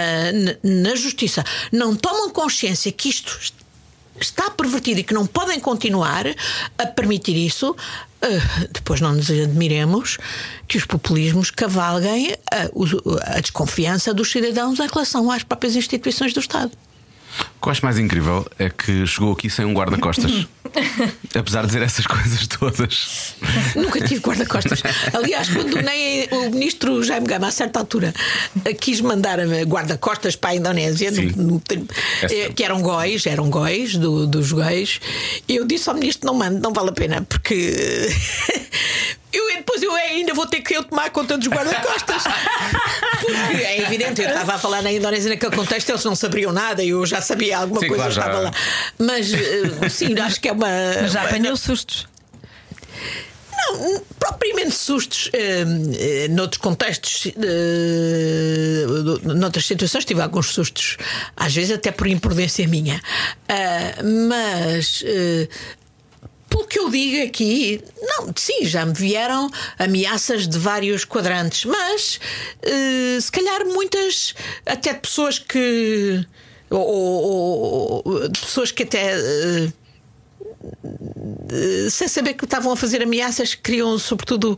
na, 0.64 0.96
Justiça, 0.96 1.44
não 1.72 1.96
tomam 1.96 2.30
consciência 2.30 2.92
que 2.92 3.10
isto 3.10 3.38
está 4.20 4.52
pervertido 4.52 5.00
e 5.00 5.04
que 5.04 5.14
não 5.16 5.26
podem 5.26 5.60
continuar 5.60 6.26
a 6.78 6.86
permitir 6.86 7.36
isso, 7.36 7.76
eh, 8.22 8.40
depois 8.72 9.02
não 9.02 9.14
nos 9.14 9.32
admiremos 9.32 10.18
que 10.68 10.78
os 10.78 10.86
populismos 10.86 11.50
cavalguem 11.50 12.36
a, 12.52 12.70
o- 12.74 13.18
a 13.36 13.40
desconfiança 13.40 14.14
dos 14.14 14.30
cidadãos 14.32 14.80
em 14.80 14.88
relação 14.88 15.32
às 15.32 15.42
próprias 15.42 15.76
instituições 15.76 16.34
do 16.34 16.40
Estado. 16.40 16.72
O 17.58 17.62
que 17.62 17.68
eu 17.68 17.72
acho 17.72 17.86
mais 17.86 18.00
incrível 18.00 18.46
é 18.58 18.70
que 18.70 19.06
chegou 19.06 19.34
aqui 19.34 19.50
sem 19.50 19.66
um 19.66 19.74
guarda-costas. 19.74 20.48
Apesar 21.36 21.62
de 21.62 21.68
dizer 21.68 21.82
essas 21.84 22.08
coisas 22.08 22.48
todas. 22.48 23.36
Nunca 23.76 24.00
tive 24.02 24.20
guarda-costas. 24.22 24.82
Aliás, 25.14 25.50
quando 25.50 25.76
nem 25.82 26.28
o 26.32 26.50
ministro 26.50 27.04
Jaime 27.04 27.28
Gama, 27.28 27.48
a 27.48 27.52
certa 27.52 27.80
altura, 27.80 28.14
quis 28.80 29.00
mandar 29.02 29.38
guarda-costas 29.66 30.36
para 30.36 30.52
a 30.52 30.56
Indonésia, 30.56 31.12
no- 31.12 31.22
no- 31.36 31.62
É 32.24 32.46
eh, 32.46 32.50
que 32.54 32.64
eram 32.64 32.82
góis, 32.82 33.26
eram 33.28 33.50
góis 33.50 33.96
do- 33.96 34.26
dos 34.26 34.52
góis. 34.52 35.00
Eu 35.48 35.66
disse 35.66 35.88
ao 35.90 35.96
ministro: 35.96 36.26
não 36.26 36.34
mando, 36.34 36.60
não 36.60 36.74
vale 36.74 36.90
a 36.90 36.94
pena, 36.94 37.22
porque. 37.30 38.10
Eu, 39.34 39.48
depois 39.56 39.82
eu 39.82 39.94
ainda 39.96 40.34
vou 40.34 40.46
ter 40.46 40.62
que 40.62 40.76
eu 40.76 40.84
tomar 40.84 41.10
conta 41.10 41.38
dos 41.38 41.48
guarda-costas. 41.48 42.24
Porque 43.22 43.64
é 43.64 43.82
evidente, 43.84 44.22
eu 44.22 44.28
estava 44.28 44.56
a 44.56 44.60
falar 44.60 44.82
na 44.82 44.92
Indonésia 44.92 45.30
naquele 45.30 45.56
contexto, 45.56 45.90
eles 45.90 46.04
não 46.04 46.16
sabiam 46.16 46.52
nada, 46.52 46.84
eu 46.84 47.06
já 47.06 47.22
sabia 47.22 47.58
alguma 47.60 47.80
Sim, 47.80 47.88
coisa, 47.88 48.04
claro, 48.04 48.14
já. 48.16 48.22
estava 48.22 48.40
lá. 48.42 48.52
Mas 49.00 49.34
eh, 49.34 49.90
sim, 49.90 50.20
acho 50.20 50.40
que 50.42 50.50
é 50.50 50.52
uma. 50.52 50.68
Mas 51.02 51.12
já 51.14 51.22
uma- 51.22 51.30
apanhou 51.30 51.56
sustos. 51.56 52.08
não, 53.58 54.02
propriamente 54.20 54.72
sustos. 54.76 55.30
eh, 55.34 55.64
eh, 55.98 56.28
noutros 56.30 56.60
contextos, 56.62 57.28
eh, 57.28 58.86
noutras 59.36 59.66
situações, 59.66 60.04
tive 60.04 60.22
alguns 60.22 60.48
sustos, 60.48 60.98
às 61.38 61.54
vezes 61.54 61.72
até 61.72 61.92
por 61.92 62.08
imprudência 62.08 62.68
minha. 62.68 63.02
Ah, 63.48 64.02
mas. 64.28 65.04
Pelo 66.52 66.68
que 66.68 66.78
eu 66.80 66.90
digo 66.90 67.24
aqui, 67.26 67.82
não, 68.02 68.32
sim, 68.36 68.66
já 68.66 68.86
me 68.86 68.94
vieram 68.94 69.50
ameaças 69.80 70.48
de 70.48 70.58
vários 70.60 71.06
quadrantes, 71.06 71.64
mas 71.66 72.20
eh, 72.62 73.18
se 73.22 73.32
calhar 73.32 73.66
muitas, 73.66 74.36
até 74.66 74.94
de 74.94 75.00
pessoas 75.00 75.40
que. 75.40 76.26
Ou, 76.70 76.80
ou- 76.80 78.02
ou- 78.06 78.30
de 78.30 78.40
pessoas 78.40 78.72
que 78.72 78.84
até. 78.84 79.14
eh, 79.14 79.72
sem 81.90 82.08
saber 82.08 82.34
que 82.34 82.46
estavam 82.46 82.72
a 82.72 82.76
fazer 82.78 83.02
ameaças, 83.02 83.56
queriam, 83.56 83.98
sobretudo, 83.98 84.58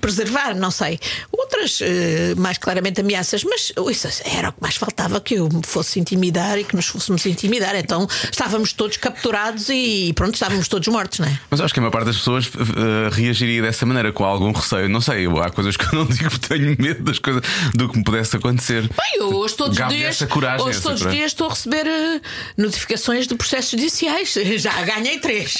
preservar, 0.00 0.54
não 0.54 0.70
sei. 0.70 0.98
Outras, 1.32 1.80
eh, 1.82 2.34
mais 2.36 2.58
claramente, 2.58 3.00
ameaças, 3.00 3.44
mas 3.44 3.72
isso 3.90 4.08
era 4.24 4.50
o 4.50 4.52
que 4.52 4.60
mais 4.60 4.76
faltava 4.76 5.20
que 5.20 5.34
eu 5.34 5.48
me 5.48 5.62
fosse 5.64 5.98
intimidar 5.98 6.58
e 6.58 6.64
que 6.64 6.76
nos 6.76 6.86
fôssemos 6.86 7.24
intimidar. 7.26 7.74
Então 7.76 8.06
estávamos 8.30 8.72
todos 8.72 8.96
capturados 8.96 9.68
e 9.68 10.12
pronto, 10.14 10.34
estávamos 10.34 10.68
todos 10.68 10.88
mortos, 10.88 11.18
não 11.18 11.26
é? 11.26 11.38
Mas 11.50 11.60
acho 11.60 11.72
que 11.74 11.80
a 11.80 11.82
maior 11.82 11.92
parte 11.92 12.06
das 12.06 12.16
pessoas 12.16 12.46
uh, 12.46 13.10
reagiria 13.12 13.62
dessa 13.62 13.84
maneira, 13.86 14.12
com 14.12 14.24
algum 14.24 14.52
receio. 14.52 14.88
Não 14.88 15.00
sei, 15.00 15.26
há 15.26 15.50
coisas 15.50 15.76
que 15.76 15.84
eu 15.84 15.98
não 15.98 16.06
digo 16.06 16.30
porque 16.30 16.48
tenho 16.54 16.76
medo 16.78 17.02
das 17.02 17.18
coisas 17.18 17.42
do 17.74 17.88
que 17.88 17.98
me 17.98 18.04
pudesse 18.04 18.36
acontecer. 18.36 18.82
Bem, 18.82 19.16
eu 19.16 19.34
hoje 19.34 19.56
todos 19.56 19.78
os 19.78 19.88
dias, 19.88 20.22
coragem, 20.28 20.66
hoje 20.66 20.80
todos 20.80 21.02
os 21.02 21.12
dias 21.12 21.26
estou 21.26 21.48
a 21.48 21.50
receber 21.50 21.86
eh, 21.86 22.20
notificações 22.56 23.26
de 23.26 23.34
processos 23.34 23.70
judiciais. 23.70 24.34
Já 24.58 24.82
ganhei 24.82 25.18
três 25.18 25.58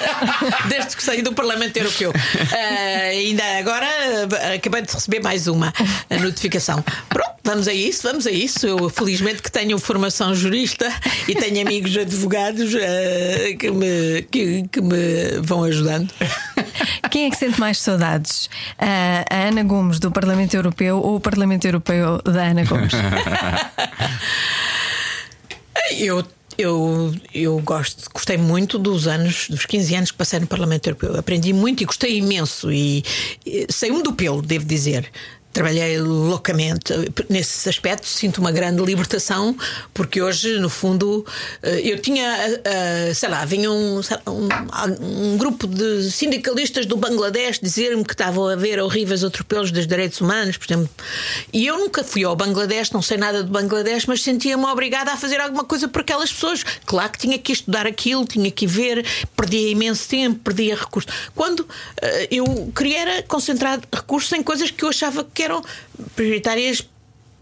desde 0.68 0.96
que 0.96 1.02
saí 1.02 1.22
do 1.22 1.32
Parlamento 1.32 1.76
Europeu. 1.76 2.12
Eh, 2.52 3.10
ainda 3.10 3.57
agora 3.58 3.86
eh, 3.86 4.54
acabei 4.56 4.82
de 4.82 4.92
receber 4.92 5.20
mais 5.20 5.46
uma 5.46 5.72
a 6.10 6.16
notificação. 6.16 6.84
Pronto, 7.08 7.34
vamos 7.44 7.68
a 7.68 7.72
isso, 7.72 8.02
vamos 8.02 8.26
a 8.26 8.30
isso. 8.30 8.66
Eu 8.66 8.88
felizmente 8.88 9.42
que 9.42 9.50
tenho 9.50 9.78
formação 9.78 10.34
jurista 10.34 10.92
e 11.26 11.34
tenho 11.34 11.60
amigos 11.60 11.96
advogados 11.96 12.74
eh, 12.74 13.56
que, 13.58 13.70
me, 13.70 14.22
que, 14.30 14.68
que 14.68 14.80
me 14.80 15.40
vão 15.42 15.64
ajudando. 15.64 16.10
Quem 17.10 17.26
é 17.26 17.30
que 17.30 17.36
sente 17.36 17.58
mais 17.58 17.78
saudades? 17.78 18.48
A 18.78 19.18
a 19.30 19.48
Ana 19.48 19.62
Gomes 19.62 19.98
do 19.98 20.10
Parlamento 20.10 20.54
Europeu 20.54 20.98
ou 20.98 21.16
o 21.16 21.20
Parlamento 21.20 21.66
Europeu 21.66 22.20
da 22.22 22.44
Ana 22.44 22.64
Gomes? 22.64 22.92
Eu, 25.98 26.24
eu, 26.58 27.14
eu 27.32 27.60
gosto, 27.60 28.10
gostei 28.12 28.36
muito 28.36 28.80
dos 28.80 29.06
anos, 29.06 29.48
dos 29.48 29.64
15 29.64 29.94
anos 29.94 30.10
que 30.10 30.18
passei 30.18 30.40
no 30.40 30.46
Parlamento 30.48 30.88
Europeu. 30.88 31.16
Aprendi 31.16 31.52
muito 31.52 31.82
e 31.82 31.86
gostei 31.86 32.18
imenso. 32.18 32.72
E, 32.72 33.04
e 33.46 33.66
saí-me 33.70 34.02
do 34.02 34.12
pelo, 34.12 34.42
devo 34.42 34.64
dizer. 34.64 35.08
Trabalhei 35.52 35.98
loucamente. 35.98 36.92
Nesse 37.28 37.68
aspecto, 37.68 38.06
sinto 38.06 38.38
uma 38.38 38.52
grande 38.52 38.82
libertação, 38.84 39.56
porque 39.94 40.20
hoje, 40.20 40.58
no 40.58 40.68
fundo, 40.68 41.26
eh, 41.62 41.80
eu 41.84 41.98
tinha, 41.98 42.60
eh, 42.64 43.12
sei 43.14 43.28
lá, 43.28 43.44
vinha 43.44 43.70
um, 43.70 44.00
um, 44.26 45.32
um 45.32 45.38
grupo 45.38 45.66
de 45.66 46.10
sindicalistas 46.12 46.86
do 46.86 46.96
Bangladesh 46.96 47.58
dizer-me 47.58 48.04
que 48.04 48.12
estavam 48.12 48.46
a 48.46 48.52
haver 48.52 48.78
horríveis 48.78 49.24
atropelos 49.24 49.72
dos 49.72 49.86
direitos 49.86 50.20
humanos, 50.20 50.56
por 50.56 50.66
exemplo. 50.66 50.90
E 51.52 51.66
eu 51.66 51.78
nunca 51.78 52.04
fui 52.04 52.24
ao 52.24 52.36
Bangladesh, 52.36 52.90
não 52.90 53.02
sei 53.02 53.16
nada 53.16 53.42
do 53.42 53.50
Bangladesh, 53.50 54.06
mas 54.06 54.22
sentia-me 54.22 54.64
obrigada 54.66 55.12
a 55.12 55.16
fazer 55.16 55.40
alguma 55.40 55.64
coisa 55.64 55.88
por 55.88 56.02
aquelas 56.02 56.32
pessoas. 56.32 56.62
Claro 56.84 57.10
que 57.10 57.18
tinha 57.18 57.38
que 57.38 57.52
estudar 57.52 57.86
aquilo, 57.86 58.24
tinha 58.26 58.50
que 58.50 58.66
ver, 58.66 59.04
perdia 59.34 59.70
imenso 59.70 60.08
tempo, 60.08 60.40
perdia 60.44 60.76
recursos. 60.76 61.10
Quando 61.34 61.66
eh, 62.02 62.28
eu 62.30 62.70
queria 62.76 62.98
era 62.98 63.22
concentrar 63.22 63.80
recursos 63.92 64.32
em 64.32 64.42
coisas 64.42 64.70
que 64.70 64.84
eu 64.84 64.88
achava 64.88 65.24
que 65.32 65.37
eram 65.42 65.62
prioritárias 66.16 66.86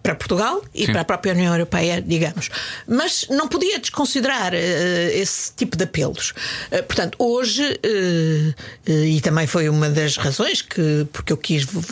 para 0.02 0.14
Portugal 0.14 0.62
e 0.72 0.86
Sim. 0.86 0.92
para 0.92 1.00
a 1.00 1.04
própria 1.04 1.32
União 1.32 1.52
Europeia, 1.52 2.00
digamos. 2.00 2.48
Mas 2.86 3.26
não 3.28 3.48
podia 3.48 3.76
desconsiderar 3.80 4.54
eh, 4.54 5.10
esse 5.18 5.52
tipo 5.52 5.76
de 5.76 5.82
apelos. 5.82 6.32
Eh, 6.70 6.80
portanto, 6.82 7.16
hoje, 7.18 7.64
eh, 7.82 8.54
e 8.86 9.20
também 9.20 9.48
foi 9.48 9.68
uma 9.68 9.90
das 9.90 10.16
razões 10.16 10.62
que 10.62 11.08
porque 11.12 11.32
eu 11.32 11.36
quis 11.36 11.64
vo- 11.64 11.82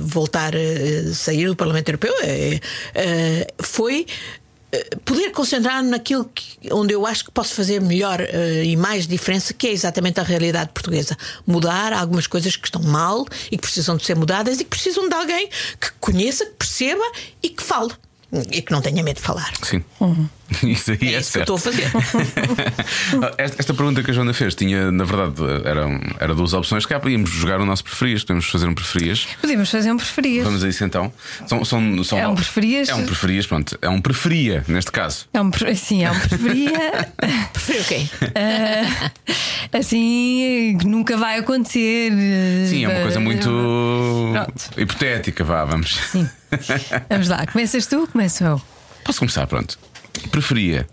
voltar 0.00 0.54
a 0.56 1.12
sair 1.14 1.46
do 1.46 1.54
Parlamento 1.54 1.90
Europeu, 1.90 2.14
foi 3.60 4.06
poder 5.04 5.30
concentrar 5.32 5.82
naquilo 5.82 6.24
que- 6.24 6.72
onde 6.72 6.94
eu 6.94 7.06
acho 7.06 7.24
que 7.24 7.30
posso 7.30 7.54
fazer 7.54 7.80
melhor 7.80 8.20
eh, 8.20 8.64
e 8.64 8.76
mais 8.76 9.06
diferença, 9.06 9.52
que 9.52 9.66
é 9.66 9.70
exatamente 9.72 10.18
a 10.20 10.22
realidade 10.22 10.70
portuguesa. 10.72 11.16
Mudar 11.46 11.92
algumas 11.92 12.26
coisas 12.26 12.56
que 12.56 12.66
estão 12.66 12.82
mal 12.82 13.26
e 13.50 13.56
que 13.56 13.62
precisam 13.62 13.96
de 13.96 14.04
ser 14.04 14.16
mudadas 14.16 14.60
e 14.60 14.64
que 14.64 14.70
precisam 14.70 15.08
de 15.08 15.14
alguém 15.14 15.48
que 15.80 15.90
conheça, 16.00 16.46
que 16.46 16.52
perceba 16.52 17.04
e 17.42 17.48
que 17.50 17.62
fale. 17.62 17.92
E 18.50 18.62
que 18.62 18.72
não 18.72 18.80
tenha 18.80 19.02
medo 19.02 19.16
de 19.16 19.22
falar. 19.22 19.52
Sim. 19.62 19.84
Isso 20.62 20.92
aí 20.92 20.98
É 21.02 21.14
é, 21.14 21.18
isso 21.20 21.32
que 21.32 21.38
eu 21.38 21.44
certo. 21.46 21.56
estou 21.56 21.56
a 21.56 21.58
fazer. 21.58 21.90
esta, 23.38 23.56
esta 23.60 23.74
pergunta 23.74 24.02
que 24.02 24.10
a 24.10 24.14
Joana 24.14 24.32
fez 24.34 24.54
tinha, 24.54 24.90
na 24.90 25.04
verdade, 25.04 25.34
era, 25.64 25.86
era 26.18 26.34
duas 26.34 26.52
opções. 26.52 26.86
Cá 26.86 26.98
podíamos 27.00 27.30
jogar 27.30 27.60
o 27.60 27.66
nosso 27.66 27.84
preferias, 27.84 28.22
podemos 28.24 28.46
fazer 28.48 28.66
um 28.66 28.74
preferias. 28.74 29.26
Podemos 29.40 29.70
fazer 29.70 29.92
um 29.92 29.96
preferias. 29.96 30.44
Vamos 30.44 30.64
a 30.64 30.68
isso 30.68 30.84
então. 30.84 31.12
São, 31.46 31.64
são, 31.64 32.04
são- 32.04 32.18
É 32.18 32.28
um 32.28 32.34
preferias? 32.34 32.88
É 32.88 32.94
um 32.94 33.04
preferias, 33.04 33.46
pronto. 33.46 33.78
É 33.80 33.88
um 33.88 34.00
preferia, 34.00 34.64
neste 34.68 34.90
caso. 34.92 35.26
É 35.32 35.40
um, 35.40 35.50
sim, 35.74 36.04
é 36.04 36.10
um 36.10 36.18
preferia. 36.18 37.08
Prefiro 37.52 37.80
o 37.80 37.84
quê? 37.84 38.06
Ah, 38.34 39.10
assim, 39.78 40.76
nunca 40.84 41.16
vai 41.16 41.38
acontecer. 41.38 42.12
Sim, 42.68 42.84
é 42.84 42.88
uma 42.88 43.00
coisa 43.02 43.20
muito 43.20 43.48
Pronto. 44.32 44.70
hipotética, 44.80 45.44
vá, 45.44 45.64
vamos. 45.64 45.96
Sim. 46.10 46.28
Vamos 47.08 47.28
lá, 47.28 47.46
começas 47.46 47.86
tu, 47.86 48.06
começo 48.10 48.44
eu. 48.44 48.60
Posso 49.04 49.18
começar, 49.20 49.46
pronto. 49.46 49.78
Preferia 50.30 50.86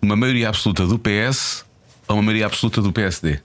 uma 0.00 0.16
maioria 0.16 0.48
absoluta 0.48 0.86
do 0.86 0.98
PS 0.98 1.64
ou 2.08 2.16
uma 2.16 2.22
maioria 2.22 2.46
absoluta 2.46 2.82
do 2.82 2.92
PSD? 2.92 3.40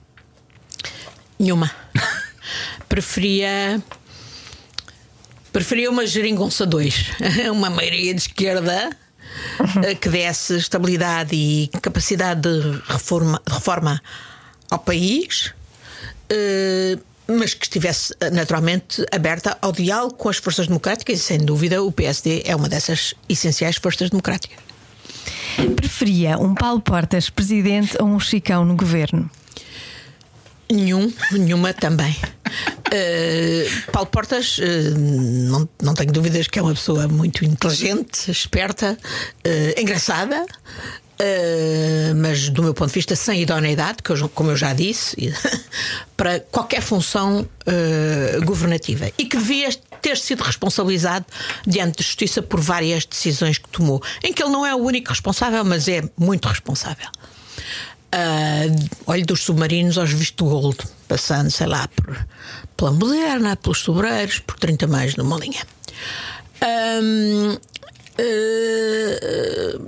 Nenhuma. 1.38 1.70
Preferia. 2.88 3.82
Preferia 5.52 5.90
uma 5.90 6.06
geringonça 6.06 6.66
2. 6.66 7.06
Uma 7.50 7.70
maioria 7.70 8.14
de 8.14 8.20
esquerda 8.20 8.90
eh, 9.82 9.94
que 9.94 10.08
desse 10.08 10.56
estabilidade 10.56 11.34
e 11.34 11.68
capacidade 11.80 12.42
de 12.42 12.82
reforma, 12.86 13.40
reforma 13.46 14.00
ao 14.70 14.78
país, 14.78 15.52
eh, 16.28 16.98
mas 17.26 17.54
que 17.54 17.64
estivesse 17.64 18.14
eh, 18.20 18.30
naturalmente 18.30 19.04
aberta 19.12 19.56
ao 19.60 19.72
diálogo 19.72 20.14
com 20.14 20.28
as 20.28 20.36
forças 20.36 20.66
democráticas 20.66 21.18
e, 21.18 21.22
sem 21.22 21.38
dúvida, 21.38 21.82
o 21.82 21.90
PSD 21.90 22.42
é 22.44 22.54
uma 22.54 22.68
dessas 22.68 23.14
essenciais 23.28 23.76
forças 23.76 24.10
democráticas. 24.10 24.67
Preferia 25.76 26.38
um 26.38 26.54
Paulo 26.54 26.80
Portas 26.80 27.30
presidente 27.30 27.96
ou 28.00 28.08
um 28.08 28.20
Chicão 28.20 28.64
no 28.64 28.76
governo? 28.76 29.30
Nenhum, 30.70 31.10
nenhuma 31.32 31.72
também. 31.72 32.14
Uh, 32.88 33.64
Paulo 33.90 34.08
Portas, 34.08 34.58
uh, 34.58 34.98
não, 34.98 35.68
não 35.82 35.94
tenho 35.94 36.12
dúvidas 36.12 36.46
que 36.46 36.58
é 36.58 36.62
uma 36.62 36.74
pessoa 36.74 37.08
muito 37.08 37.44
inteligente, 37.44 38.30
esperta, 38.30 38.98
uh, 39.46 39.80
engraçada. 39.80 40.44
Uh, 41.20 42.14
mas 42.16 42.48
do 42.48 42.62
meu 42.62 42.74
ponto 42.74 42.88
de 42.88 42.94
vista, 42.94 43.16
sem 43.16 43.42
idoneidade, 43.42 44.02
que 44.02 44.10
eu, 44.10 44.28
como 44.30 44.50
eu 44.50 44.56
já 44.56 44.72
disse, 44.72 45.32
para 46.16 46.40
qualquer 46.40 46.80
função 46.80 47.40
uh, 47.40 48.44
governativa 48.44 49.10
e 49.18 49.24
que 49.26 49.36
devia 49.36 49.70
ter 50.00 50.16
sido 50.16 50.42
responsabilizado 50.42 51.26
diante 51.66 51.98
de 51.98 52.04
justiça 52.04 52.40
por 52.40 52.60
várias 52.60 53.04
decisões 53.04 53.58
que 53.58 53.68
tomou, 53.68 54.02
em 54.22 54.32
que 54.32 54.42
ele 54.42 54.50
não 54.50 54.64
é 54.64 54.74
o 54.74 54.78
único 54.78 55.10
responsável, 55.10 55.64
mas 55.64 55.88
é 55.88 56.02
muito 56.16 56.46
responsável. 56.48 57.08
Ah, 58.10 58.64
olha, 59.06 59.24
dos 59.24 59.42
submarinos 59.42 59.98
aos 59.98 60.12
visto 60.12 60.44
gold, 60.44 60.78
passando, 61.06 61.50
sei 61.50 61.66
lá, 61.66 61.88
por, 61.88 62.26
pela 62.76 62.90
Moderna, 62.92 63.56
pelos 63.56 63.80
sobreiros, 63.80 64.38
por 64.38 64.58
30 64.58 64.86
mais 64.86 65.14
numa 65.16 65.38
linha. 65.38 65.66
Ahm, 66.62 67.58
ah, 68.18 69.78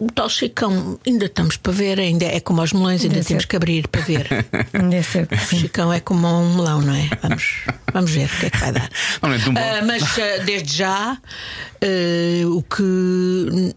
o 0.00 0.06
tal 0.10 0.28
Chicão, 0.28 0.98
ainda 1.06 1.26
estamos 1.26 1.56
para 1.56 1.72
ver, 1.72 2.00
ainda 2.00 2.24
é 2.24 2.40
como 2.40 2.60
aos 2.60 2.72
melões, 2.72 3.02
ainda 3.02 3.16
Ainda 3.16 3.28
temos 3.28 3.42
sei. 3.42 3.48
que 3.48 3.56
abrir 3.56 3.86
para 3.88 4.00
ver. 4.00 4.26
Deve 4.72 5.02
ser 5.02 5.26
que 5.26 5.34
O. 5.34 5.38
Chicão 5.60 5.92
é 5.92 6.00
como 6.00 6.26
um 6.26 6.54
melão, 6.56 6.80
não 6.80 6.94
é? 6.94 7.08
Vamos, 7.22 7.44
vamos 7.92 8.10
ver 8.10 8.26
o 8.26 8.40
que 8.40 8.46
é 8.46 8.50
que 8.50 8.58
vai 8.58 8.72
dar. 8.72 8.88
Um 9.22 9.28
Ah, 9.56 9.84
mas 9.84 10.02
ah, 10.18 10.42
desde 10.44 10.74
já 10.76 11.12
ah, 11.12 12.46
o 12.48 12.62
que 12.62 13.74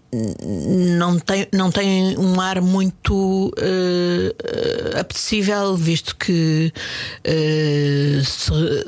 não 0.97 1.19
tem, 1.19 1.47
não 1.53 1.71
tem 1.71 2.17
um 2.17 2.39
ar 2.39 2.61
muito 2.61 3.51
apetecível, 4.99 5.75
visto 5.75 6.15
que 6.15 6.71
se- 8.23 8.85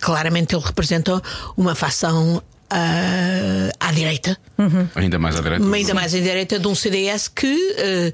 claramente 0.00 0.54
ele 0.54 0.64
representa 0.64 1.20
uma 1.56 1.74
facção 1.74 2.42
ah, 2.70 3.70
à 3.80 3.92
direita 3.92 4.36
Ainda 4.94 5.18
mais 5.18 5.36
à 5.36 5.40
direita. 5.40 5.64
ainda 5.64 5.94
mais 5.94 6.14
à 6.14 6.20
direita 6.20 6.58
de 6.58 6.66
um 6.66 6.74
CDS 6.74 7.28
que, 7.28 7.74
eh, 7.78 8.12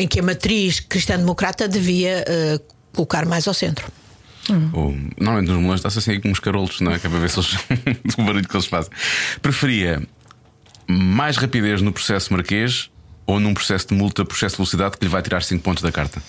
em 0.00 0.06
que 0.08 0.20
a 0.20 0.22
matriz 0.22 0.80
cristã-democrata 0.80 1.66
devia 1.68 2.24
eh, 2.26 2.60
colocar 2.92 3.24
mais 3.26 3.46
ao 3.48 3.54
centro. 3.54 3.90
Ou, 4.72 4.96
normalmente 5.18 5.48
nos 5.48 5.60
melões 5.60 5.78
está-se 5.78 5.98
assim 5.98 6.10
aí 6.12 6.20
com 6.20 6.28
uns 6.28 6.40
carolos, 6.40 6.80
não 6.80 6.92
é? 6.92 6.98
Que 6.98 7.06
é 7.06 7.10
para 7.10 7.18
ver 7.20 7.30
se 7.30 7.38
eles. 7.38 7.54
o 8.18 8.22
barulho 8.22 8.46
que 8.46 8.56
eles 8.56 8.66
fazem. 8.66 8.90
Preferia 9.40 10.02
mais 10.88 11.36
rapidez 11.36 11.80
no 11.80 11.92
processo 11.92 12.32
marquês 12.32 12.90
ou 13.26 13.38
num 13.38 13.54
processo 13.54 13.88
de 13.88 13.94
multa, 13.94 14.24
processo 14.24 14.54
de 14.54 14.58
velocidade 14.58 14.96
que 14.96 15.04
lhe 15.04 15.10
vai 15.10 15.22
tirar 15.22 15.42
5 15.42 15.62
pontos 15.62 15.82
da 15.82 15.92
carta? 15.92 16.20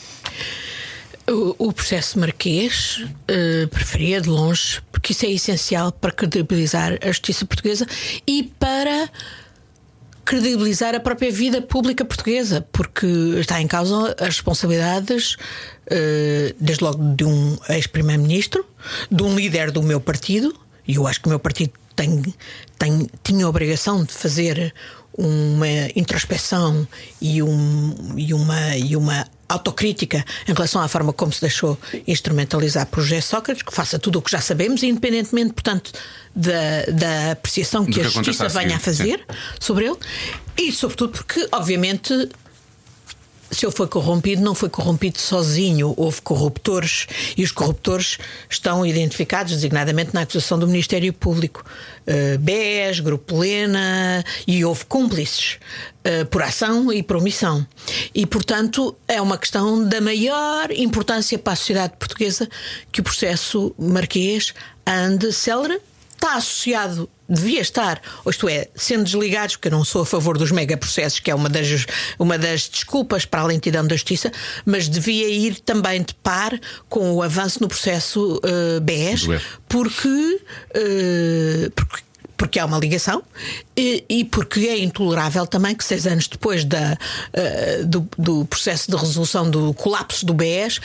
O, 1.27 1.71
processo 1.71 2.19
marquês 2.19 3.05
eh, 3.27 3.67
preferia 3.67 4.19
de 4.19 4.27
longe, 4.27 4.81
porque 4.91 5.13
isso 5.13 5.25
é 5.25 5.31
essencial 5.31 5.91
para 5.91 6.11
credibilizar 6.11 6.97
a 7.01 7.07
justiça 7.07 7.45
portuguesa 7.45 7.85
e 8.27 8.51
para 8.59 9.09
credibilizar 10.25 10.95
a 10.95 10.99
própria 10.99 11.31
vida 11.31 11.61
pública 11.61 12.03
portuguesa, 12.03 12.65
porque 12.71 13.05
está 13.39 13.61
em 13.61 13.67
causa 13.67 14.15
as 14.19 14.27
responsabilidades, 14.27 15.37
eh, 15.87 16.55
desde 16.59 16.83
logo 16.83 17.15
de 17.15 17.23
um 17.23 17.57
ex-primeiro-ministro, 17.69 18.65
de 19.09 19.23
um 19.23 19.35
líder 19.35 19.71
do 19.71 19.83
meu 19.83 19.99
partido, 19.99 20.55
e 20.87 20.95
eu 20.95 21.07
acho 21.07 21.21
que 21.21 21.27
o 21.27 21.29
meu 21.29 21.39
partido 21.39 21.73
tem, 21.95 22.21
tem, 22.77 23.07
tinha 23.23 23.45
a 23.45 23.49
obrigação 23.49 24.03
de 24.03 24.11
fazer 24.11 24.73
uma 25.17 25.67
introspeção 25.95 26.87
e, 27.21 27.43
um, 27.43 28.13
e, 28.17 28.33
uma, 28.33 28.77
e 28.77 28.95
uma 28.95 29.27
autocrítica 29.47 30.23
em 30.47 30.53
relação 30.53 30.81
à 30.81 30.87
forma 30.87 31.11
como 31.11 31.31
se 31.31 31.41
deixou 31.41 31.77
instrumentalizar 32.07 32.85
por 32.87 33.01
José 33.01 33.21
Sócrates, 33.21 33.63
que 33.63 33.73
faça 33.73 33.99
tudo 33.99 34.19
o 34.19 34.21
que 34.21 34.31
já 34.31 34.39
sabemos, 34.39 34.81
independentemente, 34.83 35.53
portanto, 35.53 35.91
da, 36.35 36.85
da 36.91 37.31
apreciação 37.31 37.85
que, 37.85 37.93
que 37.93 38.01
a 38.01 38.03
justiça 38.03 38.47
venha 38.47 38.77
a 38.77 38.79
fazer 38.79 39.25
sobre 39.59 39.85
ele, 39.85 39.97
e 40.57 40.71
sobretudo 40.71 41.11
porque, 41.11 41.47
obviamente, 41.51 42.29
se 43.51 43.65
ele 43.65 43.73
foi 43.73 43.87
corrompido, 43.87 44.41
não 44.41 44.55
foi 44.55 44.69
corrompido 44.69 45.19
sozinho. 45.19 45.93
Houve 45.97 46.21
corruptores 46.21 47.07
e 47.37 47.43
os 47.43 47.51
corruptores 47.51 48.17
estão 48.49 48.85
identificados 48.85 49.53
designadamente 49.53 50.13
na 50.13 50.21
acusação 50.21 50.57
do 50.57 50.67
Ministério 50.67 51.11
Público. 51.11 51.63
Uh, 52.07 52.37
BES, 52.39 53.01
Grupo 53.01 53.37
Lena 53.37 54.23
e 54.47 54.63
houve 54.63 54.85
cúmplices 54.85 55.59
uh, 56.05 56.25
por 56.27 56.41
ação 56.41 56.91
e 56.91 57.03
por 57.03 57.17
omissão. 57.17 57.65
E, 58.15 58.25
portanto, 58.25 58.95
é 59.07 59.21
uma 59.21 59.37
questão 59.37 59.87
da 59.87 59.99
maior 59.99 60.71
importância 60.71 61.37
para 61.37 61.53
a 61.53 61.55
sociedade 61.57 61.93
portuguesa 61.99 62.49
que 62.91 63.01
o 63.01 63.03
processo 63.03 63.75
marquês 63.77 64.53
ande 64.87 65.31
célere 65.33 65.79
está 66.21 66.35
associado, 66.35 67.09
devia 67.27 67.61
estar, 67.61 67.99
ou 68.23 68.29
isto 68.29 68.47
é, 68.47 68.67
sendo 68.75 69.03
desligados, 69.03 69.55
porque 69.55 69.69
eu 69.69 69.71
não 69.71 69.83
sou 69.83 70.03
a 70.03 70.05
favor 70.05 70.37
dos 70.37 70.51
megaprocessos, 70.51 71.19
que 71.19 71.31
é 71.31 71.35
uma 71.35 71.49
das, 71.49 71.85
uma 72.19 72.37
das 72.37 72.69
desculpas 72.69 73.25
para 73.25 73.41
a 73.41 73.45
lentidão 73.45 73.85
da 73.85 73.95
justiça, 73.95 74.31
mas 74.63 74.87
devia 74.87 75.27
ir 75.27 75.59
também 75.61 76.03
de 76.03 76.13
par 76.13 76.59
com 76.87 77.11
o 77.13 77.23
avanço 77.23 77.59
no 77.61 77.67
processo 77.67 78.39
uh, 78.45 78.79
BES, 78.81 79.21
Do 79.21 79.27
BES. 79.29 79.43
porque, 79.67 80.07
uh, 80.07 81.71
porque 81.75 82.11
porque 82.37 82.57
há 82.57 82.65
uma 82.65 82.79
ligação 82.79 83.21
e, 83.77 84.03
e 84.09 84.25
porque 84.25 84.61
é 84.61 84.79
intolerável 84.79 85.45
também 85.45 85.75
que 85.75 85.83
seis 85.83 86.07
anos 86.07 86.27
depois 86.27 86.65
da, 86.65 86.97
uh, 86.97 87.85
do, 87.85 88.09
do 88.17 88.45
processo 88.45 88.89
de 88.89 88.97
resolução 88.97 89.47
do 89.47 89.75
colapso 89.75 90.25
do 90.25 90.33
BES 90.33 90.79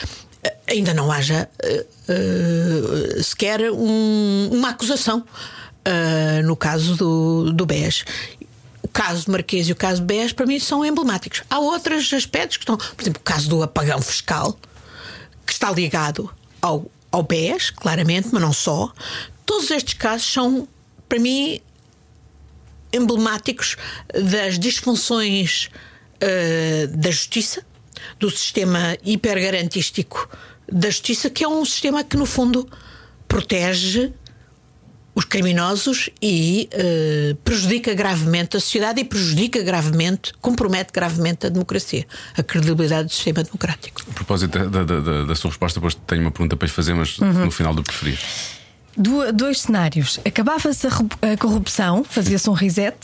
ainda 0.67 0.93
não 0.93 1.11
haja 1.11 1.49
uh, 1.63 3.23
sequer 3.23 3.71
um- 3.71 4.49
uma 4.51 4.69
acusação 4.69 5.19
uh, 5.19 6.43
no 6.45 6.55
caso 6.55 6.95
do, 6.95 7.53
do 7.53 7.65
BES. 7.65 8.03
O 8.81 8.87
caso 8.87 9.25
de 9.25 9.31
Marquês 9.31 9.67
e 9.67 9.71
o 9.71 9.75
caso 9.75 10.01
de 10.01 10.07
BES, 10.07 10.33
para 10.33 10.45
mim, 10.45 10.59
são 10.59 10.83
emblemáticos. 10.85 11.43
Há 11.49 11.59
outros 11.59 12.11
aspectos 12.13 12.57
que 12.57 12.63
estão, 12.63 12.77
por 12.77 13.01
exemplo, 13.01 13.19
o 13.19 13.23
caso 13.23 13.49
do 13.49 13.61
apagão 13.61 14.01
fiscal, 14.01 14.57
que 15.45 15.53
está 15.53 15.69
ligado 15.71 16.29
ao, 16.61 16.89
ao 17.11 17.21
BES, 17.23 17.69
claramente, 17.71 18.29
mas 18.31 18.41
não 18.41 18.53
só. 18.53 18.91
Todos 19.45 19.69
estes 19.71 19.93
casos 19.93 20.31
são, 20.31 20.67
para 21.07 21.19
mim, 21.19 21.59
emblemáticos 22.91 23.75
das 24.13 24.57
disfunções 24.57 25.69
da 26.97 27.11
justiça, 27.11 27.63
do 28.19 28.29
sistema 28.29 28.97
hipergarantístico 29.03 30.29
da 30.71 30.89
justiça, 30.89 31.29
que 31.29 31.43
é 31.43 31.47
um 31.47 31.63
sistema 31.65 32.03
que, 32.03 32.17
no 32.17 32.25
fundo, 32.25 32.67
protege 33.27 34.11
os 35.15 35.25
criminosos 35.25 36.09
e 36.21 36.69
eh, 36.71 37.35
prejudica 37.43 37.91
gravemente 37.95 38.55
a 38.55 38.59
sociedade 38.59 39.01
e 39.01 39.03
prejudica 39.03 39.63
gravemente, 39.63 40.31
compromete 40.39 40.91
gravemente 40.93 41.47
a 41.47 41.49
democracia, 41.49 42.05
a 42.37 42.43
credibilidade 42.43 43.07
do 43.07 43.13
sistema 43.13 43.41
democrático. 43.43 44.01
A 44.11 44.13
propósito 44.13 44.59
da, 44.69 44.83
da- 44.83 44.99
da- 44.99 45.23
da 45.25 45.35
sua 45.35 45.49
resposta, 45.49 45.79
depois 45.79 45.95
tenho 46.05 46.21
uma 46.21 46.31
pergunta 46.31 46.55
para 46.55 46.67
lhe 46.67 46.71
fazer, 46.71 46.93
mas 46.93 47.17
no 47.17 47.49
final 47.49 47.73
do 47.73 47.81
preferir. 47.81 48.19
Du- 48.95 49.31
dois 49.33 49.61
cenários. 49.61 50.19
Acabava-se 50.23 50.85
a, 50.85 50.91
a 51.33 51.37
corrupção, 51.37 52.03
fazia-se 52.03 52.47
um 52.49 52.53
reset 52.53 52.95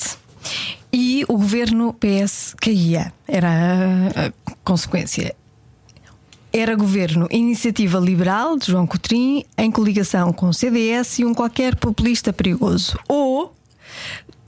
e 0.94 1.26
o 1.28 1.34
governo 1.34 1.94
PS 1.94 2.54
caía. 2.62 3.12
Era 3.28 3.50
a, 3.50 4.28
a 4.28 4.32
consequência. 4.64 5.36
Era 6.54 6.76
governo 6.76 7.28
Iniciativa 7.32 7.98
Liberal 8.00 8.60
de 8.60 8.68
João 8.68 8.86
Coutrinho 8.86 9.44
em 9.58 9.72
coligação 9.72 10.32
com 10.32 10.50
o 10.50 10.54
CDS 10.54 11.18
e 11.18 11.26
um 11.26 11.34
qualquer 11.34 11.76
populista 11.76 12.32
perigoso. 12.32 12.96
Ou 13.08 13.56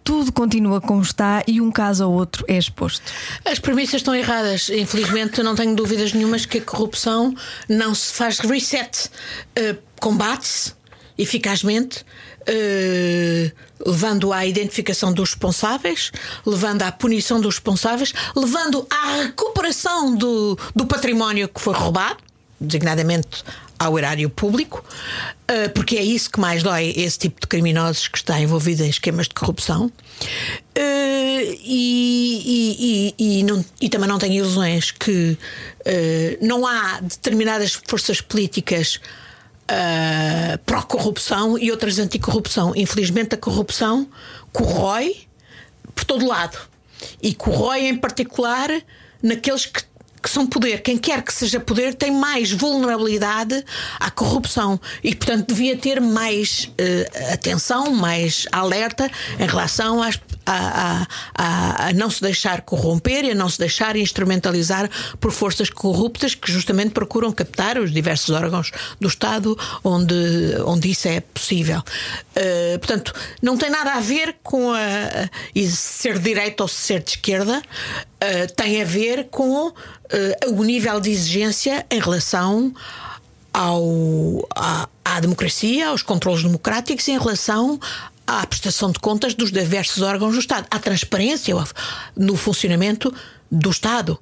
tudo 0.03 0.31
continua 0.31 0.79
como 0.79 1.01
está 1.01 1.41
e 1.47 1.59
um 1.59 1.71
caso 1.71 2.07
ou 2.07 2.13
outro 2.13 2.45
é 2.47 2.55
exposto. 2.59 3.11
As 3.43 3.57
premissas 3.57 3.95
estão 3.95 4.13
erradas. 4.13 4.69
Infelizmente, 4.69 5.41
não 5.41 5.55
tenho 5.55 5.75
dúvidas 5.75 6.13
nenhumas 6.13 6.45
que 6.45 6.59
a 6.59 6.61
corrupção 6.61 7.33
não 7.67 7.95
se 7.95 8.13
faz 8.13 8.37
reset. 8.37 9.09
Eh, 9.55 9.75
Combate-se 9.99 10.75
eficazmente, 11.17 12.05
eh, 12.47 13.51
levando 13.85 14.31
à 14.33 14.45
identificação 14.45 15.11
dos 15.13 15.31
responsáveis, 15.31 16.11
levando 16.45 16.81
à 16.83 16.91
punição 16.91 17.39
dos 17.39 17.55
responsáveis, 17.55 18.13
levando 18.35 18.85
à 18.89 19.21
recuperação 19.23 20.15
do, 20.15 20.57
do 20.75 20.85
património 20.85 21.47
que 21.47 21.59
foi 21.61 21.73
roubado, 21.73 22.17
designadamente 22.59 23.43
ao 23.77 23.97
erário 23.99 24.29
público, 24.29 24.83
eh, 25.47 25.67
porque 25.67 25.97
é 25.97 26.03
isso 26.03 26.31
que 26.31 26.39
mais 26.39 26.63
dói 26.63 26.93
esse 26.95 27.19
tipo 27.19 27.41
de 27.41 27.47
criminosos 27.47 28.07
que 28.07 28.17
está 28.17 28.39
envolvido 28.39 28.83
em 28.83 28.89
esquemas 28.89 29.27
de 29.27 29.33
corrupção. 29.35 29.91
Eh, 30.73 31.57
e, 31.61 32.41
e- 32.45 33.13
e- 33.19 33.39
e 33.39 33.43
não- 33.43 33.63
e 33.81 33.89
também 33.89 34.07
não 34.07 34.17
tenho 34.17 34.33
ilusões 34.35 34.91
que 34.91 35.37
não 36.41 36.65
há 36.65 36.99
determinadas 37.01 37.73
forças 37.85 38.21
políticas 38.21 38.99
ah, 39.67 40.57
pró-corrupção 40.65 41.57
e 41.57 41.71
outras 41.71 41.99
anticorrupção. 41.99 42.73
Infelizmente, 42.75 43.35
a 43.35 43.37
corrupção 43.37 44.07
corrói 44.53 45.17
por 45.93 46.03
todo 46.05 46.25
lado 46.25 46.57
e 47.21 47.33
corrói 47.33 47.85
em 47.87 47.95
particular 47.97 48.69
naqueles 49.21 49.65
que, 49.65 49.81
que 50.21 50.29
são 50.29 50.45
poder. 50.47 50.81
Quem 50.81 50.97
quer 50.97 51.21
que 51.21 51.33
seja 51.33 51.59
poder 51.59 51.93
tem 51.93 52.11
mais 52.11 52.51
vulnerabilidade 52.51 53.63
à 53.99 54.09
corrupção 54.09 54.79
e, 55.03 55.13
portanto, 55.15 55.47
devia 55.49 55.77
ter 55.77 55.99
mais 56.01 56.71
eh, 56.77 57.09
atenção, 57.33 57.91
mais 57.91 58.47
alerta 58.51 59.09
em 59.39 59.45
relação 59.45 60.01
às- 60.01 60.19
a, 60.45 61.07
a- 61.35 61.87
a- 61.87 61.93
não 61.93 62.09
se 62.09 62.21
deixar 62.21 62.61
corromper 62.61 63.25
e 63.25 63.31
a 63.31 63.35
não 63.35 63.49
se 63.49 63.57
deixar 63.59 63.95
instrumentalizar 63.95 64.89
por 65.19 65.31
forças 65.31 65.69
corruptas 65.69 66.35
que 66.35 66.51
justamente 66.51 66.91
procuram 66.91 67.31
captar 67.31 67.77
os 67.77 67.91
diversos 67.91 68.29
órgãos 68.29 68.71
do 68.99 69.07
Estado 69.07 69.57
onde, 69.83 70.13
onde 70.65 70.91
isso 70.91 71.07
é 71.07 71.19
possível. 71.21 71.81
Eh, 72.35 72.77
portanto, 72.77 73.13
não 73.41 73.57
tem 73.57 73.69
nada 73.69 73.93
a 73.93 73.99
ver 73.99 74.37
com 74.43 74.71
a, 74.71 74.77
a- 74.77 75.29
ser 75.69 76.17
de 76.19 76.23
direita 76.25 76.63
ou 76.63 76.67
ser 76.67 77.01
de 77.03 77.11
esquerda, 77.11 77.61
eh, 78.19 78.47
tem 78.47 78.81
a 78.81 78.85
ver 78.85 79.27
com 79.31 79.73
eh, 80.09 80.37
o 80.47 80.63
nível 80.63 80.99
de 80.99 81.09
exigência 81.11 81.85
em 81.89 81.99
relação 81.99 82.73
ao, 83.53 84.47
à, 84.55 84.87
à 85.03 85.19
democracia, 85.19 85.87
aos 85.89 86.01
controles 86.01 86.43
democráticos 86.43 87.07
em 87.07 87.17
relação 87.17 87.79
à 88.27 88.45
prestação 88.45 88.91
de 88.91 88.99
contas 88.99 89.33
dos 89.33 89.51
diversos 89.51 90.01
órgãos 90.01 90.33
do 90.33 90.39
Estado, 90.39 90.67
à 90.69 90.79
transparência 90.79 91.55
no 92.15 92.35
funcionamento 92.35 93.13
do 93.51 93.69
Estado. 93.69 94.19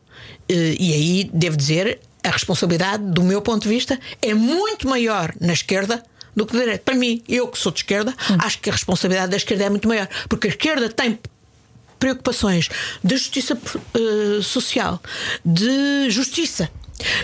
Eh, 0.49 0.75
E 0.79 0.93
aí, 0.93 1.29
devo 1.33 1.55
dizer, 1.57 1.99
a 2.23 2.29
responsabilidade, 2.29 3.03
do 3.03 3.23
meu 3.23 3.41
ponto 3.41 3.63
de 3.63 3.69
vista, 3.69 3.99
é 4.21 4.33
muito 4.33 4.87
maior 4.87 5.33
na 5.39 5.53
esquerda 5.53 6.03
do 6.35 6.45
que 6.45 6.53
na 6.53 6.61
direita. 6.61 6.83
Para 6.83 6.95
mim, 6.95 7.21
eu 7.27 7.47
que 7.47 7.57
sou 7.59 7.71
de 7.71 7.79
esquerda, 7.79 8.13
acho 8.39 8.59
que 8.59 8.69
a 8.69 8.73
responsabilidade 8.73 9.31
da 9.31 9.37
esquerda 9.37 9.65
é 9.65 9.69
muito 9.69 9.87
maior, 9.87 10.07
porque 10.27 10.47
a 10.47 10.49
esquerda 10.49 10.89
tem 10.89 11.19
preocupações 11.99 12.69
de 13.03 13.15
justiça 13.17 13.57
eh, 13.93 14.41
social, 14.41 15.01
de 15.45 16.09
justiça, 16.09 16.69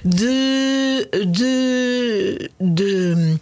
de, 0.03 1.07
de, 1.25 2.51
de, 2.59 3.39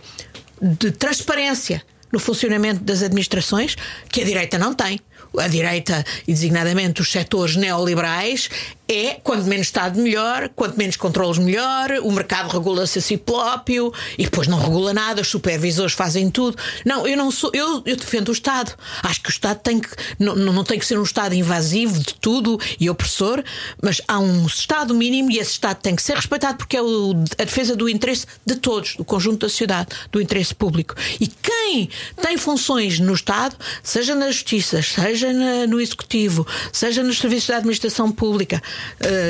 de 0.61 0.91
transparência 0.91 1.83
no 2.11 2.19
funcionamento 2.19 2.83
das 2.83 3.01
administrações 3.01 3.75
que 4.09 4.21
a 4.21 4.25
direita 4.25 4.57
não 4.57 4.73
tem. 4.73 4.99
A 5.37 5.47
direita, 5.47 6.03
e 6.27 6.33
designadamente 6.33 7.01
os 7.01 7.11
setores 7.11 7.55
neoliberais, 7.55 8.49
é 8.87 9.19
quanto 9.23 9.43
menos 9.43 9.67
Estado 9.67 9.99
melhor, 9.99 10.49
quanto 10.55 10.77
menos 10.77 10.95
controles 10.95 11.37
melhor, 11.37 11.91
o 12.03 12.11
mercado 12.11 12.49
regula-se 12.49 12.99
a 12.99 13.01
si 13.01 13.17
próprio 13.17 13.93
e 14.17 14.23
depois 14.23 14.47
não 14.47 14.59
regula 14.59 14.93
nada, 14.93 15.21
os 15.21 15.27
supervisores 15.27 15.93
fazem 15.93 16.29
tudo. 16.31 16.57
Não, 16.85 17.05
eu 17.05 17.17
não 17.17 17.29
sou, 17.29 17.51
eu, 17.53 17.81
eu 17.85 17.95
defendo 17.95 18.29
o 18.29 18.31
Estado. 18.31 18.73
Acho 19.03 19.21
que 19.21 19.29
o 19.29 19.31
Estado 19.31 19.59
tem 19.59 19.79
que 19.79 19.89
não, 20.17 20.35
não 20.35 20.63
tem 20.63 20.79
que 20.79 20.85
ser 20.85 20.97
um 20.97 21.03
Estado 21.03 21.35
invasivo 21.35 21.99
de 21.99 22.13
tudo 22.15 22.59
e 22.79 22.89
opressor, 22.89 23.43
mas 23.81 24.01
há 24.07 24.19
um 24.19 24.45
Estado 24.45 24.93
mínimo 24.95 25.31
e 25.31 25.37
esse 25.37 25.51
Estado 25.51 25.77
tem 25.81 25.95
que 25.95 26.01
ser 26.01 26.15
respeitado 26.15 26.57
porque 26.57 26.77
é 26.77 26.81
o, 26.81 27.11
a 27.37 27.43
defesa 27.43 27.75
do 27.75 27.89
interesse 27.89 28.25
de 28.45 28.55
todos, 28.55 28.95
do 28.95 29.03
conjunto 29.03 29.39
da 29.39 29.49
sociedade, 29.49 29.89
do 30.11 30.21
interesse 30.21 30.55
público. 30.55 30.95
E 31.19 31.27
quem 31.27 31.89
tem 32.21 32.37
funções 32.37 32.99
no 32.99 33.13
Estado, 33.13 33.55
seja 33.83 34.15
na 34.15 34.31
Justiça, 34.31 34.81
seja 34.81 35.33
na, 35.33 35.67
no 35.67 35.81
Executivo, 35.81 36.47
seja 36.71 37.03
nos 37.03 37.17
serviços 37.17 37.49
da 37.49 37.57
administração 37.57 38.11
pública, 38.11 38.61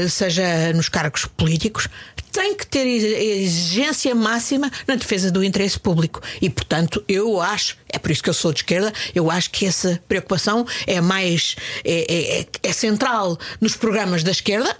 seja 0.09 0.73
nos 0.73 0.89
cargos 0.89 1.25
políticos, 1.25 1.87
tem 2.31 2.55
que 2.55 2.67
ter 2.67 2.85
exigência 2.85 4.13
máxima 4.13 4.71
na 4.87 4.95
defesa 4.95 5.31
do 5.31 5.43
interesse 5.43 5.79
público. 5.79 6.21
E, 6.41 6.49
portanto, 6.49 7.03
eu 7.07 7.41
acho, 7.41 7.77
é 7.89 7.97
por 7.97 8.11
isso 8.11 8.21
que 8.21 8.29
eu 8.29 8.33
sou 8.33 8.53
de 8.53 8.59
esquerda, 8.59 8.93
eu 9.15 9.31
acho 9.31 9.49
que 9.49 9.65
essa 9.65 9.99
preocupação 10.07 10.65
é 10.85 11.01
mais. 11.01 11.55
é, 11.83 12.41
é, 12.41 12.47
é 12.61 12.73
central 12.73 13.39
nos 13.59 13.75
programas 13.75 14.23
da 14.23 14.31
esquerda 14.31 14.77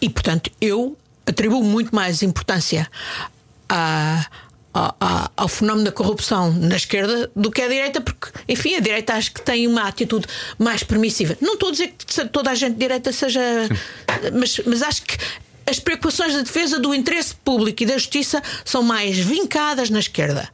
e, 0.00 0.10
portanto, 0.10 0.50
eu 0.60 0.96
atribuo 1.26 1.62
muito 1.62 1.94
mais 1.94 2.22
importância 2.22 2.90
a 3.68 4.26
ao, 4.74 5.30
ao, 5.36 5.48
fenómeno 5.48 5.84
da 5.84 5.92
corrupção 5.92 6.52
na 6.52 6.74
esquerda 6.74 7.30
do 7.34 7.50
que 7.50 7.62
à 7.62 7.68
direita, 7.68 8.00
porque, 8.00 8.28
enfim, 8.48 8.74
a 8.74 8.80
direita 8.80 9.14
acho 9.14 9.32
que 9.32 9.40
tem 9.40 9.68
uma 9.68 9.82
atitude 9.82 10.26
mais 10.58 10.82
permissiva. 10.82 11.36
Não 11.40 11.54
estou 11.54 11.68
a 11.68 11.72
dizer 11.72 11.94
que 11.96 12.28
toda 12.28 12.50
a 12.50 12.54
gente 12.54 12.72
de 12.72 12.80
direita 12.80 13.12
seja. 13.12 13.40
Mas, 14.32 14.60
mas 14.66 14.82
acho 14.82 15.02
que 15.02 15.16
as 15.64 15.78
preocupações 15.78 16.34
da 16.34 16.42
defesa 16.42 16.80
do 16.80 16.92
interesse 16.92 17.36
público 17.36 17.84
e 17.84 17.86
da 17.86 17.96
justiça 17.96 18.42
são 18.64 18.82
mais 18.82 19.16
vincadas 19.16 19.88
na 19.90 20.00
esquerda, 20.00 20.48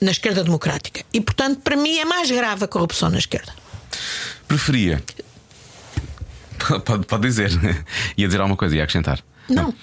na 0.00 0.10
esquerda 0.10 0.42
democrática. 0.42 1.04
E, 1.12 1.20
portanto, 1.20 1.60
para 1.60 1.76
mim 1.76 1.98
é 1.98 2.04
mais 2.04 2.28
grave 2.28 2.64
a 2.64 2.68
corrupção 2.68 3.08
na 3.08 3.18
esquerda. 3.18 3.54
Preferia. 4.48 5.02
Pode, 6.84 7.06
pode 7.06 7.22
dizer. 7.22 7.50
Ia 8.18 8.26
dizer 8.26 8.40
alguma 8.40 8.56
coisa, 8.56 8.74
ia 8.74 8.82
acrescentar. 8.82 9.22
Não. 9.48 9.64
Não 9.64 9.74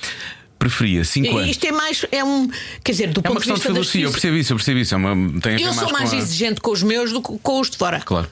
preferia 0.64 1.04
5 1.04 1.38
anos. 1.38 1.50
Isto 1.50 1.68
é 1.68 1.72
mais. 1.72 2.06
É 2.12 2.24
um, 2.24 2.50
quer 2.84 2.92
dizer, 2.94 3.08
do 3.12 3.20
é 3.20 3.24
ponto 3.24 3.32
uma 3.32 3.40
questão 3.40 3.56
de, 3.56 3.62
de 3.62 3.68
filosofia, 3.68 4.06
eu 4.06 4.12
percebo 4.12 4.38
isso, 4.38 4.54
eu 4.54 4.58
percebo 4.58 4.80
isso. 4.80 4.94
É 4.94 4.98
uma, 4.98 5.42
tem 5.42 5.56
a 5.56 5.60
eu 5.60 5.74
sou 5.74 5.92
mais, 5.92 6.12
mais 6.12 6.14
exigente 6.14 6.62
com 6.62 6.72
os 6.72 6.82
meus 6.82 7.12
do 7.12 7.22
que 7.22 7.38
com 7.40 7.60
os 7.60 7.70
de 7.70 7.78
fora. 7.78 8.00
Claro. 8.00 8.30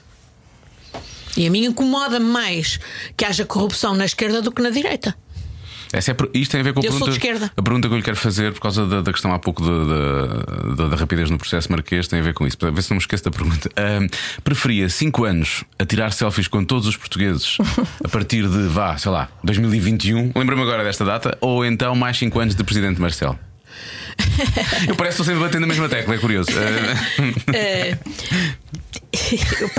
E 1.36 1.46
a 1.46 1.50
mim 1.50 1.64
incomoda-me 1.64 2.26
mais 2.26 2.78
que 3.16 3.24
haja 3.24 3.44
corrupção 3.44 3.94
na 3.94 4.04
esquerda 4.04 4.40
do 4.40 4.50
que 4.50 4.62
na 4.62 4.70
direita. 4.70 5.14
Essa 5.92 6.12
é, 6.12 6.16
isto 6.34 6.52
tem 6.52 6.60
a 6.60 6.64
ver 6.64 6.72
com 6.72 6.80
a 6.80 6.82
eu 6.82 6.90
pergunta, 6.90 7.52
a 7.54 7.62
pergunta 7.62 7.88
que 7.88 7.94
eu 7.94 7.98
lhe 7.98 8.02
quero 8.02 8.16
fazer 8.16 8.52
por 8.52 8.60
causa 8.60 8.86
da, 8.86 9.02
da 9.02 9.12
questão 9.12 9.32
há 9.32 9.38
pouco 9.38 9.62
da, 9.62 10.74
da, 10.74 10.88
da, 10.88 10.96
rapidez 10.96 11.28
no 11.28 11.36
processo 11.36 11.70
marquês, 11.70 12.08
tem 12.08 12.20
a 12.20 12.22
ver 12.22 12.32
com 12.32 12.46
isso. 12.46 12.56
Para 12.56 12.70
ver 12.70 12.82
se 12.82 12.90
não 12.90 12.96
me 12.96 13.00
esqueço 13.00 13.24
da 13.24 13.30
pergunta. 13.30 13.68
Uh, 13.68 14.08
preferia 14.42 14.88
5 14.88 15.24
anos 15.24 15.64
a 15.78 15.84
tirar 15.84 16.10
selfies 16.12 16.48
com 16.48 16.64
todos 16.64 16.88
os 16.88 16.96
portugueses 16.96 17.58
a 18.02 18.08
partir 18.08 18.48
de, 18.48 18.68
vá, 18.68 18.96
sei 18.96 19.10
lá, 19.10 19.28
2021, 19.44 20.32
lembra-me 20.34 20.62
agora 20.62 20.82
desta 20.82 21.04
data, 21.04 21.36
ou 21.40 21.64
então 21.64 21.94
mais 21.94 22.16
5 22.16 22.38
anos 22.40 22.54
de 22.54 22.64
Presidente 22.64 23.00
Marcelo? 23.00 23.38
Eu 24.88 24.94
parece 24.94 25.16
que 25.16 25.22
estou 25.22 25.26
sempre 25.26 25.40
batendo 25.42 25.64
a 25.64 25.66
mesma 25.66 25.88
tecla, 25.88 26.14
é 26.14 26.18
curioso. 26.18 26.50
Uh, 26.52 26.54
eu, 29.60 29.70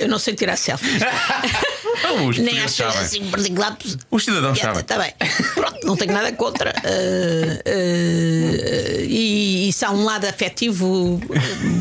eu 0.00 0.08
não 0.08 0.18
sei 0.18 0.34
tirar 0.34 0.56
selfies. 0.56 1.02
Os 2.26 2.38
Nem 2.38 2.60
acho 2.60 2.82
assim 2.84 3.30
particular. 3.30 3.76
Os 4.10 4.24
cidadãos 4.24 4.58
sabem. 4.58 4.80
Está 4.80 4.98
bem. 4.98 5.12
Pronto, 5.54 5.86
não 5.86 5.96
tenho 5.96 6.12
nada 6.12 6.32
contra. 6.32 6.70
Uh, 6.70 7.68
uh, 7.68 9.04
e, 9.04 9.68
e 9.68 9.72
se 9.72 9.84
há 9.84 9.90
um 9.90 10.04
lado 10.04 10.24
afetivo 10.26 11.20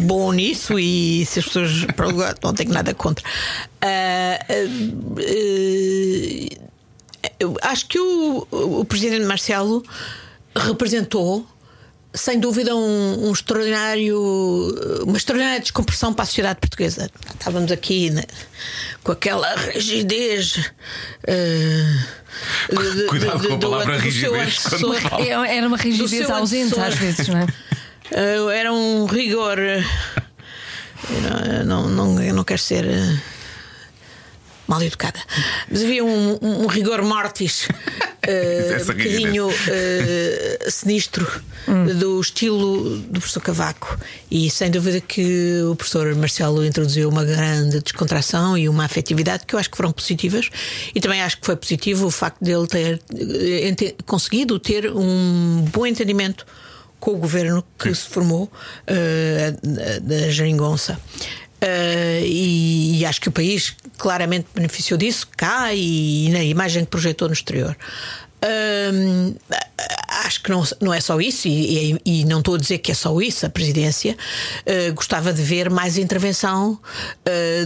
bom 0.05 0.31
nisso, 0.31 0.77
e 0.79 1.25
se 1.25 1.39
as 1.39 1.45
pessoas. 1.45 1.71
Não 2.43 2.53
tenho 2.53 2.71
nada 2.71 2.93
contra. 2.93 3.25
acho 7.61 7.87
que 7.87 7.99
o, 7.99 8.47
o 8.51 8.85
presidente 8.85 9.25
Marcelo 9.25 9.83
representou 10.55 11.47
sem 12.13 12.39
dúvida 12.39 12.75
um, 12.75 13.27
um, 13.27 13.31
extraordinário 13.31 14.19
uma 15.05 15.17
extraordinária 15.17 15.59
descompressão 15.59 16.13
para 16.13 16.23
a 16.23 16.25
sociedade 16.25 16.59
portuguesa. 16.59 17.09
Estávamos 17.33 17.71
aqui 17.71 18.09
né, 18.09 18.23
com 19.03 19.11
aquela 19.11 19.53
rigidez 19.55 20.57
uh, 20.57 20.65
de, 22.69 23.07
Cuidado 23.07 23.37
de, 23.37 23.43
de, 23.43 23.47
com 23.47 23.55
a 23.55 23.59
palavra 23.59 23.97
do, 23.97 24.03
rigidez 24.03 24.63
do 24.79 24.93
é, 24.93 25.57
era 25.57 25.67
uma 25.67 25.77
rigidez 25.77 26.29
ausente 26.29 26.79
às 26.79 26.95
vezes 26.95 27.27
não 27.27 27.39
é? 27.39 27.47
Uh, 28.11 28.49
era 28.49 28.73
um 28.73 29.05
rigor. 29.05 29.57
Não, 31.09 31.63
não, 31.65 31.89
não, 31.89 32.21
eu 32.21 32.33
não 32.33 32.43
quero 32.43 32.59
ser 32.59 32.85
uh, 32.85 33.21
mal 34.67 34.83
educada. 34.83 35.19
Mas 35.69 35.81
havia 35.81 36.03
um, 36.03 36.37
um, 36.41 36.63
um 36.63 36.67
rigor 36.67 37.01
mortis 37.03 37.69
uh, 38.27 38.81
um 38.81 38.85
bocadinho 38.85 39.47
uh, 39.47 40.71
sinistro 40.71 41.27
hum. 41.67 41.85
do 41.97 42.19
estilo 42.19 42.97
do 42.97 43.19
professor 43.19 43.41
Cavaco. 43.41 43.97
E 44.29 44.49
sem 44.49 44.69
dúvida 44.69 45.01
que 45.01 45.61
o 45.63 45.75
professor 45.75 46.13
Marcelo 46.15 46.65
introduziu 46.65 47.09
uma 47.09 47.23
grande 47.23 47.79
descontração 47.81 48.57
e 48.57 48.69
uma 48.69 48.85
afetividade 48.85 49.45
que 49.45 49.55
eu 49.55 49.59
acho 49.59 49.69
que 49.69 49.77
foram 49.77 49.91
positivas. 49.91 50.49
E 50.93 50.99
também 50.99 51.21
acho 51.21 51.39
que 51.39 51.45
foi 51.45 51.55
positivo 51.55 52.07
o 52.07 52.11
facto 52.11 52.43
de 52.43 52.51
ele 52.51 52.67
ter 52.67 53.01
eh, 53.13 53.95
conseguido 54.05 54.59
ter 54.59 54.91
um 54.91 55.65
bom 55.71 55.85
entendimento 55.85 56.45
com 56.99 57.11
o 57.11 57.17
governo 57.17 57.65
que 57.79 57.93
se 57.95 58.07
formou 58.07 58.43
uh, 58.43 60.01
da 60.01 60.29
Jeringonça. 60.29 60.99
Uh, 61.63 62.25
e, 62.25 62.99
e, 62.99 63.05
acho 63.05 63.21
que 63.21 63.29
o 63.29 63.31
país 63.31 63.75
claramente 63.95 64.47
beneficiou 64.53 64.97
disso 64.97 65.27
cá 65.37 65.71
e, 65.71 66.29
na 66.31 66.43
imagem 66.43 66.83
que 66.83 66.89
projetou 66.89 67.27
no 67.27 67.35
exterior. 67.35 67.77
Uh, 68.43 69.35
acho 70.25 70.41
que 70.41 70.49
não, 70.49 70.63
não 70.81 70.91
é 70.91 70.99
só 70.99 71.21
isso, 71.21 71.47
e, 71.47 71.93
e, 71.93 72.21
e, 72.21 72.25
não 72.25 72.39
estou 72.39 72.55
a 72.55 72.57
dizer 72.57 72.79
que 72.79 72.91
é 72.91 72.95
só 72.95 73.21
isso, 73.21 73.45
a 73.45 73.49
presidência. 73.49 74.17
Uh, 74.61 74.91
gostava 74.95 75.31
de 75.31 75.43
ver 75.43 75.69
mais 75.69 75.99
intervenção 75.99 76.79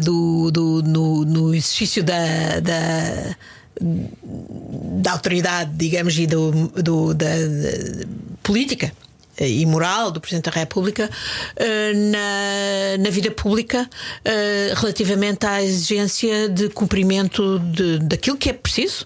do, 0.04 0.52
do, 0.52 0.84
no, 0.84 1.24
no 1.24 1.56
exercício 1.56 2.04
da, 2.04 2.60
da 2.60 3.36
da 3.78 5.12
autoridade, 5.12 5.72
digamos, 5.76 6.18
e 6.18 6.26
do, 6.26 6.52
do 6.70 7.14
da, 7.14 7.26
da, 7.26 8.08
política 8.41 8.91
e 9.40 9.66
moral 9.66 10.12
do 10.12 10.22
Presidente 10.22 10.50
da 10.50 10.52
República 10.52 11.10
eh, 11.56 11.94
na, 11.94 13.04
na 13.04 13.10
vida 13.10 13.32
pública 13.32 13.90
eh, 14.24 14.74
relativamente 14.76 15.46
à 15.46 15.62
exigência 15.62 16.48
de 16.48 16.70
cumprimento 16.70 17.60
de, 17.60 18.00
daquilo 18.00 18.38
que 18.38 18.50
é 18.50 18.54
preciso 18.54 19.06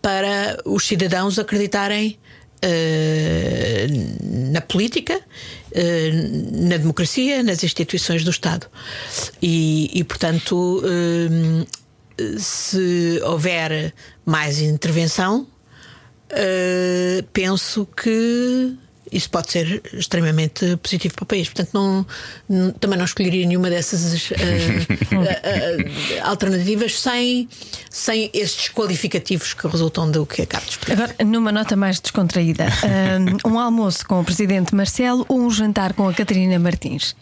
para 0.00 0.58
os 0.64 0.86
cidadãos 0.86 1.38
acreditarem 1.38 2.18
eh, 2.62 3.86
na 4.52 4.60
política, 4.60 5.20
na 6.52 6.76
democracia, 6.76 7.42
nas 7.42 7.64
instituições 7.64 8.22
do 8.22 8.30
Estado. 8.30 8.68
E, 9.42 9.90
e 9.92 10.04
portanto, 10.04 10.82
se 12.38 13.20
houver 13.24 13.92
mais 14.24 14.60
intervenção, 14.60 15.48
penso 17.32 17.86
que 17.86 18.78
isso 19.12 19.30
pode 19.30 19.50
ser 19.50 19.82
extremamente 19.92 20.76
positivo 20.78 21.14
para 21.14 21.22
o 21.24 21.26
país. 21.26 21.48
Portanto, 21.48 21.70
não, 21.72 22.72
também 22.72 22.98
não 22.98 23.04
escolheria 23.04 23.46
nenhuma 23.46 23.70
dessas 23.70 24.30
uh, 24.30 24.34
uh, 24.34 25.18
uh, 25.20 26.28
alternativas 26.28 27.00
sem, 27.00 27.48
sem 27.90 28.30
estes 28.32 28.68
qualificativos 28.68 29.54
que 29.54 29.66
resultam 29.66 30.10
do 30.10 30.24
que 30.26 30.42
acabo 30.42 30.64
de 30.64 30.72
explicar. 30.72 31.04
Agora, 31.04 31.24
numa 31.24 31.52
nota 31.52 31.76
mais 31.76 32.00
descontraída, 32.00 32.66
um 33.44 33.58
almoço 33.58 34.06
com 34.06 34.20
o 34.20 34.24
presidente 34.24 34.74
Marcelo 34.74 35.24
ou 35.28 35.40
um 35.40 35.50
jantar 35.50 35.92
com 35.92 36.08
a 36.08 36.14
Catarina 36.14 36.58
Martins? 36.58 37.14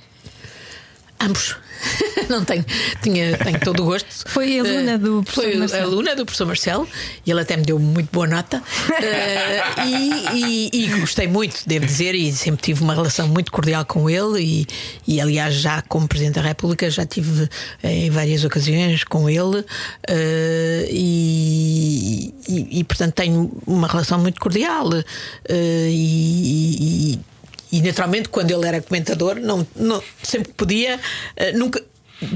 Ambos. 1.23 1.57
não 2.29 2.45
tenho, 2.45 2.64
tinha, 3.03 3.37
tenho 3.39 3.61
todo 3.61 3.83
o 3.83 3.87
gosto. 3.87 4.09
Foi 4.29 4.59
aluna 4.59 4.99
do 4.99 5.20
uh, 5.20 5.23
professor 5.23 5.51
Foi 5.51 5.57
Marcelo. 5.57 5.93
aluna 5.93 6.16
do 6.16 6.25
professor 6.25 6.47
Marcelo 6.47 6.89
e 7.27 7.31
ele 7.31 7.41
até 7.41 7.57
me 7.57 7.64
deu 7.64 7.79
muito 7.79 8.11
boa 8.12 8.27
nota. 8.27 8.59
Uh, 8.59 9.87
e, 9.87 10.70
e, 10.73 10.85
e, 10.85 11.01
gostei 11.01 11.27
muito, 11.27 11.62
devo 11.66 11.87
dizer, 11.87 12.14
e 12.14 12.33
sempre 12.33 12.62
tive 12.62 12.83
uma 12.83 12.95
relação 12.95 13.29
muito 13.29 13.51
cordial 13.51 13.85
com 13.85 14.09
ele. 14.09 14.43
E, 14.43 14.66
e 15.07 15.20
aliás, 15.20 15.55
já 15.55 15.83
como 15.83 16.09
Presidente 16.09 16.35
da 16.35 16.43
República, 16.43 16.91
já 16.91 17.05
tive 17.05 17.49
em 17.83 18.11
várias 18.11 18.45
ocasiões 18.45 19.05
com 19.05 19.29
ele. 19.29 19.61
Uh, 19.61 20.87
e, 20.89 22.85
portanto, 22.87 23.14
tenho 23.14 23.51
uma 23.66 23.89
relação 23.89 24.18
muito 24.18 24.41
cordial. 24.41 24.91
e 25.49 27.18
e 27.73 27.81
naturalmente, 27.83 28.29
quando 28.29 28.51
ele 28.51 28.66
era 28.68 28.81
comentador, 28.83 29.37
não, 29.41 29.66
não 29.75 30.03
sempre 30.23 30.53
podia, 30.53 30.97
uh, 30.99 31.59
nunca. 31.59 31.83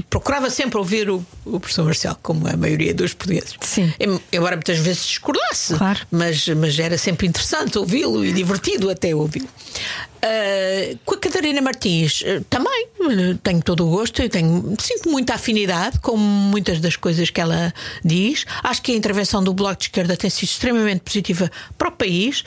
procurava 0.09 0.49
sempre 0.49 0.77
ouvir 0.77 1.09
o, 1.09 1.25
o 1.45 1.59
professor 1.61 1.85
Marcelo, 1.85 2.17
como 2.21 2.45
a 2.47 2.57
maioria 2.57 2.93
dos 2.93 3.13
portugueses. 3.13 3.55
Sim. 3.61 3.93
Em- 3.99 4.19
Embora 4.33 4.55
muitas 4.57 4.79
vezes 4.79 5.05
discordasse, 5.05 5.75
Claro. 5.75 5.99
mas, 6.11 6.45
mas 6.49 6.77
era 6.77 6.97
sempre 6.97 7.25
interessante 7.27 7.77
ouvi-lo 7.77 8.25
e 8.25 8.33
divertido 8.33 8.89
até 8.89 9.15
ouvi-lo. 9.15 9.47
Ah, 10.21 10.95
com 11.05 11.15
a 11.15 11.17
Catarina 11.17 11.61
Martins 11.61 12.23
ah, 12.25 12.41
também 12.49 12.87
ah, 13.01 13.37
tenho 13.43 13.61
todo 13.61 13.85
o 13.85 13.89
gosto 13.89 14.21
e 14.21 14.29
tenho, 14.29 14.75
sinto 14.79 15.09
muita 15.09 15.35
afinidade 15.35 15.99
com 15.99 16.17
muitas 16.17 16.79
das 16.79 16.95
coisas 16.95 17.29
que 17.29 17.39
ela 17.39 17.73
diz. 18.03 18.45
Acho 18.63 18.81
que 18.81 18.91
a 18.91 18.95
intervenção 18.95 19.43
do 19.43 19.53
Bloco 19.53 19.77
de 19.77 19.83
Esquerda 19.85 20.15
tem 20.17 20.29
sido 20.29 20.49
extremamente 20.49 21.01
positiva 21.01 21.49
para 21.77 21.89
o 21.89 21.91
país. 21.91 22.43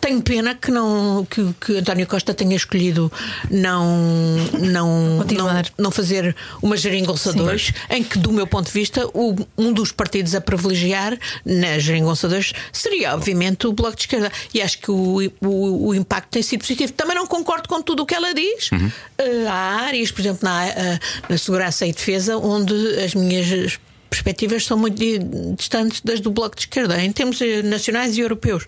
Tenho 0.00 0.22
pena 0.22 0.54
que, 0.54 0.70
não, 0.70 1.26
que, 1.28 1.54
que 1.60 1.78
António 1.78 2.06
Costa 2.06 2.34
tenha 2.34 2.54
escolhido 2.56 3.10
não, 3.50 4.36
não, 4.60 5.18
Continuar. 5.22 5.64
não, 5.78 5.84
não 5.84 5.90
fazer 5.90 6.34
uma 6.62 6.76
geringonça 6.76 7.32
2, 7.32 7.72
em 7.90 8.02
que, 8.04 8.18
do 8.18 8.32
meu 8.32 8.46
ponto 8.46 8.66
de 8.66 8.72
vista, 8.72 9.06
o- 9.14 9.36
um 9.56 9.72
dos 9.72 9.92
partidos 9.92 10.34
a 10.34 10.40
privilegiar 10.40 11.18
na 11.44 11.78
geringonça 11.78 12.28
2 12.28 12.52
seria, 12.72 13.14
obviamente, 13.14 13.66
o 13.66 13.72
Bloco 13.72 13.96
de 13.96 14.02
Esquerda. 14.02 14.30
E 14.52 14.60
acho 14.60 14.78
que 14.78 14.90
o, 14.90 15.18
o, 15.40 15.88
o 15.88 15.94
impacto 15.94 16.28
tem 16.30 16.42
sido 16.42 16.59
positivo. 16.60 16.92
Também 16.92 17.16
não 17.16 17.26
concordo 17.26 17.68
com 17.68 17.82
tudo 17.82 18.02
o 18.02 18.06
que 18.06 18.14
ela 18.14 18.32
diz. 18.32 18.70
Eh, 19.18 19.46
há 19.48 19.82
áreas, 19.86 20.10
por 20.10 20.20
exemplo, 20.20 20.40
na, 20.42 20.66
eh, 20.68 20.98
na 21.28 21.36
segurança 21.38 21.86
e 21.86 21.92
defesa, 21.92 22.36
onde 22.36 22.74
as 23.04 23.14
minhas 23.14 23.78
perspectivas 24.08 24.66
são 24.66 24.76
muito 24.76 24.96
di- 24.98 25.20
distantes 25.56 26.00
das 26.00 26.18
do 26.20 26.30
Bloco 26.32 26.56
de 26.56 26.62
Esquerda, 26.62 27.00
em 27.00 27.12
termos 27.12 27.40
eh, 27.40 27.62
nacionais 27.62 28.16
e 28.16 28.20
europeus. 28.20 28.66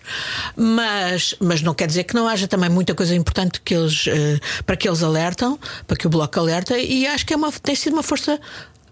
Mas, 0.56 1.34
mas 1.40 1.62
não 1.62 1.74
quer 1.74 1.86
dizer 1.86 2.04
que 2.04 2.14
não 2.14 2.28
haja 2.28 2.46
também 2.46 2.70
muita 2.70 2.94
coisa 2.94 3.14
importante 3.14 3.60
que 3.60 3.74
eles, 3.74 4.04
para 4.66 4.76
que 4.76 4.88
eles 4.88 5.02
alertam, 5.02 5.58
para 5.86 5.96
que 5.96 6.06
o 6.06 6.10
Bloco 6.10 6.38
alerta, 6.38 6.78
e 6.78 7.06
acho 7.06 7.26
que 7.26 7.34
é 7.34 7.36
uma, 7.36 7.50
tem 7.52 7.74
sido 7.74 7.94
uma 7.94 8.02
força 8.02 8.40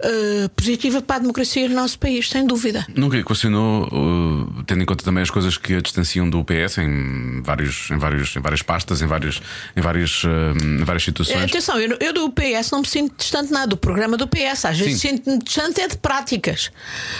eh, 0.02 0.48
positiva 0.56 1.02
para 1.02 1.16
a 1.16 1.18
democracia 1.20 1.68
no 1.68 1.74
nosso 1.74 1.98
país, 1.98 2.28
sem 2.28 2.46
dúvida. 2.46 2.86
Nunca 2.94 3.16
equacionou, 3.18 3.84
uh, 3.92 4.64
tendo 4.64 4.82
em 4.82 4.86
conta 4.86 5.04
também 5.04 5.22
as 5.22 5.30
coisas 5.30 5.56
que 5.58 5.74
a 5.74 5.80
distanciam 5.80 6.28
do 6.28 6.42
PS 6.44 6.78
em, 6.78 7.42
vários, 7.42 7.90
em, 7.90 7.98
vários, 7.98 8.34
em 8.36 8.40
várias 8.40 8.62
pastas, 8.62 9.02
em, 9.02 9.06
vários, 9.06 9.42
em, 9.76 9.80
várias, 9.80 10.24
uh, 10.24 10.28
em 10.62 10.84
várias 10.84 11.02
Eh, 11.02 11.06
situações. 11.06 11.42
Atenção, 11.44 11.78
eu, 11.78 11.96
eu 12.00 12.12
do 12.12 12.30
PS 12.30 12.70
não 12.72 12.80
me 12.80 12.86
sinto 12.86 13.14
distante 13.18 13.52
nada 13.52 13.66
do 13.66 13.76
programa 13.76 14.16
do 14.16 14.26
PS. 14.26 14.64
Às 14.64 14.78
vezes 14.78 15.00
sinto-me 15.00 15.38
distante 15.38 15.80
é 15.80 15.88
de 15.88 15.96
práticas. 15.98 16.70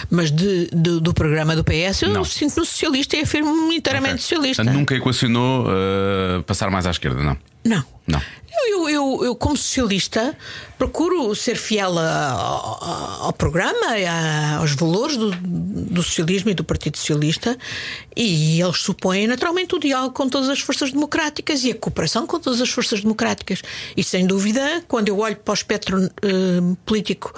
Mas 0.09 0.31
de, 0.31 0.67
de- 0.73 0.99
do 0.99 1.13
programa 1.13 1.55
do 1.55 1.63
PS 1.63 2.01
eu 2.03 2.09
Não. 2.09 2.23
sinto-me 2.23 2.65
socialista 2.65 3.15
e 3.15 3.21
afirmo-me 3.21 3.75
inteiramente 3.75 4.13
Ok. 4.15 4.21
socialista. 4.23 4.63
Nunca 4.63 4.95
equacionou 4.95 5.65
uh, 5.67 6.43
passar 6.43 6.69
mais 6.71 6.85
à 6.85 6.91
esquerda, 6.91 7.21
não? 7.21 7.37
Não. 7.63 7.83
Não. 8.07 8.21
Eu, 8.67 8.89
eu, 8.89 9.19
eu, 9.25 9.35
como 9.35 9.55
socialista, 9.55 10.35
procuro 10.77 11.33
ser 11.35 11.55
fiel 11.55 11.97
a- 11.97 12.31
ao, 12.31 13.23
ao 13.25 13.33
programa, 13.33 13.97
e 13.97 14.05
a- 14.05 14.57
aos 14.57 14.73
valores 14.73 15.15
do, 15.15 15.31
do 15.31 16.01
socialismo 16.03 16.49
e 16.49 16.53
do 16.53 16.63
Partido 16.63 16.97
Socialista, 16.97 17.57
e 18.15 18.59
eles 18.59 18.77
supõem 18.77 19.27
naturalmente 19.27 19.75
o 19.75 19.79
diálogo 19.79 20.13
com 20.13 20.27
todas 20.27 20.49
as 20.49 20.59
forças 20.59 20.91
democráticas 20.91 21.63
e 21.63 21.71
a 21.71 21.75
cooperação 21.75 22.25
com 22.27 22.39
todas 22.39 22.59
as 22.59 22.69
forças 22.69 23.01
democráticas. 23.01 23.61
E 23.95 24.03
sem 24.03 24.25
dúvida, 24.25 24.83
quando 24.87 25.07
eu 25.07 25.19
olho 25.19 25.37
para 25.37 25.51
o 25.51 25.55
espectro 25.55 26.03
eh, 26.03 26.75
político 26.85 27.33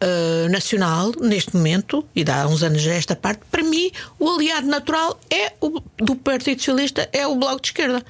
eh, 0.00 0.48
nacional, 0.48 1.12
neste 1.20 1.54
momento, 1.54 2.04
e 2.14 2.22
dá 2.24 2.46
uns 2.46 2.62
anos 2.62 2.86
a 2.86 2.94
esta 2.94 3.14
parte, 3.16 3.42
para 3.50 3.62
mim, 3.62 3.90
o 4.18 4.30
aliado 4.30 4.66
natural 4.68 5.18
é 5.28 5.52
o, 5.60 5.80
do 5.98 6.14
Partido 6.16 6.58
Socialista 6.58 7.08
é 7.12 7.26
o 7.26 7.34
Bloco 7.36 7.60
de 7.60 7.68
Esquerda 7.68 8.04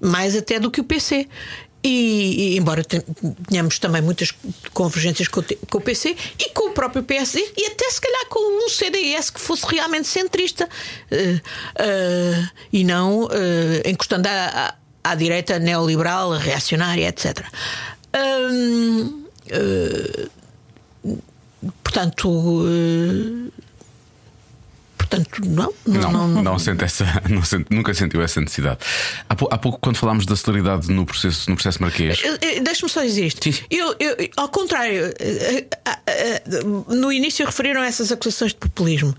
mais 0.00 0.36
até 0.36 0.60
do 0.60 0.70
que 0.70 0.80
o 0.80 0.84
PC. 0.84 1.28
E, 1.84 2.54
e 2.54 2.58
embora 2.58 2.82
ten- 2.82 3.02
tenhamos 3.48 3.78
também 3.78 4.02
muitas 4.02 4.32
convergências 4.72 5.28
com 5.28 5.38
o, 5.38 5.44
com 5.70 5.78
o 5.78 5.80
PC 5.80 6.16
e 6.36 6.50
com 6.50 6.70
o 6.70 6.72
próprio 6.72 7.04
PSD 7.04 7.38
e 7.56 7.66
até 7.66 7.88
se 7.90 8.00
calhar 8.00 8.26
com 8.28 8.64
um 8.64 8.68
CDS 8.68 9.30
que 9.30 9.40
fosse 9.40 9.64
realmente 9.68 10.08
centrista 10.08 10.68
eh, 11.12 11.40
eh, 11.78 12.48
e 12.72 12.82
não 12.82 13.28
eh, 13.30 13.88
encostando 13.88 14.26
à, 14.26 14.74
à, 15.04 15.12
à 15.12 15.14
direita 15.14 15.60
neoliberal, 15.60 16.32
reacionária, 16.32 17.06
etc. 17.08 17.44
Eh, 18.12 19.04
portanto, 21.84 22.64
portanto, 25.08 25.40
não, 25.46 25.72
não, 25.86 26.00
Não, 26.00 26.28
não, 26.28 26.42
não, 26.42 26.58
sente 26.58 26.84
essa, 26.84 27.04
não 27.28 27.44
sente- 27.44 27.66
nunca 27.74 27.92
sentiu 27.94 28.20
essa 28.22 28.40
necessidade. 28.40 28.78
Há, 29.28 29.34
pou- 29.34 29.48
há 29.50 29.58
pouco, 29.58 29.78
quando 29.80 29.96
falámos 29.96 30.26
da 30.26 30.34
celeridade 30.36 30.90
no 30.92 31.04
processo, 31.06 31.48
no 31.50 31.56
processo 31.56 31.80
marquês, 31.82 32.20
Deixa-me 32.62 32.90
só 32.90 33.02
dizer 33.02 33.26
isto. 33.26 33.42
Sim. 33.44 33.58
Eu, 33.70 33.94
eu- 33.98 34.16
ao 34.36 34.48
contrário, 34.48 35.12
eh, 35.18 35.66
eh, 35.86 35.98
eh, 36.06 36.42
no 36.88 37.12
início 37.12 37.44
referiram 37.46 37.82
essas 37.82 38.10
acusações 38.12 38.52
de 38.52 38.58
populismo. 38.58 39.14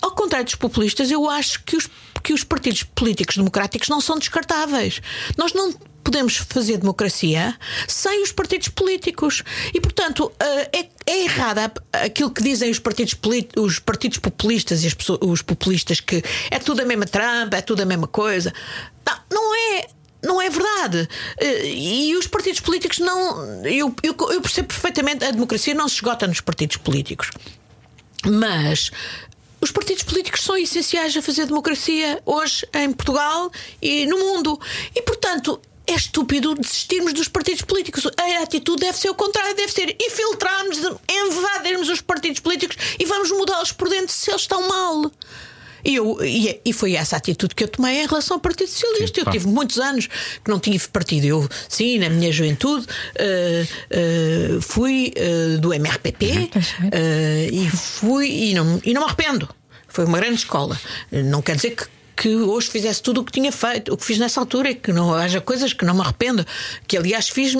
Ao 0.00 0.10
contrário 0.12 0.44
dos 0.44 0.56
populistas, 0.56 1.10
eu 1.10 1.28
acho 1.30 1.62
que 1.64 1.76
os, 1.76 1.88
que 2.22 2.32
os 2.32 2.42
partidos 2.44 2.82
políticos 2.82 3.36
democráticos 3.36 3.88
não 3.88 4.00
são 4.00 4.18
descartáveis. 4.18 5.00
Nós 5.38 5.52
não 5.52 5.72
podemos 6.02 6.36
fazer 6.36 6.76
democracia 6.78 7.56
sem 7.88 8.22
os 8.22 8.32
partidos 8.32 8.68
políticos. 8.68 9.42
E, 9.72 9.80
portanto, 9.80 10.32
eh, 10.40 10.70
é, 10.72 10.88
é 11.06 11.24
errado 11.24 11.72
aquilo 11.92 12.30
que 12.30 12.42
dizem 12.42 12.70
os 12.70 12.78
partidos, 12.78 13.16
os 13.56 13.78
partidos 13.78 14.18
populistas 14.18 14.82
e 14.84 14.86
as 14.86 14.94
pessoas- 14.94 15.20
os 15.22 15.42
populistas 15.42 16.00
que 16.00 16.22
é 16.50 16.58
tudo 16.58 16.82
a 16.82 16.84
mesma 16.84 17.06
trampa, 17.06 17.56
é 17.56 17.60
tudo 17.62 17.82
a 17.82 17.84
mesma 17.86 18.06
coisa. 18.06 18.52
Não, 19.06 19.16
não 19.30 19.54
é. 19.54 19.86
Não 20.24 20.40
é 20.40 20.48
verdade. 20.48 21.08
Eh, 21.38 21.66
E 21.66 22.16
os 22.16 22.26
partidos 22.28 22.60
políticos 22.60 22.98
não. 23.00 23.64
Eu, 23.64 23.92
eu, 24.04 24.14
eu 24.30 24.40
percebo 24.40 24.68
perfeitamente, 24.68 25.24
a 25.24 25.30
democracia 25.32 25.74
não 25.74 25.88
se 25.88 25.96
esgota 25.96 26.26
nos 26.28 26.40
partidos 26.40 26.76
políticos. 26.76 27.30
Mas 28.24 28.90
os 29.60 29.72
partidos 29.72 30.04
políticos 30.04 30.42
são 30.44 30.56
essenciais 30.56 31.16
a 31.16 31.22
fazer 31.22 31.46
democracia 31.46 32.20
hoje 32.24 32.64
em 32.74 32.92
Portugal 32.92 33.50
e 33.80 34.06
no 34.06 34.16
mundo. 34.18 34.60
E, 34.94 35.02
portanto. 35.02 35.60
É 35.86 35.94
estúpido 35.94 36.54
desistirmos 36.54 37.12
dos 37.12 37.28
partidos 37.28 37.62
políticos. 37.62 38.06
A 38.16 38.42
atitude 38.42 38.82
deve 38.82 38.96
ser 38.96 39.10
o 39.10 39.14
contrário, 39.14 39.54
deve 39.56 39.72
ser 39.72 39.96
infiltrarmos, 40.00 40.78
invadirmos 41.08 41.88
os 41.88 42.00
partidos 42.00 42.40
políticos 42.40 42.76
e 42.98 43.04
vamos 43.04 43.30
mudá-los 43.30 43.72
por 43.72 43.88
dentro 43.88 44.12
se 44.12 44.30
eles 44.30 44.42
estão 44.42 44.68
mal. 44.68 45.10
E, 45.84 45.96
eu, 45.96 46.18
e, 46.24 46.60
e 46.64 46.72
foi 46.72 46.94
essa 46.94 47.16
atitude 47.16 47.54
que 47.54 47.64
eu 47.64 47.68
tomei 47.68 48.02
em 48.02 48.06
relação 48.06 48.36
ao 48.36 48.40
Partido 48.40 48.68
Socialista. 48.68 49.20
eu 49.20 49.30
tive 49.30 49.46
muitos 49.48 49.78
anos 49.78 50.06
que 50.06 50.50
não 50.50 50.58
tive 50.58 50.86
partido. 50.88 51.26
Eu, 51.26 51.48
sim, 51.68 51.98
na 51.98 52.08
minha 52.08 52.30
juventude, 52.30 52.86
eh, 53.16 53.66
eh, 53.90 54.58
fui 54.60 55.12
eh, 55.16 55.56
do 55.58 55.74
MRPP 55.74 56.50
eh, 56.92 57.48
e 57.50 57.68
fui 57.70 58.28
e 58.28 58.54
não, 58.54 58.80
e 58.84 58.94
não 58.94 59.02
me 59.02 59.06
arrependo. 59.08 59.48
Foi 59.88 60.04
uma 60.04 60.18
grande 60.18 60.36
escola. 60.36 60.80
Não 61.10 61.42
quer 61.42 61.56
dizer 61.56 61.72
que. 61.72 61.84
Que 62.16 62.28
hoje 62.36 62.68
fizesse 62.68 63.02
tudo 63.02 63.20
o 63.20 63.24
que 63.24 63.32
tinha 63.32 63.50
feito, 63.50 63.92
o 63.92 63.96
que 63.96 64.04
fiz 64.04 64.18
nessa 64.18 64.38
altura, 64.40 64.70
e 64.70 64.74
que 64.74 64.92
não 64.92 65.12
haja 65.14 65.40
coisas 65.40 65.72
que 65.72 65.84
não 65.84 65.94
me 65.94 66.00
arrependo, 66.02 66.46
que 66.86 66.96
aliás 66.96 67.28
fiz 67.28 67.56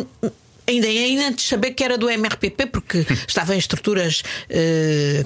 Ainda, 0.64 0.86
ainda 0.86 1.26
antes 1.26 1.42
de 1.44 1.50
saber 1.50 1.72
que 1.72 1.82
era 1.82 1.98
do 1.98 2.08
MRPP, 2.08 2.66
porque 2.66 3.04
estava 3.26 3.52
em 3.52 3.58
estruturas 3.58 4.22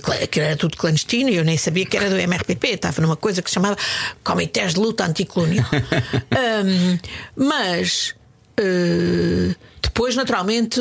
cla- 0.03 0.27
que 0.27 0.41
era 0.41 0.57
tudo 0.57 0.79
clandestino 0.79 1.29
e 1.29 1.37
eu 1.37 1.45
nem 1.45 1.59
sabia 1.59 1.85
que 1.85 1.95
era 1.95 2.09
do 2.09 2.16
MRPP, 2.16 2.68
estava 2.68 3.03
numa 3.03 3.16
coisa 3.16 3.43
que 3.43 3.51
se 3.51 3.55
chamava 3.55 3.77
Comitês 4.24 4.72
de 4.72 4.81
Luta 4.81 5.05
Anticolonial. 5.05 5.66
Ahm, 6.33 6.99
mas 7.37 8.14
eh, 8.57 9.55
depois, 9.83 10.16
naturalmente. 10.16 10.81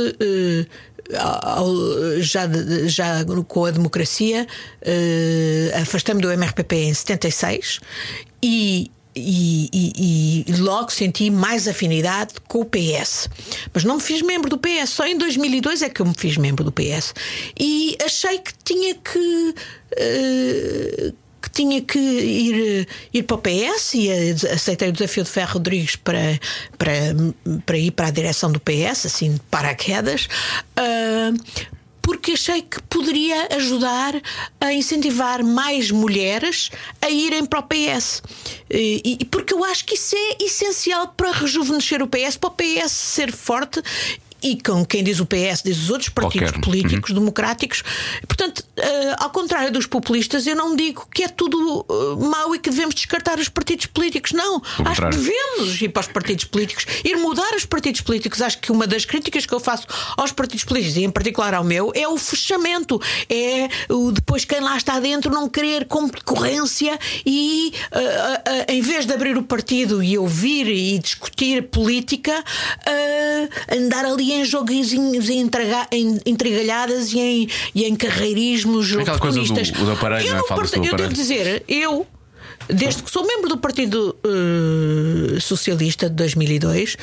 ao- 1.19 2.19
já, 2.19 2.47
já 2.87 3.25
com 3.47 3.65
a 3.65 3.71
democracia, 3.71 4.47
eh, 4.81 5.71
afastei-me 5.81 6.21
do 6.21 6.31
MRPP 6.31 6.75
em 6.77 6.93
76 6.93 7.79
e, 8.45 8.91
e, 9.15 9.69
e- 9.73 10.45
e 10.47 10.53
logo 10.57 10.91
senti 10.91 11.29
mais 11.29 11.67
afinidade 11.67 12.33
com 12.47 12.59
o 12.61 12.65
PS. 12.65 13.29
Mas 13.73 13.83
não 13.83 13.95
me 13.95 14.01
fiz 14.01 14.21
membro 14.21 14.49
do 14.49 14.57
PS, 14.57 14.89
só 14.89 15.05
em 15.07 15.17
2002 15.17 15.81
é 15.81 15.89
que 15.89 16.01
eu 16.01 16.05
me 16.05 16.13
fiz 16.15 16.37
membro 16.37 16.63
do 16.63 16.71
PS. 16.71 17.13
E 17.59 17.97
achei 18.03 18.39
que 18.39 18.53
tinha 18.63 18.93
que. 18.95 19.55
eh, 19.97 21.13
que 21.41 21.49
tinha 21.51 21.79
que 21.79 21.99
ir, 21.99 22.87
ir 23.13 23.21
para 23.23 23.35
o 23.35 23.37
PS 23.39 23.93
e 23.93 24.09
aceitei 24.51 24.89
o 24.89 24.91
desafio 24.91 25.23
de 25.23 25.29
Ferro 25.29 25.53
Rodrigues 25.53 25.95
para, 25.95 26.39
para, 26.75 26.93
para 27.67 27.77
ir 27.77 27.91
para 27.91 28.07
a 28.07 28.11
direção 28.11 28.51
do 28.51 28.59
PS, 28.59 29.05
assim, 29.05 29.39
paraquedas. 29.51 30.27
ah, 30.75 31.31
porque 32.05 32.33
achei 32.33 32.61
que 32.61 32.79
poderia 32.83 33.47
ajudar 33.55 34.13
a 34.61 34.71
incentivar 34.71 35.43
mais 35.43 35.89
mulheres 35.89 36.69
a 37.01 37.09
irem 37.09 37.43
para 37.43 37.61
o 37.61 37.63
PS. 37.63 38.21
E, 38.69 39.25
porque 39.31 39.55
eu 39.55 39.63
acho 39.63 39.83
que 39.85 39.95
isso 39.95 40.15
é 40.15 40.43
essencial 40.43 41.07
para 41.17 41.31
rejuvenescer 41.31 42.03
o 42.03 42.07
PS, 42.07 42.37
para 42.37 42.49
o 42.49 42.53
PS 42.53 42.91
ser 42.91 43.31
forte. 43.31 43.81
E 44.45 44.61
com 44.61 44.85
quem 44.85 45.03
diz 45.03 45.19
o 45.19 45.25
PS, 45.25 45.63
diz 45.63 45.79
os 45.79 45.89
outros 45.89 46.09
partidos 46.09 46.51
Qualquer. 46.51 46.61
políticos 46.61 47.11
democráticos. 47.11 47.81
Portanto, 48.27 48.63
eh, 48.77 49.15
ao 49.17 49.31
contrário 49.31 49.71
dos 49.71 49.87
populistas, 49.87 50.45
eu 50.45 50.55
não 50.55 50.75
digo 50.75 51.07
que 51.11 51.23
é 51.23 51.27
tudo 51.27 51.83
eh, 51.89 52.25
mau 52.29 52.53
e 52.53 52.59
que 52.59 52.69
devemos 52.69 52.93
descartar 52.93 53.39
os 53.39 53.49
partidos 53.49 53.87
políticos. 53.87 54.33
Não. 54.33 54.61
Acho 54.85 55.01
que 55.01 55.17
devemos 55.17 55.81
ir 55.81 55.89
para 55.89 56.01
os 56.01 56.07
partidos 56.07 56.45
políticos, 56.45 56.85
ir 57.03 57.15
mudar 57.15 57.55
os 57.55 57.65
partidos 57.65 58.01
políticos. 58.01 58.39
Acho 58.39 58.59
que 58.59 58.71
uma 58.71 58.85
das 58.85 59.03
críticas 59.03 59.47
que 59.47 59.53
eu 59.53 59.59
faço 59.59 59.87
aos 60.15 60.31
partidos 60.31 60.63
políticos, 60.63 60.95
e 60.95 61.03
em 61.03 61.09
particular 61.09 61.55
ao 61.55 61.63
meu, 61.63 61.91
é 61.95 62.07
o 62.07 62.15
fechamento. 62.15 63.01
É 63.27 63.67
o 63.91 64.11
depois 64.11 64.45
quem 64.45 64.59
lá 64.59 64.77
está 64.77 64.99
dentro 64.99 65.31
não 65.31 65.49
querer 65.49 65.85
concorrência 65.85 66.99
e 67.25 67.73
ah, 67.91 67.99
ah, 67.99 68.43
ah, 68.45 68.71
em 68.71 68.81
vez 68.81 69.07
de 69.07 69.13
abrir 69.13 69.37
o 69.37 69.43
partido 69.43 70.03
e 70.03 70.17
ouvir 70.17 70.67
e 70.67 70.99
discutir 70.99 71.63
política, 71.63 72.43
andar 73.71 74.05
ali 74.05 74.34
em 74.41 74.45
joguinhos 74.45 75.29
em 75.29 75.39
entrega- 75.39 75.87
em 75.91 76.19
intrigalhadas 76.25 77.11
e 77.13 77.19
em, 77.19 77.49
e 77.73 77.83
em 77.85 77.95
carreirismos 77.95 78.91
Aquela 78.95 79.19
coisa 79.19 79.41
do- 79.41 79.53
do 79.85 79.91
aparelho, 79.91 80.27
eu, 80.27 80.33
não 80.35 80.39
é? 80.39 80.47
parto- 80.47 80.79
do 80.79 80.85
eu 80.85 80.95
devo 80.95 81.13
dizer, 81.13 81.63
eu. 81.67 82.05
Desde 82.67 83.03
que 83.03 83.11
sou 83.11 83.23
membro 83.27 83.47
do 83.49 83.57
Partido 83.57 84.15
eh, 84.23 85.39
Socialista 85.39 86.09
de 86.09 86.15
2002, 86.15 86.97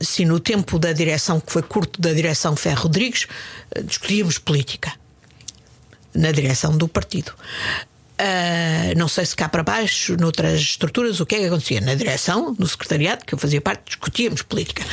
se 0.00 0.24
no 0.24 0.38
tempo 0.38 0.78
da 0.78 0.92
direção, 0.92 1.40
que 1.40 1.50
foi 1.52 1.62
curto 1.62 2.00
da 2.00 2.12
direção 2.12 2.54
Ferro 2.54 2.82
Rodrigues, 2.84 3.26
eh, 3.74 3.82
discutíamos 3.82 4.38
política 4.38 4.92
na 6.14 6.30
direção 6.30 6.76
do 6.76 6.86
partido. 6.86 7.32
Ah, 8.18 8.92
não 8.96 9.08
sei 9.08 9.24
se 9.24 9.34
cá 9.34 9.48
para 9.48 9.62
baixo, 9.62 10.16
noutras 10.20 10.60
estruturas, 10.60 11.18
o 11.20 11.26
que 11.26 11.34
é 11.34 11.38
que 11.38 11.46
acontecia? 11.46 11.80
Na 11.80 11.94
direção, 11.94 12.54
no 12.58 12.68
secretariado, 12.68 13.24
que 13.24 13.34
eu 13.34 13.38
fazia 13.38 13.60
parte, 13.60 13.82
discutíamos 13.86 14.42
política. 14.42 14.84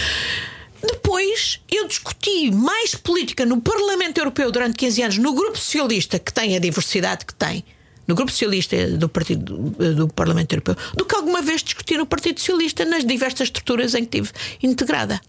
Depois 0.81 1.59
eu 1.71 1.87
discuti 1.87 2.51
mais 2.51 2.93
política 2.93 3.45
no 3.45 3.61
Parlamento 3.61 4.19
Europeu 4.19 4.51
durante 4.51 4.75
15 4.75 5.01
anos, 5.01 5.17
no 5.17 5.33
Grupo 5.33 5.57
Socialista, 5.57 6.19
que 6.19 6.31
tem 6.31 6.55
a 6.55 6.59
diversidade 6.59 7.25
que 7.25 7.33
tem, 7.33 7.63
no 8.07 8.15
Grupo 8.15 8.31
Socialista 8.31 8.87
do 8.91 9.09
Partido 9.09 9.57
do 9.95 10.07
Parlamento 10.07 10.53
Europeu, 10.53 10.75
do 10.95 11.05
que 11.05 11.15
alguma 11.15 11.41
vez 11.41 11.63
discuti 11.63 11.97
no 11.97 12.05
Partido 12.05 12.39
Socialista 12.39 12.85
nas 12.85 13.05
diversas 13.05 13.47
estruturas 13.47 13.95
em 13.95 14.05
que 14.05 14.19
estive 14.19 14.31
integrada, 14.61 15.19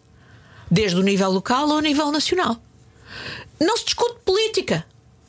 desde 0.71 0.99
o 0.99 1.03
nível 1.03 1.31
local 1.31 1.71
ao 1.73 1.81
nível 1.81 2.13
nacional. 2.13 2.63
Não 3.59 3.77
se 3.77 3.87
discute 3.87 4.21
política. 4.25 4.87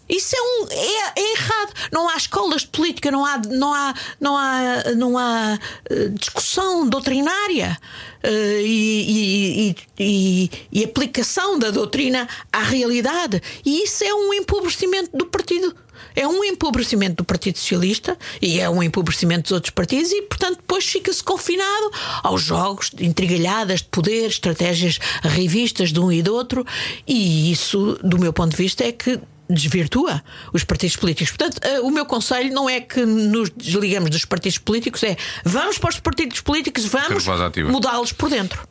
Isso 0.09 0.35
é, 0.35 0.41
um, 0.41 0.67
é, 0.71 1.13
é 1.21 1.31
errado. 1.33 1.73
Não 1.91 2.09
há 2.09 2.17
escolas 2.17 2.61
de 2.61 2.67
política, 2.69 3.11
não 3.11 3.23
há, 3.25 3.37
não 3.47 3.73
há, 3.73 3.93
não 4.19 4.37
há, 4.37 4.83
não 4.97 5.17
há 5.17 5.59
eh, 5.89 6.07
discussão 6.09 6.87
doutrinária 6.89 7.77
eh, 8.23 8.61
e, 8.63 9.69
e- 9.69 9.75
e- 9.99 10.51
e 10.71 10.83
aplicação 10.83 11.59
da 11.59 11.69
doutrina 11.69 12.27
à 12.51 12.63
realidade. 12.63 13.41
E 13.63 13.83
isso 13.83 14.03
é 14.03 14.13
um 14.13 14.33
empobrecimento 14.33 15.15
do 15.15 15.25
partido. 15.27 15.75
É 16.15 16.27
um 16.27 16.43
empobrecimento 16.43 17.17
do 17.17 17.23
Partido 17.23 17.57
Socialista 17.59 18.17
e 18.41 18.59
é 18.59 18.69
um 18.69 18.81
empobrecimento 18.81 19.43
dos 19.43 19.51
outros 19.51 19.69
partidos, 19.71 20.11
e 20.11 20.23
portanto 20.23 20.57
depois 20.57 20.83
fica-se 20.85 21.23
confinado 21.23 21.91
aos 22.23 22.41
jogos 22.41 22.89
de 22.89 23.05
intrigalhadas 23.05 23.79
de 23.81 23.87
poder, 23.89 24.25
estratégias 24.27 24.97
revistas 25.21 25.93
de 25.93 25.99
um 25.99 26.11
e 26.11 26.21
do 26.21 26.33
outro, 26.33 26.65
e 27.07 27.51
isso, 27.51 27.97
do 28.03 28.17
meu 28.17 28.33
ponto 28.33 28.51
de 28.51 28.57
vista, 28.57 28.83
é 28.83 28.91
que 28.91 29.19
desvirtua 29.49 30.21
os 30.53 30.63
partidos 30.63 30.95
políticos. 30.95 31.31
Portanto, 31.35 31.59
eh, 31.63 31.79
o 31.79 31.89
meu 31.89 32.05
conselho 32.05 32.53
não 32.53 32.69
é 32.69 32.79
que 32.81 33.05
nos 33.05 33.49
desligamos 33.49 34.09
dos 34.11 34.23
partidos 34.25 34.57
políticos, 34.57 35.01
é 35.03 35.17
vamos 35.43 35.77
para 35.77 35.89
os 35.89 35.99
partidos 35.99 36.41
políticos, 36.41 36.85
vamos 36.85 37.23
mudá-los 37.71 38.11
por 38.13 38.29
dentro. 38.29 38.61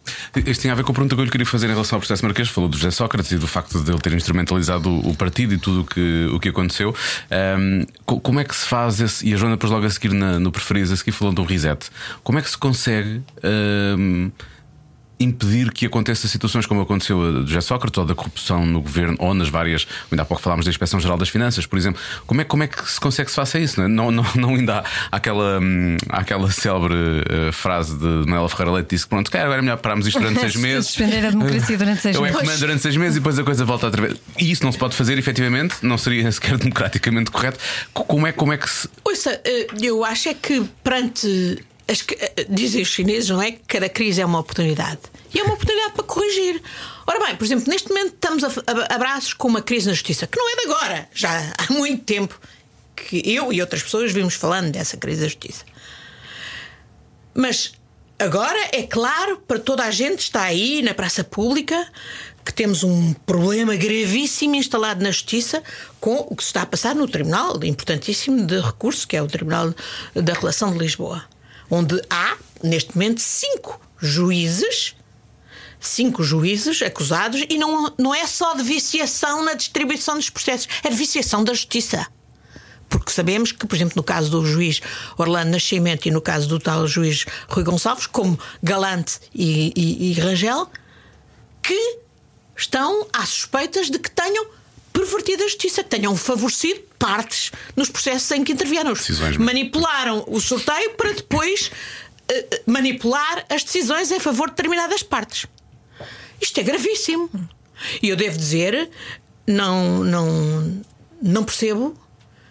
Isto 0.46 0.60
tinha 0.62 0.72
a 0.72 0.76
ver 0.76 0.84
com 0.84 0.92
a 0.92 0.94
pergunta 0.94 1.14
que 1.14 1.20
eu 1.20 1.24
lhe 1.24 1.30
queria 1.30 1.46
fazer 1.46 1.66
em 1.66 1.70
relação 1.72 1.96
ao 1.96 2.00
processo 2.00 2.24
Marquês. 2.24 2.48
Falou 2.48 2.68
do 2.70 2.76
José 2.76 2.90
Sócrates 2.90 3.32
e 3.32 3.36
do 3.38 3.46
facto 3.46 3.80
de 3.82 3.90
ele 3.90 3.98
ter 4.00 4.12
instrumentalizado 4.12 4.88
o, 4.88 5.14
partido 5.16 5.54
e 5.54 5.58
tudo 5.58 5.80
o 5.80 5.84
que, 5.84 6.26
o 6.32 6.38
que 6.40 6.48
aconteceu. 6.50 6.94
Co- 8.06 8.20
como 8.20 8.40
é 8.40 8.44
que 8.44 8.54
se 8.54 8.66
faz 8.66 9.00
esse. 9.00 9.26
E 9.28 9.34
a 9.34 9.36
Joana, 9.36 9.56
depois 9.56 9.72
logo 9.72 9.84
a 9.86 9.90
seguir 9.90 10.12
na- 10.12 10.38
no 10.38 10.50
preferido, 10.52 10.92
a 10.92 10.96
seguir 10.96 11.12
falou 11.12 11.34
de 11.34 11.40
um 11.40 11.44
reset. 11.44 11.86
Como 12.22 12.38
é 12.38 12.42
que 12.42 12.50
se 12.50 12.58
consegue. 12.58 13.20
ahm, 13.42 14.30
Impedir 15.20 15.72
que 15.72 15.84
aconteça 15.86 16.28
situações 16.28 16.64
como 16.64 16.80
aconteceu 16.80 17.20
a 17.20 17.30
do 17.32 17.46
José 17.46 17.60
Sócrates 17.60 17.98
ou 17.98 18.04
da 18.04 18.14
corrupção 18.14 18.64
no 18.64 18.80
governo 18.80 19.16
ou 19.18 19.34
nas 19.34 19.48
várias. 19.48 19.86
Ainda 20.12 20.22
há 20.22 20.24
pouco 20.24 20.40
falámos 20.42 20.64
da 20.64 20.70
Inspeção 20.70 21.00
Geral 21.00 21.18
das 21.18 21.28
Finanças, 21.28 21.66
por 21.66 21.76
exemplo. 21.76 22.00
Como 22.26 22.40
é, 22.40 22.44
como 22.44 22.62
é 22.62 22.66
que 22.68 22.88
se 22.88 23.00
consegue 23.00 23.26
que 23.26 23.30
se 23.32 23.36
faça 23.36 23.58
isso? 23.58 23.80
Não, 23.80 23.86
é? 23.86 23.88
não, 23.88 24.10
não, 24.12 24.24
não 24.36 24.54
ainda 24.54 24.78
há 25.10 25.16
aquela, 25.16 25.58
hum, 25.60 25.96
aquela 26.08 26.50
célebre 26.52 26.94
eh, 27.28 27.50
frase 27.52 27.98
de 27.98 28.04
Manuela 28.06 28.48
Ferreira 28.48 28.70
Leite 28.72 28.86
que 28.88 28.94
disse 28.94 29.04
que 29.06 29.10
pronto, 29.10 29.30
cara, 29.30 29.44
agora 29.46 29.58
é 29.58 29.62
melhor 29.62 29.78
pararmos 29.78 30.06
isto 30.06 30.20
durante 30.20 30.40
seis 30.40 30.54
meses. 30.56 30.86
Suspender 30.86 31.26
a 31.26 31.30
democracia 31.30 31.76
durante 31.78 32.00
seis 32.00 32.14
Eu 32.16 32.24
é 32.24 32.28
que 32.28 32.34
meses. 32.34 32.48
mando 32.48 32.60
durante 32.60 32.82
seis 32.82 32.96
meses 32.96 33.16
e 33.16 33.18
depois 33.20 33.38
a 33.38 33.42
coisa 33.44 33.64
volta 33.64 33.86
outra 33.86 34.02
vez. 34.02 34.16
E 34.38 34.50
isso 34.52 34.62
não 34.62 34.70
se 34.70 34.78
pode 34.78 34.94
fazer, 34.94 35.18
efetivamente, 35.18 35.74
não 35.82 35.98
seria 35.98 36.30
sequer 36.32 36.56
democraticamente 36.58 37.30
correto. 37.32 37.58
Co- 37.92 38.04
Como 38.04 38.24
é, 38.26 38.30
como 38.32 38.52
é 38.52 38.56
que 38.56 38.70
se. 38.70 38.88
Ouça, 39.04 39.40
eh, 39.44 39.66
eu 39.82 40.04
acho 40.04 40.28
é 40.28 40.34
que 40.34 40.62
perante. 40.84 41.58
As, 41.88 42.04
eh, 42.10 42.46
dizem 42.48 42.82
os 42.82 42.88
chineses, 42.88 43.30
não 43.30 43.40
é? 43.40 43.52
Que 43.52 43.60
cada 43.66 43.88
crise 43.88 44.20
é 44.20 44.26
uma 44.26 44.38
oportunidade. 44.38 45.00
E 45.32 45.40
é 45.40 45.42
uma 45.42 45.54
oportunidade 45.54 45.92
para 45.92 46.04
corrigir. 46.04 46.62
Ora 47.06 47.24
bem, 47.26 47.36
por 47.36 47.44
exemplo, 47.44 47.64
neste 47.68 47.88
momento 47.88 48.14
estamos 48.14 48.44
a, 48.44 48.48
a, 48.48 48.94
a 48.94 48.98
braços 48.98 49.32
com 49.32 49.48
uma 49.48 49.62
crise 49.62 49.86
na 49.86 49.94
justiça, 49.94 50.26
que 50.26 50.38
não 50.38 50.50
é 50.50 50.56
de 50.56 50.70
agora, 50.70 51.08
já 51.14 51.52
há 51.56 51.72
muito 51.72 52.04
tempo 52.04 52.38
que 52.94 53.22
eu 53.24 53.52
e 53.52 53.60
outras 53.60 53.82
pessoas 53.82 54.12
vimos 54.12 54.34
falando 54.34 54.72
dessa 54.72 54.96
crise 54.96 55.20
da 55.20 55.26
justiça. 55.26 55.64
Mas 57.34 57.72
agora 58.18 58.58
é 58.72 58.82
claro 58.82 59.38
para 59.46 59.58
toda 59.58 59.84
a 59.84 59.90
gente 59.90 60.20
está 60.20 60.42
aí 60.42 60.82
na 60.82 60.92
praça 60.92 61.22
pública 61.22 61.86
que 62.44 62.52
temos 62.52 62.82
um 62.82 63.12
problema 63.12 63.76
gravíssimo 63.76 64.56
instalado 64.56 65.04
na 65.04 65.10
justiça 65.10 65.62
com 66.00 66.16
o 66.28 66.34
que 66.34 66.42
se 66.42 66.48
está 66.48 66.62
a 66.62 66.66
passar 66.66 66.94
no 66.94 67.06
tribunal 67.06 67.62
importantíssimo 67.62 68.44
de 68.44 68.58
recurso 68.58 69.06
que 69.06 69.16
é 69.16 69.22
o 69.22 69.26
Tribunal 69.26 69.74
da 70.14 70.32
Relação 70.32 70.72
de 70.72 70.78
Lisboa, 70.78 71.24
onde 71.70 72.00
há 72.10 72.36
neste 72.62 72.96
momento 72.96 73.20
cinco 73.20 73.80
juízes 73.98 74.94
cinco 75.80 76.22
juízes 76.22 76.82
acusados 76.82 77.44
e 77.48 77.56
não, 77.56 77.92
não 77.96 78.14
é 78.14 78.26
só 78.26 78.54
de 78.54 78.62
viciação 78.62 79.44
na 79.44 79.54
distribuição 79.54 80.16
dos 80.16 80.30
processos, 80.30 80.68
é 80.82 80.90
de 80.90 80.96
viciação 80.96 81.44
da 81.44 81.54
justiça. 81.54 82.06
Porque 82.88 83.12
sabemos 83.12 83.52
que, 83.52 83.66
por 83.66 83.76
exemplo, 83.76 83.94
no 83.96 84.02
caso 84.02 84.30
do 84.30 84.44
juiz 84.44 84.80
Orlando 85.16 85.50
Nascimento 85.50 86.06
e 86.06 86.10
no 86.10 86.20
caso 86.20 86.48
do 86.48 86.58
tal 86.58 86.86
juiz 86.86 87.26
Rui 87.48 87.62
Gonçalves, 87.62 88.06
como 88.06 88.38
Galante 88.62 89.20
e, 89.34 89.72
e, 89.76 90.10
e 90.10 90.12
Rangel, 90.14 90.70
que 91.62 91.98
estão 92.56 93.06
às 93.12 93.28
suspeitas 93.28 93.90
de 93.90 93.98
que 93.98 94.10
tenham 94.10 94.46
pervertido 94.98 95.44
a 95.44 95.46
justiça, 95.46 95.84
que 95.84 95.90
tenham 95.90 96.16
favorecido 96.16 96.80
partes 96.98 97.52
nos 97.76 97.88
processos 97.88 98.28
em 98.32 98.42
que 98.42 98.52
intervieram. 98.52 98.92
Decisões, 98.92 99.36
Manipularam 99.36 100.24
o 100.26 100.40
sorteio 100.40 100.94
para 100.94 101.12
depois 101.12 101.70
eh, 102.28 102.62
manipular 102.66 103.44
as 103.48 103.62
decisões 103.62 104.10
em 104.10 104.18
favor 104.18 104.48
de 104.48 104.56
determinadas 104.56 105.02
partes. 105.02 105.46
Isto 106.40 106.60
é 106.60 106.62
gravíssimo. 106.62 107.30
E 108.02 108.08
eu 108.08 108.16
devo 108.16 108.36
dizer, 108.36 108.90
não, 109.46 110.02
não, 110.02 110.82
não 111.22 111.44
percebo 111.44 111.96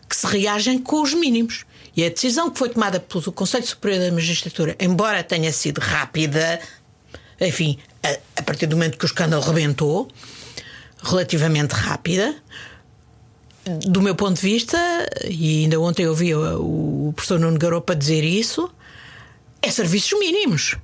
que 0.07 0.15
se 0.15 0.25
reagem 0.25 0.79
com 0.79 1.01
os 1.01 1.13
mínimos. 1.13 1.65
E 1.95 2.05
a 2.05 2.09
decisão 2.09 2.49
que 2.49 2.59
foi 2.59 2.69
tomada 2.69 2.99
pelo 2.99 3.31
Conselho 3.33 3.65
Superior 3.67 4.05
da 4.05 4.11
Magistratura, 4.11 4.75
embora 4.79 5.21
tenha 5.21 5.51
sido 5.51 5.79
rápida, 5.79 6.61
enfim, 7.41 7.77
a, 8.01 8.39
a 8.39 8.43
partir 8.43 8.67
do 8.67 8.77
momento 8.77 8.97
que 8.97 9.03
o 9.03 9.07
escândalo 9.07 9.43
rebentou, 9.43 10.07
relativamente 11.01 11.71
rápida, 11.73 12.35
do 13.85 14.01
meu 14.01 14.15
ponto 14.15 14.35
de 14.35 14.41
vista, 14.41 14.77
e 15.29 15.63
ainda 15.63 15.79
ontem 15.79 16.07
ouvi 16.07 16.33
o, 16.33 17.11
professor 17.15 17.39
Nuno 17.39 17.57
Garopa 17.59 17.95
dizer 17.95 18.23
isso, 18.23 18.69
é 19.61 19.69
serviços 19.69 20.17
mínimos 20.19 20.77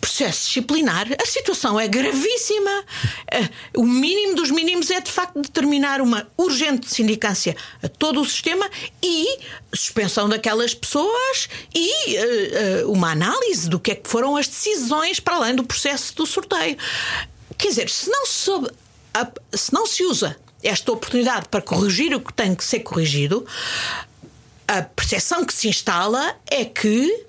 processo 0.00 0.46
disciplinar, 0.48 1.06
a 1.22 1.24
situação 1.24 1.78
é 1.78 1.86
gravíssima. 1.86 2.84
Eh, 3.30 3.48
O 3.76 3.84
mínimo 3.84 4.34
dos 4.34 4.50
mínimos 4.50 4.90
é, 4.90 5.00
de 5.00 5.10
facto, 5.10 5.40
determinar 5.40 6.00
uma 6.00 6.26
urgente 6.36 6.92
sindicância 6.92 7.56
a 7.80 7.88
todo 7.88 8.20
o 8.20 8.24
sistema 8.24 8.68
e 9.00 9.38
suspensão 9.72 10.28
daquelas 10.28 10.74
pessoas 10.74 11.48
e 11.72 12.16
eh, 12.16 12.20
eh, 12.80 12.84
uma 12.86 13.12
análise 13.12 13.68
do 13.70 13.78
que 13.78 13.92
é 13.92 13.94
que 13.94 14.10
foram 14.10 14.36
as 14.36 14.48
decisões 14.48 15.20
para 15.20 15.36
além 15.36 15.54
do 15.54 15.62
processo 15.62 16.16
do 16.16 16.26
sorteio. 16.26 16.76
Quer 17.56 17.68
dizer, 17.68 17.88
se 17.88 18.10
não 18.10 18.26
se, 18.26 18.32
soube- 18.32 18.70
se 19.52 19.72
não 19.72 19.86
se 19.86 20.04
usa 20.04 20.36
esta 20.62 20.92
oportunidade 20.92 21.48
para 21.48 21.60
corrigir 21.60 22.14
o 22.14 22.20
que 22.20 22.32
tem 22.32 22.54
que 22.54 22.64
ser 22.64 22.80
corrigido, 22.80 23.46
a 24.66 24.82
percepção 24.82 25.44
que 25.44 25.52
se 25.52 25.68
instala 25.68 26.36
é 26.50 26.64
que 26.64 27.26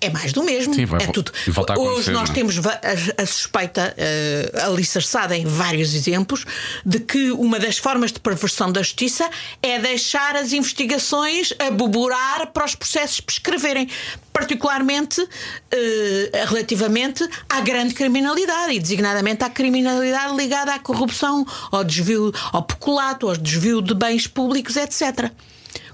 é 0.00 0.10
mais 0.10 0.32
do 0.32 0.42
mesmo. 0.42 0.74
Sim, 0.74 0.84
vai 0.84 1.02
é 1.02 1.06
tudo. 1.08 1.32
Hoje 1.76 2.10
nós 2.10 2.30
é? 2.30 2.32
temos 2.32 2.58
a, 2.58 2.80
a 3.22 3.26
suspeita 3.26 3.94
uh, 3.96 4.66
alicerçada 4.66 5.36
em 5.36 5.44
vários 5.44 5.94
exemplos 5.94 6.44
de 6.84 7.00
que 7.00 7.30
uma 7.32 7.58
das 7.58 7.78
formas 7.78 8.12
de 8.12 8.20
perversão 8.20 8.70
da 8.70 8.82
justiça 8.82 9.28
é 9.62 9.78
deixar 9.78 10.36
as 10.36 10.52
investigações 10.52 11.52
aboborar 11.58 12.48
para 12.52 12.64
os 12.64 12.74
processos 12.74 13.20
prescreverem. 13.20 13.88
Particularmente 14.32 15.26
eh, 15.72 16.44
relativamente 16.46 17.28
à 17.48 17.60
grande 17.60 17.92
criminalidade 17.92 18.72
e 18.72 18.78
designadamente 18.78 19.42
à 19.42 19.50
criminalidade 19.50 20.36
ligada 20.36 20.72
à 20.74 20.78
corrupção, 20.78 21.44
ao 21.72 21.82
desvio, 21.82 22.32
ao 22.52 22.62
peculato, 22.62 23.28
ao 23.28 23.36
desvio 23.36 23.82
de 23.82 23.94
bens 23.94 24.28
públicos, 24.28 24.76
etc. 24.76 25.32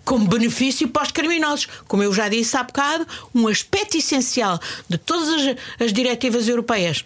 Como 0.04 0.26
benefício 0.26 0.88
para 0.88 1.04
os 1.04 1.10
criminosos. 1.12 1.66
Como 1.88 2.02
eu 2.02 2.12
já 2.12 2.28
disse 2.28 2.56
há 2.56 2.62
bocado, 2.62 3.06
um 3.34 3.48
aspecto 3.48 3.96
essencial 3.96 4.60
de 4.88 4.98
todas 4.98 5.28
as, 5.28 5.56
as 5.86 5.92
diretivas 5.92 6.46
europeias 6.48 7.04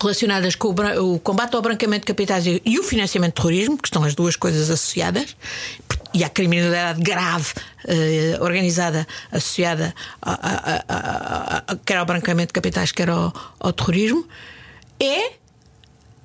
relacionadas 0.00 0.54
com 0.54 0.68
o, 0.68 1.14
o 1.14 1.18
combate 1.18 1.56
ao 1.56 1.62
branqueamento 1.62 2.02
de 2.02 2.06
capitais 2.06 2.46
e, 2.46 2.62
e 2.64 2.78
o 2.78 2.82
financiamento 2.84 3.34
de 3.34 3.42
terrorismo, 3.42 3.76
que 3.78 3.88
estão 3.88 4.04
as 4.04 4.14
duas 4.14 4.36
coisas 4.36 4.70
associadas, 4.70 5.34
e 6.14 6.22
à 6.22 6.28
criminalidade 6.28 7.00
grave 7.02 7.52
eh, 7.86 8.36
organizada 8.40 9.06
associada 9.32 9.94
a- 10.22 10.84
a- 10.88 11.62
a- 11.72 11.76
quer 11.84 11.96
ao 11.96 12.06
branqueamento 12.06 12.48
de 12.48 12.52
capitais, 12.54 12.92
quer 12.92 13.10
ao, 13.10 13.32
ao 13.58 13.72
terrorismo, 13.72 14.24
é 15.00 15.32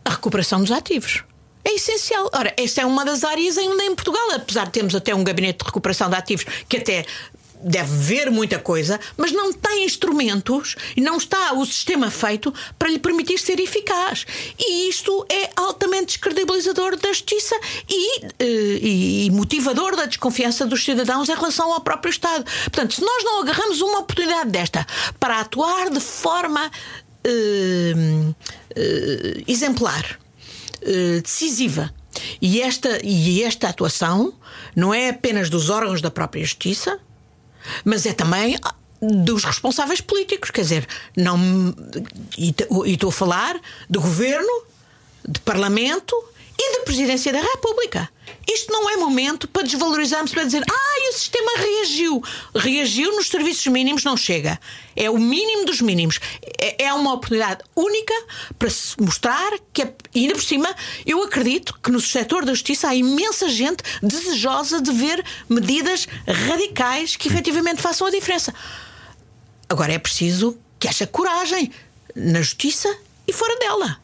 a 0.06 0.10
recuperação 0.12 0.60
dos 0.62 0.72
ativos. 0.72 1.24
É 1.66 1.76
essencial. 1.76 2.30
Ora, 2.34 2.53
esta 2.57 2.82
é 2.82 2.86
uma 2.86 3.05
das 3.05 3.24
áreas 3.24 3.57
ainda 3.57 3.84
em 3.84 3.95
Portugal, 3.95 4.32
apesar 4.36 4.66
de 4.66 4.72
termos 4.72 4.93
até 4.95 5.16
um 5.16 5.24
gabinete 5.24 5.59
de 5.59 5.66
recuperação 5.66 6.09
de 6.09 6.16
ativos 6.16 6.45
que 6.68 6.78
até 6.78 7.05
deve 7.66 7.95
ver 7.95 8.30
muita 8.30 8.59
coisa, 8.59 8.99
mas 9.16 9.32
não 9.32 9.53
tem 9.53 9.86
instrumentos 9.86 10.76
e 10.97 10.99
não 11.01 11.16
está 11.16 11.53
o 11.53 11.66
sistema 11.66 12.11
feito 12.11 12.53
para 12.78 12.89
lhe 12.89 12.99
permitir 12.99 13.38
ser 13.38 13.57
eficaz. 13.57 14.26
E 14.59 14.89
isto 14.89 15.26
é 15.32 15.49
altamente 15.55 16.07
descredibilizador 16.07 16.97
da 16.97 17.07
justiça 17.14 17.55
e, 17.89 18.26
eh, 18.38 18.45
e- 18.82 19.26
e 19.28 19.32
motivador 19.32 19.95
da 19.95 20.05
desconfiança 20.05 20.66
dos 20.66 20.84
cidadãos 20.84 21.30
em 21.30 21.36
relação 21.36 21.72
ao 21.72 21.80
próprio 21.80 22.09
Estado. 22.11 22.43
Portanto, 22.66 22.95
se 22.95 23.01
nós 23.01 23.24
não 23.24 23.39
agarramos 23.39 23.80
uma 23.80 23.99
oportunidade 23.99 24.49
desta 24.49 24.86
para 25.18 25.39
atuar 25.39 25.89
de 25.89 26.01
forma 26.01 26.70
eh, 27.24 27.93
eh, 28.76 29.43
exemplar, 29.47 30.20
eh, 30.86 31.22
decisiva. 31.22 31.94
E 32.42 32.62
esta, 32.62 33.00
e 33.04 33.44
esta 33.44 33.70
atuação 33.70 34.34
não 34.76 34.94
é 34.94 35.10
apenas 35.10 35.50
dos 35.50 35.70
órgãos 35.70 36.02
da 36.02 36.12
própria 36.12 36.44
justiça, 36.44 37.00
mas 37.84 38.06
é 38.06 38.14
também 38.14 38.58
dos 39.02 39.44
responsáveis 39.44 40.02
políticos. 40.02 40.52
Quer 40.52 40.62
dizer, 40.62 40.88
não. 41.16 41.38
e 42.38 42.54
estou 42.94 43.10
a 43.10 43.14
falar 43.14 43.60
de 43.90 44.00
governo, 44.00 44.64
de 45.28 45.40
parlamento 45.42 46.16
e 46.58 46.80
de 46.80 46.86
presidência 46.86 47.32
da 47.34 47.41
República. 47.41 48.10
Isto 48.47 48.72
não 48.72 48.89
é 48.89 48.97
momento 48.97 49.47
para 49.47 49.64
desvalorizarmos, 49.64 50.32
para 50.32 50.43
dizer, 50.43 50.64
ah, 50.70 51.10
o 51.10 51.14
sistema 51.14 51.51
reagiu. 51.58 52.22
Reagiu 52.56 53.16
nos 53.16 53.28
serviços 53.28 53.66
mínimos, 53.68 54.04
não 54.04 54.18
chega. 54.18 54.60
É 54.95 55.10
o 55.10 55.18
mínimo 55.18 55.66
dos 55.66 55.80
mínimos. 55.82 56.20
É 56.60 56.84
é 56.86 56.93
uma 56.93 57.14
oportunidade 57.14 57.64
única 57.76 58.14
para 58.60 58.70
se 58.70 58.99
mostrar 59.01 59.51
que, 59.72 59.82
é- 59.84 59.93
ainda 60.16 60.34
por 60.34 60.43
cima, 60.43 60.76
eu 61.06 61.24
acredito 61.24 61.78
que 61.82 61.91
no 61.91 61.99
setor 61.99 62.45
da 62.45 62.54
justiça 62.54 62.89
há 62.89 62.95
imensa 62.95 63.47
gente 63.49 63.84
desejosa 64.01 64.82
de 64.82 64.91
ver 64.91 65.24
medidas 65.49 66.08
radicais 66.28 67.16
que 67.16 67.28
efetivamente 67.28 67.82
façam 67.82 68.08
a 68.08 68.12
diferença. 68.12 68.54
Agora 69.70 69.93
é 69.93 69.99
preciso 69.99 70.58
que 70.80 70.88
haja 70.88 71.08
coragem 71.08 71.72
na 72.16 72.41
justiça 72.41 72.95
e 73.28 73.34
fora 73.34 73.58
dela 73.58 74.03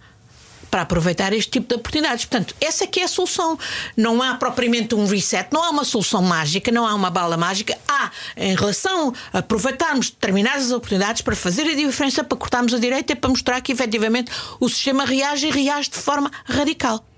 para 0.69 0.81
aproveitar 0.81 1.33
este 1.33 1.51
tipo 1.51 1.67
de 1.67 1.75
oportunidades. 1.75 2.25
Portanto, 2.25 2.55
essa 2.61 2.85
que 2.87 2.99
é 2.99 3.03
a 3.03 3.07
solução. 3.07 3.57
Não 3.95 4.21
há 4.21 4.35
propriamente 4.35 4.95
um 4.95 5.05
reset, 5.05 5.49
não 5.51 5.63
há 5.63 5.69
uma 5.69 5.83
solução 5.83 6.21
mágica, 6.21 6.71
não 6.71 6.85
há 6.85 6.93
uma 6.93 7.09
bala 7.09 7.37
mágica. 7.37 7.77
Há, 7.87 8.11
em 8.37 8.55
relação 8.55 9.13
a 9.33 9.39
aproveitarmos 9.39 10.09
determinadas 10.09 10.71
oportunidades 10.71 11.21
para 11.21 11.35
fazer 11.35 11.63
a 11.63 11.75
diferença, 11.75 12.23
para 12.23 12.37
cortarmos 12.37 12.73
a 12.73 12.77
direita 12.77 13.13
e 13.13 13.15
para 13.15 13.29
mostrar 13.29 13.61
que 13.61 13.71
efetivamente 13.71 14.31
o 14.59 14.69
sistema 14.69 15.05
reage 15.05 15.47
e 15.47 15.51
reage 15.51 15.89
de 15.89 15.97
forma 15.97 16.31
radical. 16.45 17.08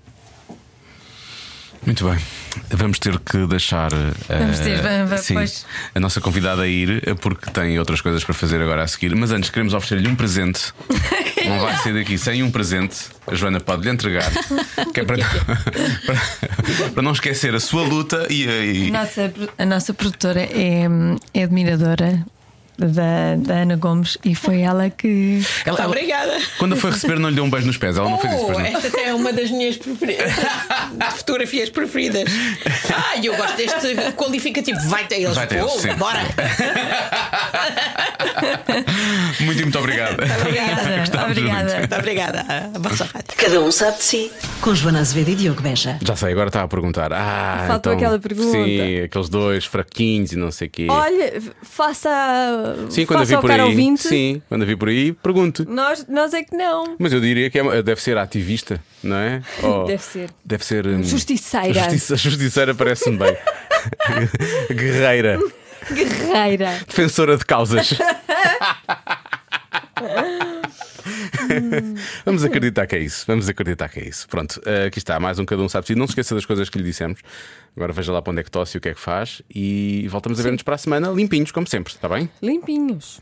Muito 1.84 2.08
bem. 2.08 2.16
Vamos 2.70 2.98
ter 3.00 3.18
que 3.18 3.44
deixar 3.46 3.92
eh, 3.92 4.38
Vamos 4.38 4.58
ter, 4.60 4.80
vamos- 4.80 5.20
sim, 5.22 5.34
pois. 5.34 5.66
a 5.94 5.98
nossa 5.98 6.20
convidada 6.20 6.62
a 6.62 6.68
ir, 6.68 7.02
porque 7.20 7.50
tem 7.50 7.76
outras 7.78 8.00
coisas 8.00 8.22
para 8.22 8.34
fazer 8.34 8.62
agora 8.62 8.84
a 8.84 8.86
seguir. 8.86 9.14
Mas 9.16 9.32
antes 9.32 9.50
queremos 9.50 9.74
oferecer-lhe 9.74 10.06
um 10.08 10.14
presente. 10.14 10.72
Não 11.44 11.58
vai 11.58 11.76
sair 11.78 11.94
daqui 11.94 12.16
sem 12.16 12.40
um 12.42 12.50
presente. 12.52 12.96
A 13.26 13.34
Joana 13.34 13.58
pode 13.58 13.82
lhe 13.82 13.90
entregar. 13.90 14.30
Que 14.94 15.00
é 15.00 15.04
para, 15.04 15.16
para, 16.06 16.90
para 16.90 17.02
não 17.02 17.10
esquecer 17.12 17.52
a 17.52 17.58
sua 17.60 17.82
luta 17.82 18.28
e, 18.30 18.44
e- 18.86 18.90
Nossa, 18.92 19.28
pro- 19.28 19.48
a 19.58 19.66
nossa 19.66 19.92
produtora 19.92 20.40
é, 20.40 20.84
é 21.34 21.42
admiradora 21.42 22.24
da, 22.88 23.36
da 23.38 23.54
Ana 23.54 23.76
Gomes 23.76 24.18
e 24.24 24.34
foi 24.34 24.60
ela 24.60 24.88
que. 24.90 25.40
Ela- 25.64 25.78
ela- 25.78 25.88
Obrigada. 25.88 26.38
Quando 26.58 26.74
a 26.74 26.76
foi 26.76 26.90
receber, 26.90 27.18
não 27.18 27.28
lhe 27.28 27.34
deu 27.34 27.44
um 27.44 27.50
beijo 27.50 27.66
nos 27.66 27.76
pés. 27.76 27.96
Ela 27.96 28.08
não 28.10 28.18
fez 28.18 28.32
isso, 28.34 28.42
Oh, 28.42 28.46
pois 28.52 28.58
não. 28.58 28.66
esta 28.66 28.88
até 28.88 29.08
é 29.08 29.14
uma 29.14 29.32
das 29.32 29.50
minhas 29.50 29.76
preferidas. 29.76 30.32
fotografias 31.16 31.70
preferidas. 31.70 32.24
Ah, 32.94 33.16
eu 33.22 33.36
gosto 33.36 33.56
deste 33.56 34.12
qualificativo. 34.16 34.78
Vai 34.88 35.06
ter 35.06 35.16
eles. 35.22 35.34
Vai 35.34 35.46
ter 35.46 35.56
eles, 35.58 35.70
Oh, 35.74 35.78
sim. 35.78 35.92
Bora. 35.94 36.20
Muito, 39.40 39.60
e 39.60 39.62
muito 39.62 39.78
obrigado. 39.78 40.12
Obrigada, 40.14 41.26
obrigada. 41.26 41.78
muito. 41.78 41.94
Obrigada. 41.96 42.44
A 42.74 42.78
vossa 42.78 43.04
rádio. 43.04 43.28
Cada 43.36 43.60
um 43.60 43.72
sabe 43.72 43.96
de 43.98 44.04
si. 44.04 44.32
Com 44.60 44.74
Joana 44.74 45.00
Azevedo 45.00 45.30
e 45.30 45.34
Diogo 45.34 45.60
Beja. 45.62 45.98
Já 46.04 46.14
sei, 46.16 46.32
agora 46.32 46.48
está 46.48 46.62
a 46.62 46.68
perguntar. 46.68 47.12
Ah, 47.12 47.64
Faltou 47.66 47.92
então, 47.92 48.06
aquela 48.06 48.18
pergunta. 48.20 48.52
Sim, 48.52 49.00
aqueles 49.02 49.28
dois 49.28 49.64
fraquinhos 49.64 50.32
e 50.32 50.36
não 50.36 50.50
sei 50.50 50.68
o 50.68 50.70
quê. 50.70 50.86
Olha, 50.88 51.42
faça, 51.62 52.71
sim, 52.90 53.06
quando 53.06 53.20
a 53.22 53.24
vi 53.24 53.36
por 53.38 53.50
aí. 53.50 53.60
ouvinte. 53.60 54.02
Sim, 54.08 54.42
quando 54.48 54.62
a 54.62 54.64
vi 54.64 54.76
por 54.76 54.88
aí, 54.88 55.12
pergunto. 55.12 55.64
Nós, 55.68 56.06
nós 56.08 56.32
é 56.34 56.42
que 56.42 56.56
não. 56.56 56.96
Mas 56.98 57.12
eu 57.12 57.20
diria 57.20 57.48
que 57.50 57.58
é 57.58 57.82
deve 57.82 58.00
ser 58.00 58.16
ativista, 58.18 58.82
não 59.02 59.16
é? 59.16 59.42
Ou- 59.62 59.86
Deve 59.86 60.02
ser. 60.02 60.30
Deve 60.44 60.64
ser. 60.64 60.86
hum, 60.86 61.02
Justiceira. 61.02 61.72
Justiça, 61.84 62.16
justiceira 62.16 62.74
parece-me 62.74 63.16
bem. 63.18 63.36
Guerreira. 64.74 65.38
Guerreira. 65.92 66.78
Defensora 66.86 67.36
de 67.36 67.44
causas. 67.44 67.92
Vamos 72.24 72.44
acreditar 72.44 72.86
que 72.86 72.96
é 72.96 72.98
isso. 73.00 73.24
Vamos 73.26 73.48
acreditar 73.48 73.88
que 73.88 74.00
é 74.00 74.08
isso. 74.08 74.28
Pronto, 74.28 74.60
eh, 74.64 74.86
aqui 74.86 74.98
está, 74.98 75.18
mais 75.20 75.38
um 75.38 75.44
cada 75.44 75.62
um 75.62 75.68
sabe 75.68 75.86
si. 75.86 75.94
Não 75.94 76.06
se 76.06 76.12
esqueça 76.12 76.34
das 76.34 76.46
coisas 76.46 76.68
que 76.68 76.78
lhe 76.78 76.84
dissemos. 76.84 77.20
Agora 77.76 77.92
veja 77.92 78.12
lá 78.12 78.20
para 78.20 78.30
onde 78.30 78.40
é 78.40 78.44
que 78.44 78.50
tosse 78.50 78.76
e 78.76 78.78
o 78.78 78.80
que 78.80 78.88
é 78.88 78.94
que 78.94 79.00
faz. 79.00 79.42
E 79.52 80.06
voltamos 80.08 80.38
a 80.40 80.42
ver-nos 80.42 80.62
para 80.62 80.74
a 80.74 80.78
semana, 80.78 81.08
limpinhos, 81.10 81.50
como 81.50 81.66
sempre, 81.66 81.92
está 81.92 82.08
bem? 82.08 82.28
Limpinhos. 82.42 83.20